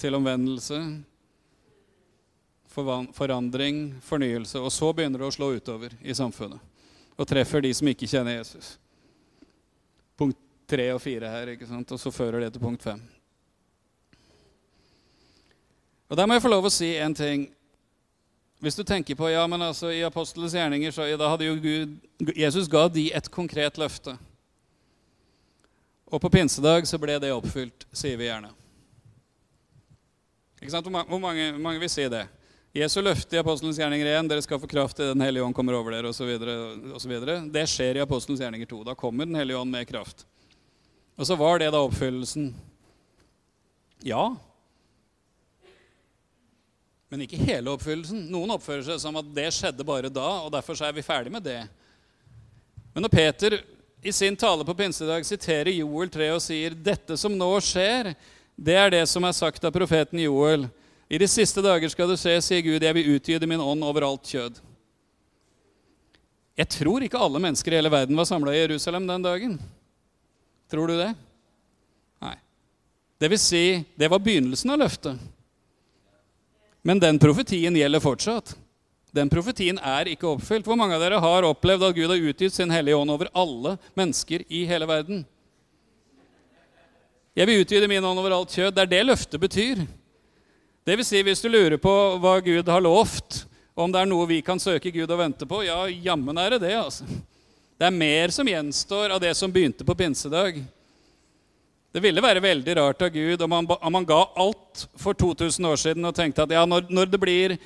til 0.00 0.16
omvendelse, 0.16 0.78
forandring, 2.74 3.94
fornyelse. 4.02 4.58
Og 4.58 4.72
så 4.72 4.90
begynner 4.92 5.22
det 5.22 5.28
å 5.28 5.34
slå 5.34 5.52
utover 5.54 5.94
i 6.02 6.16
samfunnet 6.16 6.72
og 7.14 7.28
treffer 7.30 7.62
de 7.62 7.70
som 7.76 7.86
ikke 7.86 8.08
kjenner 8.10 8.40
Jesus. 8.40 8.72
Punkt 10.18 10.38
tre 10.66 10.88
og 10.94 11.02
fire 11.02 11.30
her, 11.30 11.52
ikke 11.54 11.68
sant? 11.68 11.92
og 11.92 12.00
så 12.00 12.10
fører 12.10 12.42
det 12.42 12.54
til 12.54 12.64
punkt 12.64 12.82
fem. 12.82 13.02
Og 16.08 16.16
Der 16.16 16.26
må 16.26 16.34
jeg 16.34 16.44
få 16.44 16.50
lov 16.52 16.66
å 16.68 16.72
si 16.72 16.94
en 17.00 17.14
ting. 17.14 17.46
Hvis 18.62 18.76
du 18.78 18.84
tenker 18.86 19.16
på 19.18 19.28
ja, 19.28 19.44
men 19.50 19.62
altså 19.62 19.90
i 19.92 20.02
apostelens 20.06 20.54
gjerninger 20.56 20.92
så 20.94 21.06
da 21.18 21.30
hadde 21.30 21.48
jo 21.48 21.56
Gud, 21.60 21.96
Jesus 22.36 22.68
ga 22.70 22.86
de 22.88 23.10
et 23.12 23.30
konkret 23.30 23.78
løfte. 23.78 24.16
Og 26.14 26.20
på 26.22 26.30
pinsedag 26.30 26.86
så 26.86 26.98
ble 27.02 27.16
det 27.18 27.32
oppfylt, 27.34 27.88
sier 27.90 28.18
vi 28.20 28.28
gjerne. 28.28 28.52
Ikke 30.60 30.70
sant? 30.70 30.86
Hvor 30.86 31.18
mange, 31.18 31.48
hvor 31.56 31.62
mange 31.64 31.82
vil 31.82 31.90
si 31.90 32.06
det? 32.12 32.22
Jesu 32.74 33.00
løfte 33.02 33.36
i 33.36 33.40
Apostelens 33.40 33.78
gjerninger 33.78 34.06
1, 34.12 34.28
dere 34.30 34.42
skal 34.42 34.60
få 34.62 34.70
kraft 34.70 34.98
til 34.98 35.10
Den 35.12 35.22
hellige 35.22 35.44
ånd 35.46 35.54
kommer 35.54 35.76
over 35.78 35.94
dere, 35.94 36.10
osv. 36.10 37.18
Det 37.54 37.66
skjer 37.70 37.98
i 37.98 38.02
Apostelens 38.02 38.42
gjerninger 38.42 38.70
2. 38.70 38.80
Da 38.86 38.94
kommer 38.98 39.26
Den 39.26 39.38
hellige 39.38 39.58
ånd 39.58 39.74
med 39.74 39.86
kraft. 39.90 40.24
Og 41.18 41.26
så 41.26 41.36
var 41.38 41.58
det 41.62 41.72
da 41.74 41.82
oppfyllelsen. 41.82 42.48
Ja. 44.06 44.24
Men 47.10 47.26
ikke 47.26 47.42
hele 47.42 47.74
oppfyllelsen. 47.74 48.26
Noen 48.30 48.54
oppfører 48.54 48.86
seg 48.86 49.02
som 49.02 49.18
at 49.18 49.34
det 49.34 49.50
skjedde 49.54 49.86
bare 49.86 50.10
da, 50.10 50.30
og 50.46 50.50
derfor 50.54 50.78
er 50.82 50.94
vi 50.94 51.06
ferdig 51.06 51.34
med 51.34 51.46
det. 51.46 51.60
Men 52.94 53.06
når 53.06 53.14
Peter 53.14 53.58
i 54.04 54.12
sin 54.12 54.36
tale 54.36 54.64
på 54.64 54.74
pinsedag 54.74 55.24
siterer 55.26 55.72
Joel 55.72 56.10
3 56.12 56.26
og 56.34 56.42
sier 56.44 56.74
dette 56.76 57.16
som 57.16 57.32
nå 57.32 57.48
skjer, 57.64 58.10
det 58.54 58.74
er 58.76 58.90
det 58.92 59.04
som 59.08 59.24
er 59.24 59.32
sagt 59.32 59.64
av 59.64 59.72
profeten 59.72 60.20
Joel. 60.20 60.66
I 61.08 61.16
de 61.20 61.28
siste 61.28 61.62
dager 61.64 61.88
skal 61.88 62.10
du 62.12 62.16
se, 62.20 62.34
sier 62.44 62.60
Gud, 62.66 62.84
jeg 62.84 62.96
vil 62.98 63.14
utgyde 63.16 63.48
min 63.48 63.62
ånd 63.64 63.84
over 63.86 64.04
alt 64.04 64.28
kjød. 64.28 64.60
Jeg 66.60 66.70
tror 66.76 67.06
ikke 67.06 67.22
alle 67.24 67.40
mennesker 67.46 67.72
i 67.72 67.78
hele 67.80 67.92
verden 67.94 68.20
var 68.20 68.28
samla 68.28 68.52
i 68.52 68.60
Jerusalem 68.60 69.08
den 69.08 69.24
dagen. 69.24 69.56
Tror 70.70 70.92
du 70.92 70.98
det? 71.00 71.10
Nei. 72.20 72.36
Det 73.24 73.32
vil 73.32 73.40
si, 73.40 73.64
det 73.96 74.12
var 74.12 74.20
begynnelsen 74.20 74.76
av 74.76 74.84
løftet. 74.84 75.24
Men 76.84 77.00
den 77.00 77.16
profetien 77.18 77.80
gjelder 77.80 78.04
fortsatt. 78.04 78.52
Den 79.14 79.30
profetien 79.30 79.78
er 79.78 80.08
ikke 80.10 80.26
oppfylt. 80.26 80.66
Hvor 80.66 80.78
mange 80.78 80.96
av 80.96 81.02
dere 81.04 81.20
har 81.22 81.46
opplevd 81.46 81.86
at 81.86 81.94
Gud 81.94 82.10
har 82.10 82.30
utgitt 82.30 82.56
sin 82.56 82.72
hellige 82.74 82.98
ånd 82.98 83.14
over 83.14 83.30
alle 83.30 83.76
mennesker 83.94 84.42
i 84.50 84.64
hele 84.66 84.88
verden? 84.90 85.22
Jeg 87.34 87.46
vil 87.50 87.62
utvide 87.62 87.90
min 87.90 88.04
ånd 88.04 88.18
over 88.18 88.34
alt 88.34 88.54
kjød. 88.54 88.72
Det 88.74 88.82
er 88.82 88.90
det 88.90 89.04
løftet 89.06 89.42
betyr. 89.42 89.84
Det 90.84 90.96
vil 90.98 91.06
si, 91.06 91.22
hvis 91.22 91.42
du 91.42 91.48
lurer 91.48 91.78
på 91.80 91.92
hva 92.22 92.36
Gud 92.44 92.68
har 92.68 92.82
lovt, 92.82 93.44
om 93.74 93.90
det 93.90 94.02
er 94.02 94.10
noe 94.10 94.26
vi 94.30 94.42
kan 94.44 94.60
søke 94.62 94.92
Gud 94.94 95.10
og 95.10 95.18
vente 95.18 95.46
på, 95.48 95.62
ja, 95.66 95.78
jammen 95.88 96.38
er 96.38 96.54
det 96.54 96.64
det. 96.66 96.74
altså. 96.78 97.06
Det 97.78 97.86
er 97.86 97.94
mer 97.94 98.34
som 98.34 98.50
gjenstår 98.50 99.14
av 99.14 99.22
det 99.22 99.32
som 99.38 99.50
begynte 99.50 99.86
på 99.86 99.96
pinsedag. 99.98 100.60
Det 101.94 102.02
ville 102.02 102.22
være 102.22 102.42
veldig 102.42 102.76
rart 102.78 103.02
av 103.06 103.14
Gud 103.14 103.42
om 103.46 103.54
han, 103.54 103.70
om 103.70 103.98
han 103.98 104.06
ga 104.06 104.20
alt 104.42 104.84
for 104.98 105.14
2000 105.14 105.70
år 105.70 105.78
siden 105.78 106.06
og 106.06 106.14
tenkte 106.14 106.42
at 106.42 106.54
ja, 106.54 106.66
når, 106.66 106.86
når 106.90 107.10
det 107.10 107.22
blir 107.22 107.56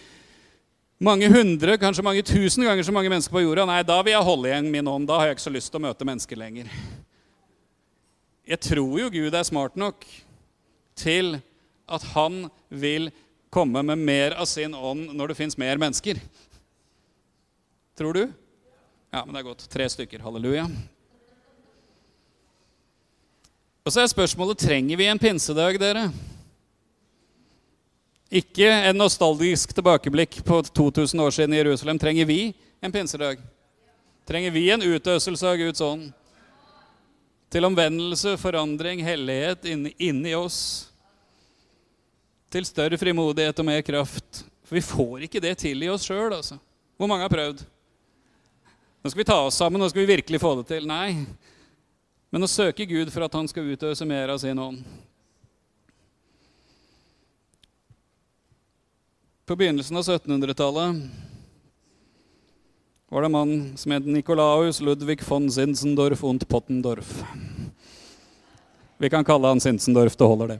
mange 0.98 1.28
hundre, 1.30 1.76
kanskje 1.78 2.04
mange 2.04 2.24
tusen 2.26 2.64
ganger 2.66 2.86
så 2.86 2.94
mange 2.94 3.10
mennesker 3.12 3.34
på 3.34 3.42
jorda. 3.44 3.66
Nei, 3.68 3.82
da 3.86 3.98
vil 4.02 4.16
jeg 4.16 4.26
holde 4.26 4.50
igjen 4.50 4.70
min 4.72 4.90
ånd. 4.90 5.06
Da 5.10 5.20
har 5.20 5.28
jeg 5.28 5.38
ikke 5.38 5.46
så 5.46 5.54
lyst 5.54 5.70
til 5.72 5.80
å 5.80 5.86
møte 5.86 6.08
mennesker 6.08 6.40
lenger. 6.40 6.72
Jeg 8.48 8.60
tror 8.64 8.98
jo 9.02 9.10
Gud 9.12 9.36
er 9.36 9.46
smart 9.46 9.78
nok 9.78 10.06
til 10.98 11.38
at 11.88 12.04
han 12.14 12.46
vil 12.68 13.10
komme 13.52 13.82
med 13.86 14.00
mer 14.02 14.36
av 14.36 14.48
sin 14.50 14.74
ånd 14.74 15.12
når 15.16 15.32
det 15.32 15.38
fins 15.38 15.58
mer 15.60 15.80
mennesker. 15.80 16.20
Tror 17.98 18.14
du? 18.16 18.24
Ja, 19.12 19.22
men 19.24 19.32
det 19.32 19.40
er 19.40 19.48
godt. 19.48 19.68
Tre 19.70 19.86
stykker. 19.88 20.22
Halleluja. 20.24 20.66
Og 23.86 23.94
så 23.94 24.02
er 24.02 24.10
spørsmålet 24.10 24.60
trenger 24.60 25.00
vi 25.00 25.06
en 25.08 25.20
pinsedag, 25.20 25.78
dere. 25.80 26.08
Ikke 28.28 28.68
en 28.68 28.98
nostalgisk 29.00 29.72
tilbakeblikk 29.72 30.42
på 30.44 30.60
2000 30.62 31.20
år 31.24 31.30
siden 31.32 31.54
i 31.54 31.62
Jerusalem. 31.62 31.98
Trenger 31.98 32.28
vi 32.28 32.52
en 32.80 32.92
pinsedag? 32.92 33.40
Trenger 34.28 34.52
vi 34.52 34.66
en 34.70 34.84
utøselse 34.84 35.48
av 35.48 35.56
Guds 35.56 35.80
ånd? 35.80 36.10
Til 37.48 37.64
omvendelse, 37.64 38.36
forandring, 38.36 39.00
hellighet 39.00 39.64
inni, 39.64 40.34
oss? 40.36 40.88
til 42.48 42.64
større 42.64 42.96
frimodighet 43.00 43.58
og 43.60 43.66
mer 43.68 43.82
kraft. 43.84 44.44
For 44.64 44.76
vi 44.78 44.84
får 44.84 45.24
ikke 45.26 45.42
det 45.44 45.54
til 45.60 45.82
i 45.84 45.90
oss 45.92 46.06
sjøl. 46.08 46.32
Altså. 46.32 46.56
Hvor 46.96 47.08
mange 47.08 47.24
har 47.24 47.32
prøvd? 47.32 47.64
Nå 49.04 49.10
skal 49.12 49.20
vi 49.20 49.28
ta 49.28 49.38
oss 49.44 49.58
sammen, 49.60 49.80
nå 49.80 49.88
skal 49.88 50.02
vi 50.02 50.14
virkelig 50.16 50.40
få 50.40 50.54
det 50.58 50.66
til. 50.72 50.88
Nei. 50.88 51.24
Men 52.32 52.44
å 52.44 52.50
søke 52.50 52.88
Gud 52.88 53.12
for 53.12 53.24
at 53.24 53.36
han 53.36 53.48
skal 53.48 53.68
utøse 53.68 54.08
mer 54.08 54.32
av 54.34 54.40
sin 54.42 54.58
ånd. 54.60 54.82
På 59.48 59.56
begynnelsen 59.56 59.96
av 59.96 60.02
1700-tallet 60.02 60.96
var 63.08 63.22
det 63.22 63.26
en 63.26 63.32
mann 63.32 63.52
som 63.80 63.92
het 63.94 64.04
Nikolaus 64.04 64.80
Ludvig 64.84 65.22
von 65.24 65.46
Sinsendorf 65.50 66.24
und 66.24 66.44
Pottendorf. 66.48 67.24
Vi 69.00 69.08
kan 69.08 69.24
kalle 69.24 69.48
han 69.48 69.60
Sinsendorf, 69.60 70.16
det 70.20 70.28
holder, 70.28 70.48
det. 70.48 70.58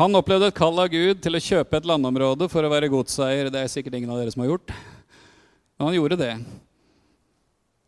Han 0.00 0.16
opplevde 0.16 0.48
et 0.48 0.56
kall 0.56 0.80
av 0.80 0.88
Gud 0.88 1.20
til 1.20 1.36
å 1.36 1.42
kjøpe 1.50 1.76
et 1.76 1.90
landområde 1.92 2.48
for 2.48 2.64
å 2.64 2.72
være 2.72 2.88
godseier. 2.88 3.52
Det 3.52 3.60
er 3.60 3.68
sikkert 3.74 4.00
ingen 4.00 4.16
av 4.16 4.22
dere 4.22 4.32
som 4.32 4.46
har 4.46 4.54
gjort. 4.54 4.72
Men 5.76 5.90
han 5.90 5.98
gjorde 5.98 6.20
det. 6.22 6.32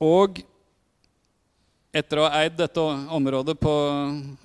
Og 0.04 0.42
etter 1.92 2.20
å 2.20 2.26
ha 2.26 2.42
eid 2.42 2.56
dette 2.58 2.82
området 2.82 3.54
på 3.60 3.72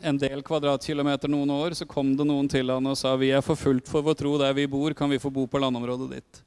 en 0.01 0.19
del 0.19 0.43
kvadratkilometer 0.45 1.31
noen 1.31 1.51
år, 1.51 1.75
så 1.75 1.87
kom 1.89 2.13
det 2.15 2.27
noen 2.27 2.47
til 2.51 2.71
han 2.71 2.87
og 2.87 2.97
sa 2.99 3.15
vi 3.19 3.33
er 3.35 3.43
forfulgt 3.43 3.89
for 3.91 4.05
vår 4.05 4.17
tro 4.19 4.37
der 4.39 4.55
vi 4.55 4.67
bor, 4.71 4.95
kan 4.95 5.11
vi 5.11 5.19
få 5.19 5.31
bo 5.33 5.45
på 5.47 5.59
landområdet 5.59 6.09
ditt? 6.15 6.41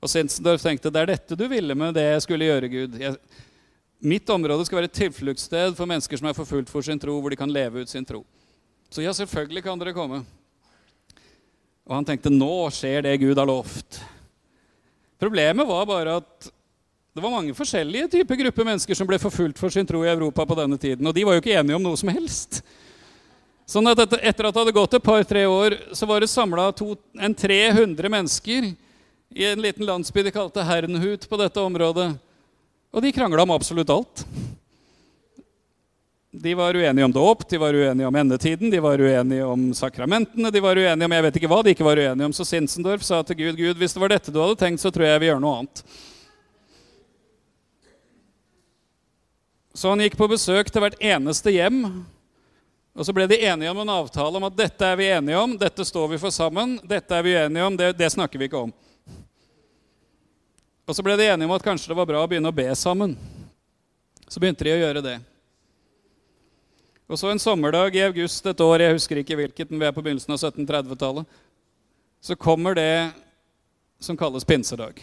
Og 0.00 0.08
Sinsendorf 0.08 0.64
tenkte 0.64 0.92
det 0.92 1.02
er 1.02 1.12
dette 1.12 1.36
du 1.36 1.44
ville 1.50 1.76
med 1.76 1.92
det 1.94 2.06
jeg 2.06 2.24
skulle 2.24 2.48
gjøre, 2.48 2.72
Gud. 2.72 2.96
Jeg, 3.02 3.18
mitt 4.00 4.30
område 4.32 4.64
skal 4.64 4.80
være 4.80 4.88
et 4.88 4.96
tilfluktssted 4.96 5.76
for 5.76 5.88
mennesker 5.90 6.16
som 6.16 6.30
er 6.30 6.36
forfulgt 6.38 6.72
for 6.72 6.84
sin 6.84 7.00
tro, 7.00 7.18
hvor 7.20 7.32
de 7.32 7.36
kan 7.36 7.52
leve 7.52 7.84
ut 7.84 7.92
sin 7.92 8.06
tro. 8.08 8.22
Så 8.90 9.04
ja, 9.04 9.12
selvfølgelig 9.14 9.66
kan 9.66 9.78
dere 9.78 9.92
komme. 9.94 10.22
Og 11.84 11.92
han 11.98 12.08
tenkte 12.08 12.32
nå 12.32 12.70
skjer 12.72 13.04
det 13.04 13.18
Gud 13.20 13.36
har 13.36 13.48
lovt. 13.50 14.00
Problemet 15.20 15.68
var 15.68 15.84
bare 15.90 16.16
at 16.22 16.48
det 17.14 17.22
var 17.24 17.32
mange 17.32 17.54
forskjellige 17.58 18.08
typer 18.08 18.38
grupper 18.38 18.66
mennesker 18.68 18.94
som 18.94 19.08
ble 19.08 19.18
forfulgt 19.18 19.58
for 19.58 19.72
sin 19.74 19.86
tro 19.86 20.04
i 20.04 20.10
Europa 20.12 20.46
på 20.46 20.58
denne 20.58 20.78
tiden. 20.78 21.06
Og 21.06 21.14
de 21.14 21.24
var 21.26 21.34
jo 21.34 21.42
ikke 21.42 21.56
enige 21.58 21.78
om 21.78 21.82
noe 21.82 21.98
som 21.98 22.12
helst. 22.14 22.60
Sånn 23.70 23.90
at 23.90 23.98
etter 24.02 24.46
at 24.46 24.54
det 24.54 24.60
hadde 24.60 24.74
gått 24.74 24.94
et 24.94 25.02
par-tre 25.02 25.42
år, 25.46 25.74
så 25.94 26.06
var 26.06 26.22
det 26.22 26.30
samla 26.30 26.68
en 27.18 27.34
300 27.34 28.10
mennesker 28.14 28.72
i 29.34 29.46
en 29.46 29.62
liten 29.62 29.86
landsby 29.86 30.24
de 30.26 30.32
kalte 30.34 30.62
Hernhut 30.66 31.26
på 31.30 31.38
dette 31.38 31.62
området. 31.62 32.08
Og 32.90 33.02
de 33.02 33.12
krangla 33.14 33.42
om 33.42 33.54
absolutt 33.54 33.90
alt. 33.94 34.24
De 36.30 36.54
var 36.54 36.74
uenige 36.74 37.04
om 37.04 37.12
dåp, 37.14 37.48
de 37.50 37.58
var 37.58 37.74
uenige 37.74 38.06
om 38.06 38.16
endetiden, 38.16 38.70
de 38.70 38.78
var 38.82 39.02
uenige 39.02 39.46
om 39.46 39.72
sakramentene. 39.74 40.50
De 40.50 40.62
var 40.62 40.78
uenige 40.78 41.06
om 41.06 41.14
jeg 41.14 41.26
vet 41.26 41.38
ikke 41.40 41.50
hva 41.50 41.62
de 41.66 41.74
ikke 41.74 41.86
var 41.86 41.98
uenige 41.98 42.30
om. 42.30 42.34
Så 42.34 42.46
Sinsendorf 42.46 43.02
sa 43.06 43.18
til 43.26 43.38
Gud 43.42 43.58
Gud, 43.58 43.78
hvis 43.78 43.94
det 43.94 44.02
var 44.02 44.14
dette 44.14 44.34
du 44.34 44.38
hadde 44.42 44.58
tenkt, 44.58 44.82
så 44.82 44.94
tror 44.94 45.06
jeg 45.08 45.16
jeg 45.16 45.22
vil 45.24 45.32
gjøre 45.32 45.42
noe 45.42 45.58
annet. 45.58 45.82
Så 49.74 49.88
han 49.88 50.02
gikk 50.02 50.16
på 50.18 50.28
besøk 50.30 50.70
til 50.70 50.82
hvert 50.82 50.98
eneste 50.98 51.52
hjem. 51.54 51.84
Og 52.98 53.06
så 53.06 53.14
ble 53.14 53.28
de 53.30 53.38
enige 53.46 53.70
om 53.70 53.80
en 53.82 53.92
avtale 53.94 54.40
om 54.40 54.46
at 54.48 54.56
dette 54.58 54.86
er 54.86 54.96
vi 54.98 55.10
enige 55.14 55.38
om, 55.38 55.54
dette 55.58 55.86
står 55.86 56.08
vi 56.10 56.18
for 56.18 56.34
sammen. 56.34 56.78
Dette 56.82 57.14
er 57.14 57.26
vi 57.26 57.36
uenige 57.38 57.66
om, 57.66 57.76
det, 57.78 57.92
det 57.98 58.10
snakker 58.10 58.40
vi 58.40 58.50
ikke 58.50 58.64
om. 58.66 58.72
Og 60.90 60.96
så 60.96 61.04
ble 61.06 61.14
de 61.20 61.28
enige 61.30 61.46
om 61.46 61.54
at 61.54 61.64
kanskje 61.64 61.92
det 61.92 61.98
var 62.00 62.08
bra 62.10 62.24
å 62.24 62.30
begynne 62.30 62.50
å 62.50 62.56
be 62.56 62.66
sammen. 62.74 63.14
Så 64.26 64.42
begynte 64.42 64.66
de 64.66 64.74
å 64.74 64.80
gjøre 64.80 65.04
det. 65.06 65.16
Og 67.10 67.18
så 67.18 67.30
en 67.30 67.42
sommerdag 67.42 67.94
i 67.94 68.04
august 68.06 68.46
et 68.46 68.60
år, 68.62 68.84
jeg 68.84 68.94
husker 68.94 69.18
ikke 69.22 69.38
hvilket, 69.38 69.70
men 69.70 69.80
vi 69.82 69.86
er 69.88 69.94
på 69.94 70.02
begynnelsen 70.02 70.34
av 70.34 70.38
1730-tallet, 70.38 71.40
så 72.22 72.36
kommer 72.38 72.76
det 72.78 73.10
som 74.02 74.18
kalles 74.18 74.46
pinsedag. 74.46 75.02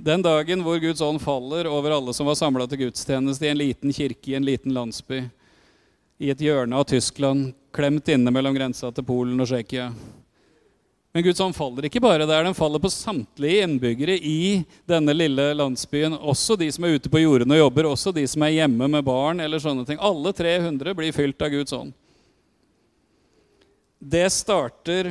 Den 0.00 0.22
dagen 0.22 0.60
hvor 0.62 0.78
Guds 0.78 1.00
ånd 1.00 1.18
faller 1.18 1.66
over 1.66 1.90
alle 1.90 2.12
som 2.14 2.28
var 2.30 2.36
samla 2.38 2.68
til 2.70 2.84
gudstjeneste 2.84 3.48
i 3.48 3.50
en 3.50 3.58
liten 3.58 3.90
kirke 3.92 4.30
i 4.30 4.36
en 4.38 4.44
liten 4.46 4.70
landsby, 4.70 5.24
i 6.22 6.30
et 6.30 6.42
hjørne 6.42 6.78
av 6.78 6.86
Tyskland, 6.86 7.48
klemt 7.74 8.06
inne 8.14 8.30
mellom 8.30 8.54
grensa 8.54 8.92
til 8.94 9.06
Polen 9.08 9.42
og 9.42 9.50
Tsjekkia. 9.50 9.88
Men 11.10 11.24
Guds 11.26 11.42
ånd 11.42 11.56
faller 11.56 11.88
ikke 11.88 12.02
bare 12.04 12.28
der, 12.30 12.46
den 12.46 12.54
faller 12.54 12.78
på 12.78 12.92
samtlige 12.94 13.64
innbyggere 13.66 14.14
i 14.22 14.62
denne 14.86 15.16
lille 15.16 15.50
landsbyen. 15.58 16.14
Også 16.14 16.54
de 16.60 16.70
som 16.70 16.86
er 16.86 16.94
ute 16.94 17.10
på 17.10 17.24
jordene 17.24 17.56
og 17.56 17.64
jobber, 17.64 17.90
også 17.90 18.14
de 18.14 18.22
som 18.30 18.44
er 18.46 18.54
hjemme 18.54 18.86
med 18.92 19.02
barn. 19.02 19.40
eller 19.42 19.58
sånne 19.58 19.82
ting. 19.88 19.98
Alle 19.98 20.30
300 20.30 20.94
blir 20.94 21.16
fylt 21.16 21.42
av 21.42 21.50
Guds 21.50 21.74
ånd. 21.74 21.90
Det 23.98 24.28
starter 24.30 25.10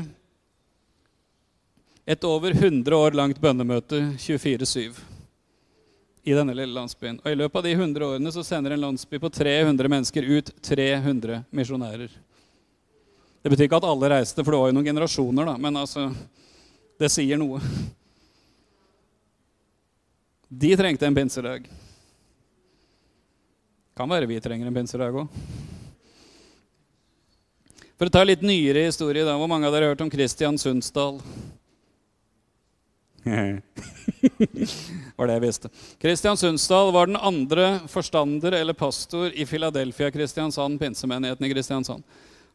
et 2.07 2.23
over 2.23 2.51
100 2.55 2.95
år 2.95 3.11
langt 3.19 3.39
bønnemøte 3.43 3.99
24-7 4.15 4.95
i 6.23 6.35
denne 6.35 6.53
lille 6.55 6.71
landsbyen. 6.71 7.17
Og 7.19 7.31
I 7.31 7.35
løpet 7.35 7.59
av 7.59 7.65
de 7.67 7.73
100 7.75 8.05
årene 8.07 8.31
så 8.31 8.43
sender 8.47 8.75
en 8.75 8.85
landsby 8.85 9.19
på 9.19 9.29
300 9.31 9.91
mennesker 9.91 10.27
ut 10.27 10.51
300 10.63 11.41
misjonærer. 11.51 12.13
Det 13.43 13.51
betyr 13.51 13.67
ikke 13.67 13.79
at 13.81 13.87
alle 13.89 14.11
reiste, 14.11 14.43
for 14.43 14.55
det 14.55 14.61
var 14.61 14.71
jo 14.71 14.77
noen 14.77 14.87
generasjoner, 14.87 15.51
da. 15.51 15.57
Men 15.59 15.81
altså, 15.83 16.05
det 16.99 17.11
sier 17.11 17.39
noe. 17.39 17.59
De 20.47 20.71
trengte 20.79 21.07
en 21.07 21.15
pinsedag. 21.15 21.67
Kan 23.99 24.11
være 24.11 24.31
vi 24.31 24.39
trenger 24.43 24.71
en 24.71 24.79
pinsedag 24.79 25.15
òg. 25.25 25.43
For 27.99 28.07
å 28.07 28.15
ta 28.15 28.23
litt 28.23 28.47
nyere 28.47 28.87
historie, 28.87 29.27
da. 29.27 29.35
Hvor 29.35 29.51
mange 29.51 29.67
av 29.67 29.75
dere 29.75 29.89
har 29.89 29.95
hørt 29.95 30.07
om 30.07 30.11
Kristian 30.11 30.59
Sundsdal? 30.59 31.19
var 35.17 35.27
det 35.27 35.35
jeg 35.37 35.43
visste. 35.43 35.71
Kristian 36.01 36.39
Sundsdal 36.39 36.91
var 36.95 37.09
den 37.09 37.19
andre 37.19 37.79
forstander 37.91 38.55
eller 38.59 38.77
pastor 38.77 39.31
i 39.33 39.45
Philadelphia, 39.45 40.11
Kristiansand, 40.11 40.79
pinsemenigheten 40.79 41.45
i 41.45 41.51
Kristiansand. 41.53 42.03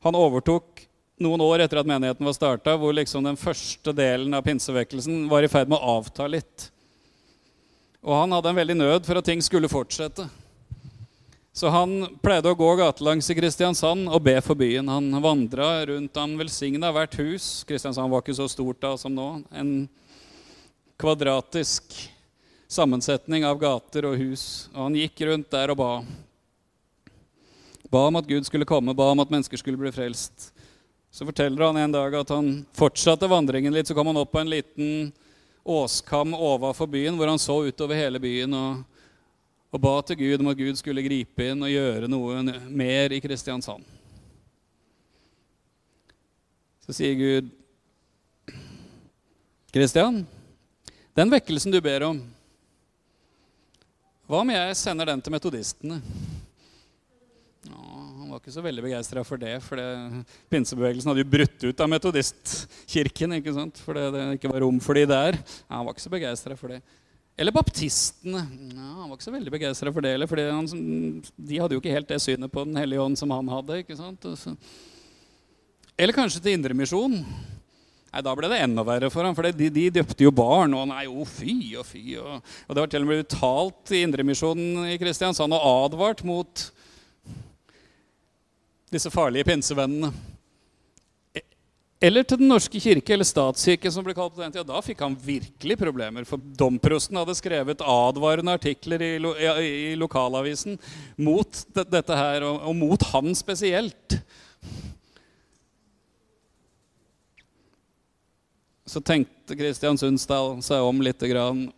Han 0.02 0.18
overtok 0.18 0.84
noen 1.22 1.42
år 1.44 1.62
etter 1.62 1.80
at 1.82 1.88
menigheten 1.88 2.26
var 2.26 2.36
starta, 2.36 2.76
hvor 2.78 2.94
liksom 2.96 3.24
den 3.26 3.38
første 3.38 3.94
delen 3.94 4.34
av 4.34 4.44
pinsevekkelsen 4.46 5.26
var 5.30 5.44
i 5.44 5.50
ferd 5.50 5.70
med 5.70 5.78
å 5.78 5.98
avta 5.98 6.26
litt. 6.30 6.68
Og 8.02 8.16
han 8.18 8.32
hadde 8.34 8.50
en 8.50 8.58
veldig 8.58 8.78
nød 8.80 9.06
for 9.06 9.20
at 9.20 9.28
ting 9.28 9.42
skulle 9.44 9.70
fortsette. 9.70 10.26
Så 11.52 11.68
han 11.68 12.06
pleide 12.24 12.48
å 12.48 12.56
gå 12.56 12.68
gatelangs 12.80 13.28
i 13.28 13.36
Kristiansand 13.36 14.08
og 14.08 14.22
be 14.24 14.38
for 14.40 14.56
byen. 14.58 14.88
Han 14.88 15.12
vandra 15.22 15.82
rundt, 15.90 16.16
han 16.16 16.38
velsigna 16.40 16.88
hvert 16.96 17.18
hus. 17.20 17.48
Kristiansand 17.68 18.08
var 18.10 18.24
ikke 18.24 18.38
så 18.38 18.48
stort 18.48 18.80
da 18.80 18.94
som 18.96 19.12
nå. 19.12 19.28
En 19.52 19.74
kvadratisk 21.02 21.96
sammensetning 22.70 23.44
av 23.44 23.58
gater 23.58 24.06
og 24.06 24.18
hus. 24.20 24.68
Og 24.72 24.86
han 24.86 24.98
gikk 25.00 25.24
rundt 25.26 25.50
der 25.50 25.72
og 25.74 25.80
ba. 25.80 25.92
Ba 27.92 28.06
om 28.08 28.18
at 28.20 28.28
Gud 28.28 28.46
skulle 28.46 28.68
komme, 28.68 28.94
ba 28.94 29.10
om 29.10 29.20
at 29.20 29.32
mennesker 29.32 29.58
skulle 29.58 29.80
bli 29.80 29.90
frelst. 29.92 30.52
Så 31.12 31.26
forteller 31.28 31.66
han 31.66 31.76
en 31.76 31.92
dag 31.92 32.14
at 32.16 32.30
han 32.32 32.52
fortsatte 32.78 33.28
vandringen 33.28 33.74
litt. 33.74 33.90
Så 33.90 33.96
kom 33.98 34.08
han 34.08 34.20
opp 34.20 34.30
på 34.32 34.40
en 34.40 34.52
liten 34.52 35.10
åskam 35.62 36.36
overfor 36.38 36.88
byen, 36.90 37.18
hvor 37.18 37.28
han 37.28 37.42
så 37.42 37.58
utover 37.66 37.98
hele 37.98 38.20
byen 38.22 38.54
og, 38.56 38.84
og 39.74 39.82
ba 39.82 39.96
til 40.06 40.20
Gud 40.22 40.40
om 40.40 40.52
at 40.52 40.60
Gud 40.60 40.78
skulle 40.78 41.04
gripe 41.04 41.48
inn 41.50 41.66
og 41.66 41.72
gjøre 41.72 42.10
noe 42.10 42.40
mer 42.70 43.12
i 43.12 43.20
Kristiansand. 43.22 43.84
Så 46.86 46.94
sier 46.96 47.18
Gud, 47.18 47.50
'Kristian, 49.72 50.24
den 51.18 51.32
vekkelsen 51.32 51.74
du 51.74 51.80
ber 51.84 52.06
om, 52.08 52.22
hva 54.28 54.40
om 54.40 54.52
jeg 54.54 54.78
sender 54.80 55.10
den 55.12 55.20
til 55.20 55.34
metodistene?' 55.34 56.00
Han 57.72 58.38
var 58.38 58.40
ikke 58.40 58.54
så 58.54 58.62
veldig 58.64 58.82
begeistra 58.86 59.22
for 59.28 59.36
det, 59.36 59.58
for 59.60 59.76
det, 59.76 60.24
pinsebevegelsen 60.48 61.10
hadde 61.10 61.20
jo 61.20 61.32
brutt 61.34 61.64
ut 61.68 61.80
av 61.84 61.90
metodistkirken. 61.92 63.34
ikke 63.36 63.52
sant? 63.52 63.76
Fordi 63.84 64.06
det 64.14 64.22
ikke 64.38 64.48
var 64.48 64.64
rom 64.64 64.78
for 64.80 64.96
de 64.96 65.02
der. 65.04 65.36
Ja, 65.36 65.74
han 65.76 65.84
var 65.84 65.92
ikke 65.92 66.04
så 66.06 66.12
begeistra 66.14 66.56
for 66.56 66.72
det. 66.72 66.78
Eller 67.36 67.52
baptistene. 67.52 68.40
Ja, 68.72 68.88
han 69.02 69.10
var 69.10 69.18
ikke 69.18 69.26
så 69.26 69.34
veldig 69.36 69.52
begeistra 69.52 69.92
for 69.92 70.00
det. 70.00 70.14
heller, 70.16 70.30
fordi 70.30 70.48
de 71.36 71.60
hadde 71.60 71.76
jo 71.76 71.82
ikke 71.82 71.92
helt 71.92 72.08
det 72.08 72.22
synet 72.24 72.52
på 72.52 72.64
Den 72.64 72.80
hellige 72.80 73.04
ånd 73.04 73.20
som 73.20 73.30
han 73.36 73.52
hadde. 73.52 73.82
ikke 73.84 73.96
sant? 74.00 74.24
Eller 75.98 76.16
kanskje 76.16 76.40
til 76.40 76.56
Indremisjon. 76.56 77.20
Nei, 78.12 78.22
Da 78.24 78.34
ble 78.36 78.50
det 78.52 78.60
enda 78.60 78.84
verre 78.84 79.08
for 79.12 79.24
ham, 79.24 79.36
for 79.36 79.48
de, 79.48 79.70
de 79.72 79.86
døpte 79.98 80.26
jo 80.26 80.32
barn. 80.36 80.74
Og 80.76 80.88
nei, 80.90 81.06
å 81.08 81.24
fy 81.28 81.56
og 81.80 81.86
fy. 81.88 82.18
Og, 82.20 82.42
og 82.68 82.74
det 82.74 82.84
var 82.84 82.92
til 82.92 83.06
og 83.06 83.12
med 83.12 83.24
uttalt 83.24 83.94
i 83.96 84.02
Indremisjonen 84.04 84.90
i 84.92 84.98
Kristiansand 85.00 85.56
og 85.56 85.64
advart 85.86 86.20
mot 86.28 86.66
disse 88.92 89.08
farlige 89.12 89.48
pinsevennene. 89.48 90.12
Eller 92.02 92.26
til 92.26 92.40
Den 92.40 92.50
norske 92.50 92.80
kirke, 92.82 93.14
eller 93.14 93.26
statskirke, 93.26 93.90
som 93.94 94.02
ble 94.02 94.14
kalt 94.16 94.34
på 94.34 94.42
den 94.42 94.50
tida. 94.50 94.66
Da 94.66 94.80
fikk 94.82 95.04
han 95.04 95.14
virkelig 95.14 95.76
problemer, 95.78 96.26
for 96.26 96.42
domprosten 96.58 97.20
hadde 97.20 97.36
skrevet 97.38 97.84
advarende 97.86 98.56
artikler 98.58 99.04
i, 99.06 99.10
lo, 99.22 99.36
i 99.38 99.94
lokalavisen 99.96 100.80
mot 101.22 101.62
dette 101.78 102.18
her, 102.18 102.42
og, 102.48 102.58
og, 102.66 102.74
mot 102.80 103.06
han 103.12 103.30
spesielt. 103.38 104.18
Så 108.92 109.00
tenkte 109.00 109.56
Kristian 109.56 109.96
Sundsdal 109.96 110.58
seg 110.60 110.84
om 110.84 110.98
litt. 111.00 111.20
grann. 111.20 111.70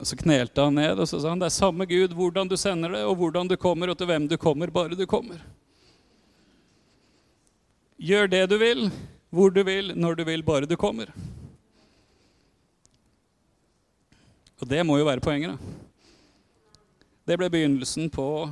Så 0.00 0.16
knelte 0.16 0.62
han 0.62 0.78
ned 0.78 1.00
og 1.02 1.08
så 1.10 1.18
sa 1.20 1.32
han, 1.32 1.40
det 1.42 1.48
er 1.50 1.56
samme 1.58 1.84
Gud 1.90 2.14
hvordan 2.14 2.48
du 2.48 2.54
sender 2.56 2.94
det, 2.94 3.02
og 3.04 3.16
hvordan 3.18 3.48
du 3.50 3.56
kommer, 3.58 3.90
og 3.90 3.98
til 3.98 4.06
hvem 4.06 4.28
du 4.30 4.36
kommer, 4.38 4.70
bare 4.70 4.94
du 4.94 5.04
kommer. 5.10 5.42
Gjør 7.98 8.30
det 8.30 8.44
du 8.46 8.56
vil, 8.62 8.86
hvor 9.34 9.50
du 9.50 9.60
vil, 9.66 9.90
når 9.98 10.14
du 10.14 10.24
vil, 10.24 10.46
bare 10.46 10.70
du 10.70 10.76
kommer. 10.78 11.10
Og 14.62 14.70
det 14.70 14.86
må 14.86 15.00
jo 15.00 15.10
være 15.10 15.20
poenget, 15.20 15.58
da. 15.58 15.58
Det 17.28 17.36
ble 17.36 17.50
begynnelsen 17.52 18.08
på 18.08 18.48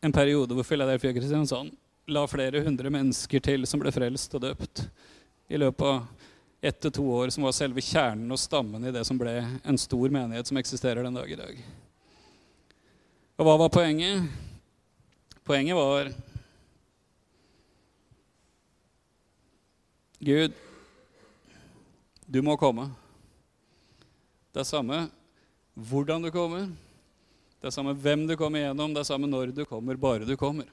en 0.00 0.14
periode 0.14 0.54
hvor 0.54 0.64
Philadelphia 0.64 1.12
Kristiansand 1.12 1.74
la 2.08 2.22
flere 2.30 2.62
hundre 2.64 2.88
mennesker 2.90 3.42
til 3.44 3.66
som 3.68 3.82
ble 3.82 3.92
frelst 3.92 4.32
og 4.38 4.46
døpt 4.46 4.86
i 5.52 5.60
løpet 5.60 5.90
av 5.90 6.30
ett 6.62 6.78
til 6.80 6.92
to 6.94 7.04
år, 7.10 7.30
som 7.34 7.42
var 7.42 7.54
selve 7.56 7.82
kjernen 7.82 8.30
og 8.30 8.38
stammen 8.38 8.84
i 8.86 8.92
det 8.94 9.02
som 9.08 9.18
ble 9.18 9.34
en 9.42 9.78
stor 9.80 10.12
menighet 10.14 10.46
som 10.46 10.60
eksisterer 10.60 11.02
den 11.02 11.16
dag 11.18 11.30
i 11.30 11.38
dag. 11.38 11.56
Og 13.34 13.48
hva 13.48 13.56
var 13.58 13.72
poenget? 13.74 14.28
Poenget 15.42 15.74
var 15.74 16.12
Gud, 20.22 20.54
du 22.30 22.38
må 22.46 22.54
komme. 22.54 22.84
Det 24.54 24.62
er 24.62 24.68
samme 24.68 25.00
hvordan 25.74 26.22
du 26.22 26.30
kommer. 26.30 26.68
Det 27.58 27.66
er 27.66 27.74
samme 27.74 27.96
hvem 27.98 28.28
du 28.28 28.36
kommer 28.38 28.62
gjennom, 28.62 28.94
det 28.94 29.02
er 29.02 29.08
samme 29.08 29.26
når 29.26 29.50
du 29.56 29.64
kommer, 29.66 29.98
bare 29.98 30.28
du 30.28 30.36
kommer. 30.38 30.70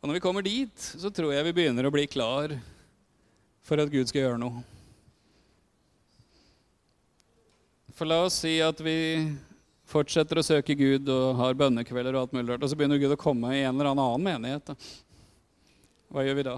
Og 0.00 0.08
når 0.08 0.16
vi 0.16 0.22
kommer 0.24 0.44
dit, 0.44 0.80
så 0.80 1.10
tror 1.12 1.34
jeg 1.34 1.44
vi 1.50 1.56
begynner 1.58 1.84
å 1.84 1.92
bli 1.92 2.06
klar 2.08 2.54
for 3.68 3.82
at 3.82 3.90
Gud 3.92 4.08
skal 4.08 4.22
gjøre 4.22 4.40
noe. 4.40 4.62
For 7.92 8.08
la 8.08 8.22
oss 8.24 8.38
si 8.40 8.54
at 8.64 8.80
vi 8.80 8.96
fortsetter 9.90 10.40
å 10.40 10.44
søke 10.46 10.72
Gud 10.78 11.10
og 11.12 11.36
har 11.42 11.58
bønnekvelder 11.58 12.16
og 12.16 12.22
alt 12.22 12.32
mulig 12.32 12.48
rart, 12.48 12.64
og 12.64 12.72
så 12.72 12.78
begynner 12.80 13.02
Gud 13.02 13.12
å 13.12 13.20
komme 13.20 13.52
i 13.52 13.60
en 13.60 13.74
eller 13.74 13.90
annen 13.92 14.24
menighet. 14.24 14.72
Hva 16.08 16.24
gjør 16.24 16.40
vi 16.40 16.46
da? 16.48 16.56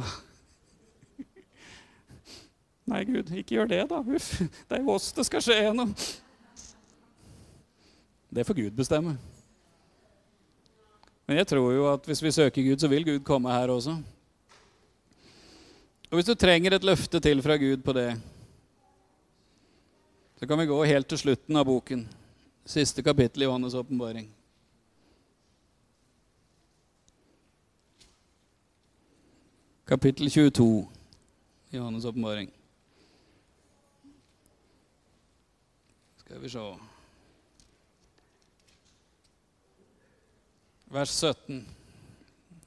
Nei, 2.94 3.02
Gud, 3.10 3.34
ikke 3.42 3.58
gjør 3.58 3.74
det, 3.74 3.82
da. 3.90 4.04
Uff, 4.06 4.30
det 4.38 4.78
er 4.78 4.86
jo 4.86 4.94
oss 4.94 5.10
det 5.18 5.26
skal 5.26 5.42
skje 5.42 5.58
gjennom. 5.64 5.96
Det 8.32 8.46
får 8.46 8.62
Gud 8.62 8.78
bestemme. 8.78 9.18
Men 11.32 11.38
jeg 11.40 11.48
tror 11.48 11.70
jo 11.72 11.84
at 11.88 12.04
hvis 12.04 12.20
vi 12.20 12.30
søker 12.30 12.64
Gud, 12.66 12.76
så 12.76 12.88
vil 12.92 13.06
Gud 13.06 13.22
komme 13.24 13.48
her 13.48 13.70
også. 13.72 13.94
Og 16.10 16.18
hvis 16.18 16.26
du 16.28 16.34
trenger 16.36 16.74
et 16.76 16.84
løfte 16.84 17.20
til 17.24 17.40
fra 17.40 17.56
Gud 17.56 17.80
på 17.80 17.94
det, 17.96 18.20
så 20.36 20.46
kan 20.46 20.60
vi 20.60 20.68
gå 20.68 20.82
helt 20.84 21.08
til 21.08 21.22
slutten 21.22 21.56
av 21.56 21.64
boken. 21.64 22.04
Siste 22.68 23.00
kapittel 23.02 23.46
i 23.46 23.48
Johannes' 23.48 23.78
åpenbaring. 23.80 24.28
Kapittel 29.88 30.28
22 30.28 30.88
i 31.70 31.80
Johannes' 31.80 32.12
åpenbaring. 32.12 32.52
Skal 36.20 36.44
vi 36.44 36.48
se 36.48 36.91
vers 40.92 41.10
17 41.10 41.64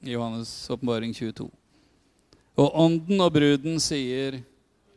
i 0.00 0.14
Johannes' 0.14 0.70
åpenbaring 0.70 1.14
22. 1.14 1.50
Og 2.56 2.80
ånden 2.80 3.20
og 3.20 3.32
bruden 3.32 3.80
sier, 3.80 4.42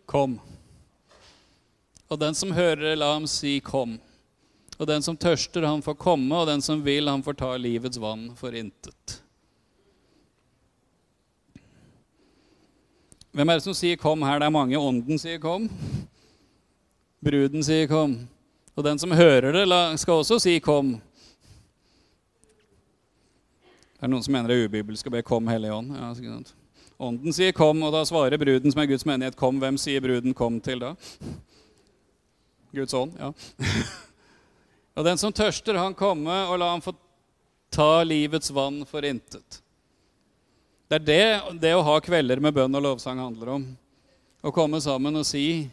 'Kom'. 0.06 0.40
Og 2.10 2.20
den 2.20 2.36
som 2.36 2.52
hører, 2.52 2.96
la 2.96 3.14
ham 3.14 3.28
si, 3.28 3.60
'Kom'. 3.60 4.00
Og 4.80 4.88
den 4.88 5.02
som 5.02 5.18
tørster, 5.18 5.68
han 5.68 5.82
får 5.82 5.94
komme, 5.94 6.36
og 6.36 6.48
den 6.48 6.62
som 6.62 6.86
vil, 6.86 7.08
han 7.08 7.24
får 7.24 7.34
ta 7.34 7.58
livets 7.58 7.98
vann 7.98 8.36
for 8.36 8.50
intet. 8.50 9.22
Hvem 13.32 13.50
er 13.50 13.54
det 13.54 13.64
som 13.64 13.74
sier 13.74 13.96
'kom' 13.96 14.26
her? 14.26 14.40
Det 14.40 14.46
er 14.46 14.50
mange. 14.50 14.78
Ånden 14.78 15.20
sier 15.20 15.38
'kom'. 15.38 15.70
Bruden 17.24 17.64
sier 17.64 17.88
'kom'. 17.88 18.28
Og 18.76 18.84
den 18.84 19.00
som 19.00 19.12
hører 19.12 19.52
det, 19.52 20.00
skal 20.00 20.14
også 20.14 20.40
si 20.40 20.60
'kom'. 20.60 21.02
Det 24.00 24.08
er 24.08 24.12
noen 24.14 24.24
som 24.24 24.32
mener 24.32 24.48
det 24.48 24.56
er 24.56 24.70
ubibelsk 24.70 25.08
å 25.10 25.12
be 25.12 25.22
'Kom, 25.22 25.48
Hellige 25.52 25.76
Ånd'. 25.76 25.92
Ja, 25.92 26.40
Ånden 27.00 27.34
sier 27.34 27.52
'kom', 27.52 27.84
og 27.84 27.92
da 27.92 28.06
svarer 28.06 28.38
bruden, 28.38 28.72
som 28.72 28.82
er 28.82 28.86
Guds 28.86 29.06
menighet, 29.06 29.36
'kom'. 29.36 29.60
Hvem 29.60 29.78
sier 29.78 30.00
bruden 30.00 30.34
'kom' 30.34 30.62
til 30.64 30.80
da? 30.80 30.96
Guds 32.74 32.94
ånd, 32.94 33.12
ja. 33.20 33.34
og 34.96 35.06
den 35.06 35.18
som 35.18 35.34
tørster, 35.34 35.76
han 35.76 35.94
komme, 35.94 36.32
og 36.48 36.60
la 36.60 36.72
han 36.72 36.82
få 36.82 36.94
ta 37.72 38.04
livets 38.04 38.52
vann 38.52 38.86
for 38.86 39.02
intet. 39.02 39.62
Det 40.90 41.02
er 41.02 41.06
det 41.06 41.60
det 41.60 41.76
å 41.76 41.84
ha 41.84 42.00
kvelder 42.00 42.40
med 42.40 42.54
bønn 42.54 42.76
og 42.76 42.84
lovsang 42.84 43.20
handler 43.20 43.50
om. 43.50 43.78
Å 44.44 44.52
komme 44.52 44.80
sammen 44.82 45.16
og 45.16 45.26
si 45.26 45.70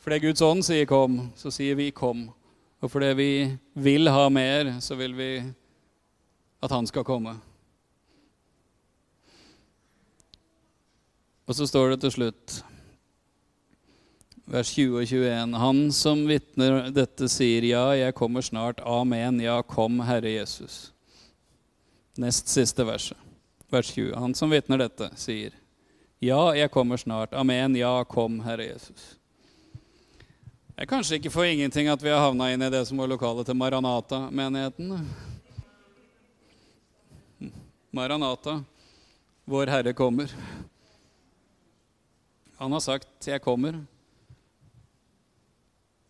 Fordi 0.00 0.18
Guds 0.18 0.40
ånd 0.40 0.64
sier 0.64 0.86
'kom', 0.86 1.32
så 1.36 1.50
sier 1.52 1.74
vi 1.74 1.90
'kom'. 1.90 2.32
Og 2.82 2.90
fordi 2.90 3.14
vi 3.14 3.58
vil 3.74 4.08
ha 4.08 4.28
mer, 4.28 4.80
så 4.80 4.96
vil 4.96 5.12
vi 5.12 5.52
at 6.60 6.70
han 6.70 6.86
skal 6.86 7.04
komme. 7.04 7.36
Og 11.50 11.56
så 11.56 11.66
står 11.66 11.90
det 11.90 12.02
til 12.04 12.12
slutt, 12.14 12.60
vers 14.50 14.70
20 14.76 15.00
og 15.00 15.06
21, 15.08 15.56
Han 15.58 15.80
som 15.94 16.22
vitner 16.28 16.92
dette, 16.94 17.26
sier, 17.26 17.66
Ja, 17.66 17.88
jeg 17.98 18.14
kommer 18.14 18.44
snart. 18.44 18.78
Amen. 18.86 19.40
Ja, 19.42 19.60
kom, 19.62 19.98
Herre 20.06 20.30
Jesus. 20.30 20.92
Nest 22.20 22.48
siste 22.52 22.86
verset, 22.86 23.18
vers 23.70 23.90
20. 23.96 24.14
Han 24.14 24.34
som 24.38 24.52
vitner 24.54 24.78
dette, 24.84 25.10
sier, 25.18 25.56
Ja, 26.20 26.52
jeg 26.54 26.70
kommer 26.70 27.00
snart. 27.00 27.34
Amen. 27.34 27.74
Ja, 27.74 28.04
kom, 28.04 28.38
Herre 28.44 28.68
Jesus. 28.68 29.16
Det 30.76 30.86
er 30.86 30.92
kanskje 30.94 31.18
ikke 31.18 31.32
for 31.32 31.44
ingenting 31.44 31.90
at 31.92 32.02
vi 32.02 32.12
har 32.12 32.22
havna 32.22 32.52
inn 32.52 32.62
i 32.62 32.70
det 32.72 32.86
som 32.88 33.00
var 33.00 33.10
lokalet 33.10 33.48
til 33.48 33.58
Maranata-menigheten. 33.58 35.02
Maranata, 37.90 38.64
vår 39.44 39.66
Herre 39.66 39.92
kommer. 39.92 40.30
Han 42.56 42.72
har 42.72 42.80
sagt 42.80 43.08
'jeg 43.26 43.40
kommer'. 43.42 43.86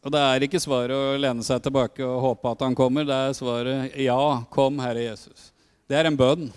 Og 0.03 0.13
det 0.13 0.21
er 0.21 0.41
ikke 0.41 0.61
svaret 0.61 0.91
å 0.91 1.17
lene 1.21 1.43
seg 1.45 1.63
tilbake 1.63 2.05
og 2.05 2.21
håpe 2.21 2.51
at 2.51 2.61
han 2.61 2.75
kommer. 2.75 3.05
Det 3.05 3.15
er 3.15 3.33
svaret 3.33 3.97
'Ja, 3.97 4.45
kom, 4.51 4.79
Herre 4.79 5.01
Jesus'. 5.01 5.53
Det 5.89 5.97
er 5.97 6.07
en 6.07 6.17
bønn. 6.17 6.53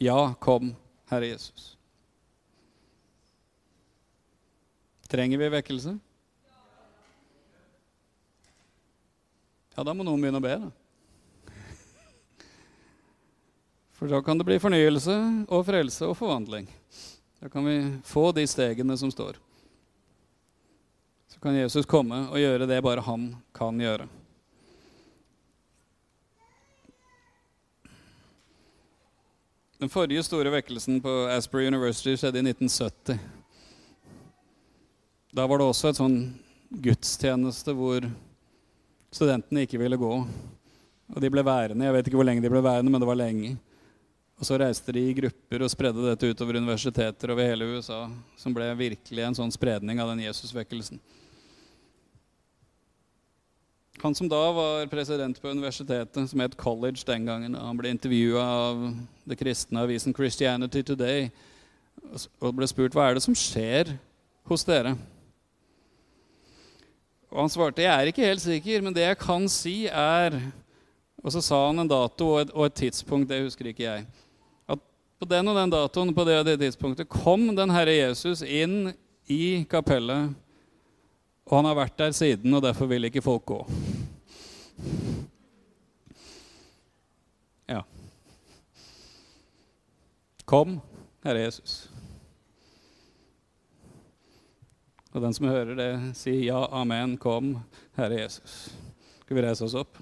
Ja, 0.00 0.34
kom, 0.34 0.76
Herre 1.10 1.26
Jesus. 1.26 1.76
Trenger 5.08 5.38
vi 5.38 5.48
vekkelse? 5.48 5.98
Ja, 9.76 9.84
da 9.84 9.94
må 9.94 10.04
noen 10.04 10.20
begynne 10.20 10.38
å 10.38 10.42
be. 10.42 10.58
da. 10.58 10.70
For 13.98 14.06
da 14.06 14.20
kan 14.22 14.38
det 14.38 14.46
bli 14.46 14.60
fornyelse 14.62 15.14
og 15.50 15.64
frelse 15.66 16.06
og 16.06 16.14
forvandling. 16.20 16.68
Da 17.42 17.48
kan 17.50 17.66
vi 17.66 17.80
få 18.06 18.28
de 18.32 18.44
stegene 18.46 18.94
som 18.98 19.10
står. 19.10 19.40
Så 21.26 21.42
kan 21.42 21.58
Jesus 21.58 21.86
komme 21.86 22.20
og 22.30 22.38
gjøre 22.38 22.70
det 22.70 22.78
bare 22.86 23.02
han 23.02 23.32
kan 23.58 23.82
gjøre. 23.82 24.06
Den 29.82 29.90
forrige 29.90 30.22
store 30.26 30.54
vekkelsen 30.54 31.02
på 31.02 31.18
Asbury 31.34 31.66
University 31.66 32.14
skjedde 32.14 32.38
i 32.38 32.48
1970. 32.54 33.18
Da 35.34 35.46
var 35.46 35.58
det 35.58 35.68
også 35.70 35.90
et 35.90 35.98
sånn 35.98 36.18
gudstjeneste 36.70 37.74
hvor 37.74 38.06
studentene 39.10 39.66
ikke 39.66 39.78
ville 39.82 39.98
gå. 39.98 40.16
Og 41.14 41.22
de 41.22 41.30
ble 41.30 41.42
værende. 41.46 41.86
Jeg 41.86 41.94
vet 41.94 42.10
ikke 42.10 42.18
hvor 42.18 42.26
lenge 42.26 42.42
de 42.46 42.50
ble 42.50 42.62
værende, 42.62 42.90
men 42.90 43.02
det 43.02 43.10
var 43.10 43.18
lenge. 43.18 43.56
Og 44.38 44.46
så 44.46 44.58
reiste 44.60 44.94
de 44.94 45.02
i 45.02 45.14
grupper 45.16 45.64
og 45.66 45.70
spredde 45.72 46.04
dette 46.04 46.28
utover 46.30 46.60
universiteter 46.60 47.32
over 47.34 47.48
hele 47.48 47.66
USA, 47.74 48.04
som 48.38 48.54
ble 48.54 48.68
virkelig 48.78 49.24
en 49.26 49.36
sånn 49.40 49.50
spredning 49.54 49.98
av 49.98 50.12
den 50.12 50.22
Jesusvekkelsen. 50.28 51.00
Han 53.98 54.14
som 54.14 54.28
da 54.30 54.44
var 54.54 54.86
president 54.86 55.40
på 55.42 55.50
universitetet, 55.50 56.30
som 56.30 56.42
het 56.44 56.54
College 56.56 57.02
den 57.06 57.26
gangen, 57.26 57.56
han 57.58 57.80
ble 57.80 57.90
intervjua 57.90 58.44
av 58.46 58.84
det 59.26 59.38
kristne 59.40 59.82
avisen 59.82 60.14
Christianity 60.14 60.84
Today 60.86 61.32
og 62.38 62.54
ble 62.54 62.68
spurt 62.70 62.94
hva 62.94 63.08
er 63.08 63.18
det 63.18 63.24
som 63.24 63.34
skjer 63.34 63.90
hos 64.46 64.62
dere. 64.68 64.94
Og 67.28 67.42
han 67.42 67.50
svarte 67.50 67.82
jeg 67.82 67.90
er 67.90 68.12
ikke 68.12 68.24
helt 68.24 68.44
sikker, 68.44 68.86
men 68.86 68.94
det 68.94 69.02
jeg 69.02 69.18
kan 69.20 69.50
si, 69.50 69.76
er 69.90 70.38
Og 71.18 71.32
så 71.34 71.40
sa 71.42 71.56
han 71.66 71.82
en 71.82 71.88
dato 71.90 72.28
og 72.30 72.40
et, 72.40 72.50
og 72.54 72.68
et 72.68 72.76
tidspunkt, 72.78 73.26
det 73.28 73.42
husker 73.42 73.66
ikke 73.66 73.82
jeg 73.82 74.04
På 75.18 75.26
den 75.26 75.50
og 75.50 75.56
den 75.58 75.72
datoen 75.72 76.12
på 76.14 76.24
det 76.26 76.36
og 76.38 76.46
det 76.46 76.58
tidspunktet 76.60 77.08
kom 77.10 77.48
den 77.56 77.72
Herre 77.74 77.96
Jesus 77.96 78.44
inn 78.46 78.92
i 79.26 79.64
kapellet. 79.70 80.30
Og 81.48 81.56
han 81.58 81.66
har 81.66 81.78
vært 81.78 81.98
der 81.98 82.14
siden, 82.14 82.54
og 82.54 82.62
derfor 82.62 82.86
vil 82.90 83.08
ikke 83.08 83.24
folk 83.24 83.46
gå. 83.48 83.58
Ja. 87.68 87.82
Kom, 90.46 90.78
Herre 91.26 91.46
Jesus. 91.48 91.88
Og 95.10 95.24
den 95.24 95.34
som 95.34 95.48
hører 95.50 95.74
det, 95.74 95.92
sier 96.20 96.44
ja, 96.46 96.60
amen, 96.78 97.16
kom, 97.18 97.56
Herre 97.98 98.22
Jesus. 98.22 98.68
Skal 99.24 99.40
vi 99.40 99.44
reise 99.48 99.66
oss 99.66 99.74
opp? 99.74 99.98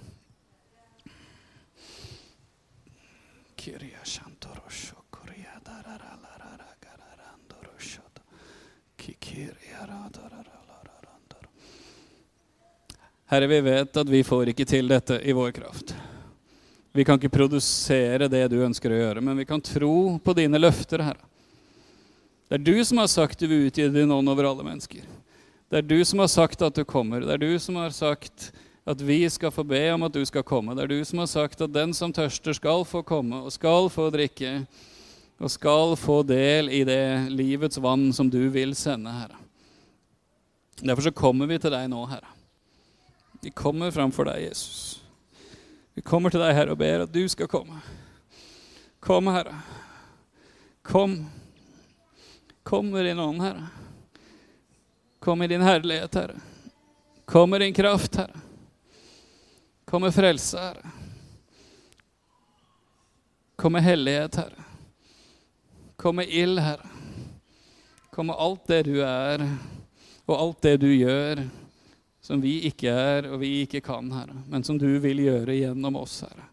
Kyria 3.57 3.96
Herre, 13.27 13.47
vi 13.51 13.61
vet 13.61 13.97
at 13.99 14.11
vi 14.11 14.21
får 14.23 14.53
ikke 14.53 14.65
til 14.71 14.87
dette 14.87 15.17
i 15.27 15.33
vår 15.35 15.51
kraft. 15.57 15.91
Vi 16.95 17.05
kan 17.05 17.19
ikke 17.19 17.35
produsere 17.35 18.29
det 18.31 18.45
du 18.53 18.61
ønsker 18.63 18.93
å 18.95 19.01
gjøre, 19.01 19.23
men 19.25 19.41
vi 19.41 19.47
kan 19.49 19.61
tro 19.61 20.15
på 20.23 20.35
dine 20.39 20.61
løfter, 20.63 21.03
Herre. 21.03 21.27
Det 22.47 22.61
er 22.61 22.63
du 22.63 22.77
som 22.87 23.01
har 23.03 23.11
sagt 23.11 23.43
du 23.43 23.49
vil 23.51 23.67
utgi 23.67 23.89
din 23.91 24.13
ånd 24.15 24.31
over 24.31 24.47
alle 24.47 24.63
mennesker. 24.63 25.03
Det 25.67 25.81
er 25.81 25.89
du 25.91 25.99
som 26.07 26.23
har 26.23 26.31
sagt 26.31 26.63
at 26.63 26.79
du 26.79 26.85
kommer. 26.87 27.27
Det 27.27 27.35
er 27.35 27.43
du 27.43 27.59
som 27.59 27.81
har 27.83 27.91
sagt 27.91 28.53
at 28.87 29.03
vi 29.03 29.19
skal 29.35 29.51
få 29.51 29.65
be 29.67 29.83
om 29.91 30.07
at 30.07 30.15
du 30.15 30.23
skal 30.29 30.47
komme. 30.47 30.77
Det 30.79 30.87
er 30.87 30.95
du 30.95 31.03
som 31.03 31.19
har 31.19 31.31
sagt 31.33 31.67
at 31.67 31.75
den 31.75 31.97
som 31.99 32.15
tørster, 32.15 32.55
skal 32.55 32.87
få 32.87 33.03
komme 33.03 33.43
og 33.43 33.51
skal 33.51 33.91
få 33.91 34.07
drikke 34.15 34.61
og 35.43 35.51
skal 35.51 35.97
få 35.99 36.21
del 36.23 36.71
i 36.71 36.85
det 36.87 37.27
livets 37.35 37.83
vann 37.83 38.13
som 38.15 38.31
du 38.31 38.45
vil 38.55 38.79
sende, 38.79 39.11
Herre. 39.11 39.43
Derfor 40.79 41.09
så 41.09 41.17
kommer 41.17 41.51
vi 41.51 41.59
til 41.59 41.75
deg 41.75 41.91
nå, 41.91 42.07
Herre. 42.07 42.36
Vi 43.41 43.51
kommer 43.51 43.91
framfor 43.91 44.25
deg, 44.25 44.43
Jesus. 44.49 45.03
Vi 45.95 46.03
kommer 46.03 46.31
til 46.31 46.43
deg, 46.43 46.55
Herre, 46.57 46.75
og 46.75 46.81
ber 46.81 47.05
at 47.07 47.13
du 47.13 47.23
skal 47.29 47.49
komme. 47.49 47.81
Kom, 49.01 49.31
Herre. 49.33 49.55
Kom. 50.85 51.19
Kom 52.67 52.91
med 52.93 53.07
din 53.07 53.23
ånd, 53.23 53.43
Herre. 53.43 53.69
Kom 55.23 55.43
i 55.43 55.49
din 55.51 55.65
herlighet, 55.65 56.15
Herre. 56.15 56.41
Kom 57.25 57.51
med 57.51 57.61
din 57.61 57.75
kraft, 57.75 58.17
Herre. 58.17 58.43
Kom 59.85 60.03
med 60.03 60.15
frelse, 60.15 60.59
Herre. 60.59 60.91
Kom 63.57 63.73
med 63.73 63.83
hellighet, 63.83 64.37
Herre. 64.37 64.65
Kom 65.97 66.17
med 66.17 66.29
ild, 66.29 66.59
Herre. 66.59 66.89
Kom 68.11 68.27
med 68.27 68.37
alt 68.39 68.67
det 68.67 68.83
du 68.87 69.01
er, 69.05 69.43
og 70.27 70.41
alt 70.41 70.63
det 70.63 70.77
du 70.81 70.89
gjør, 70.89 71.43
som 72.27 72.41
vi 72.43 72.57
ikke 72.67 72.91
er 72.91 73.29
og 73.31 73.39
vi 73.39 73.53
ikke 73.63 73.79
kan, 73.87 74.11
Herre, 74.11 74.35
men 74.51 74.65
som 74.67 74.81
du 74.83 74.89
vil 74.99 75.21
gjøre 75.23 75.55
gjennom 75.55 76.01
oss, 76.01 76.25
Herre. 76.27 76.49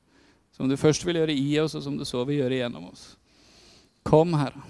Som 0.54 0.70
du 0.70 0.78
først 0.78 1.02
vil 1.08 1.18
gjøre 1.18 1.34
i 1.34 1.48
oss, 1.64 1.74
og 1.74 1.82
som 1.82 1.96
du 1.98 2.06
så 2.06 2.22
vil 2.30 2.44
gjøre 2.44 2.60
gjennom 2.60 2.92
oss. 2.92 3.08
Kom, 4.06 4.36
Herre. 4.38 4.62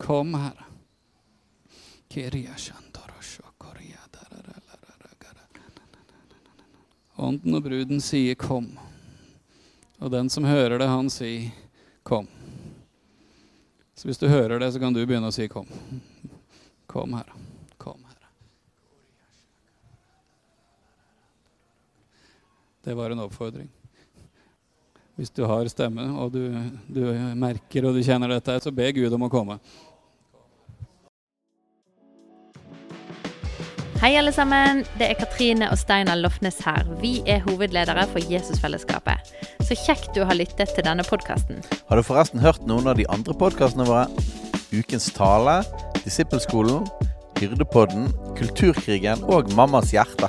Kom, 0.00 0.32
Herre. 0.40 0.64
Ånden 7.14 7.54
og 7.54 7.62
bruden 7.62 8.00
sier 8.00 8.34
'kom'. 8.34 8.78
Og 9.98 10.10
den 10.10 10.30
som 10.30 10.44
hører 10.44 10.78
det, 10.78 10.88
han 10.88 11.10
sier 11.10 11.52
'kom'. 12.02 12.28
Så 13.94 14.08
hvis 14.08 14.18
du 14.18 14.28
hører 14.28 14.58
det, 14.58 14.72
så 14.72 14.78
kan 14.78 14.92
du 14.92 15.06
begynne 15.06 15.28
å 15.28 15.32
si 15.32 15.48
'kom'. 15.48 15.68
Kom, 16.86 17.12
Herre. 17.12 17.32
Kom, 17.78 18.04
Herre. 18.04 18.14
Det 22.84 22.94
var 22.94 23.10
en 23.10 23.24
oppfordring. 23.24 23.68
Hvis 25.16 25.30
du 25.30 25.44
har 25.46 25.68
stemme, 25.70 26.04
og 26.20 26.34
du, 26.34 26.50
du 26.90 27.04
merker 27.38 27.86
og 27.86 27.94
du 27.96 28.02
kjenner 28.04 28.34
dette, 28.34 28.58
så 28.60 28.72
be 28.74 28.90
Gud 28.92 29.14
om 29.14 29.24
å 29.24 29.30
komme. 29.32 29.56
Hei, 34.02 34.10
alle 34.20 34.34
sammen. 34.36 34.82
Det 35.00 35.06
er 35.06 35.16
Katrine 35.16 35.70
og 35.72 35.78
Steinar 35.80 36.18
Lofnes 36.20 36.58
her. 36.66 36.84
Vi 37.00 37.14
er 37.30 37.40
hovedledere 37.46 38.04
for 38.10 38.20
Jesusfellesskapet. 38.28 39.32
Så 39.64 39.78
kjekt 39.80 40.10
du 40.12 40.20
har 40.28 40.36
lyttet 40.36 40.74
til 40.76 40.84
denne 40.84 41.06
podkasten. 41.08 41.62
Har 41.88 41.96
du 41.96 42.04
forresten 42.04 42.42
hørt 42.44 42.66
noen 42.68 42.90
av 42.90 42.98
de 43.00 43.08
andre 43.08 43.32
podkastene 43.38 43.88
våre? 43.88 44.04
Ukens 44.74 45.08
tale, 45.16 45.62
Disippelskolen, 46.02 46.84
Hyrdepodden, 47.40 48.10
Kulturkrigen 48.36 49.24
og 49.24 49.48
Mammas 49.56 49.94
hjerte. 49.94 50.28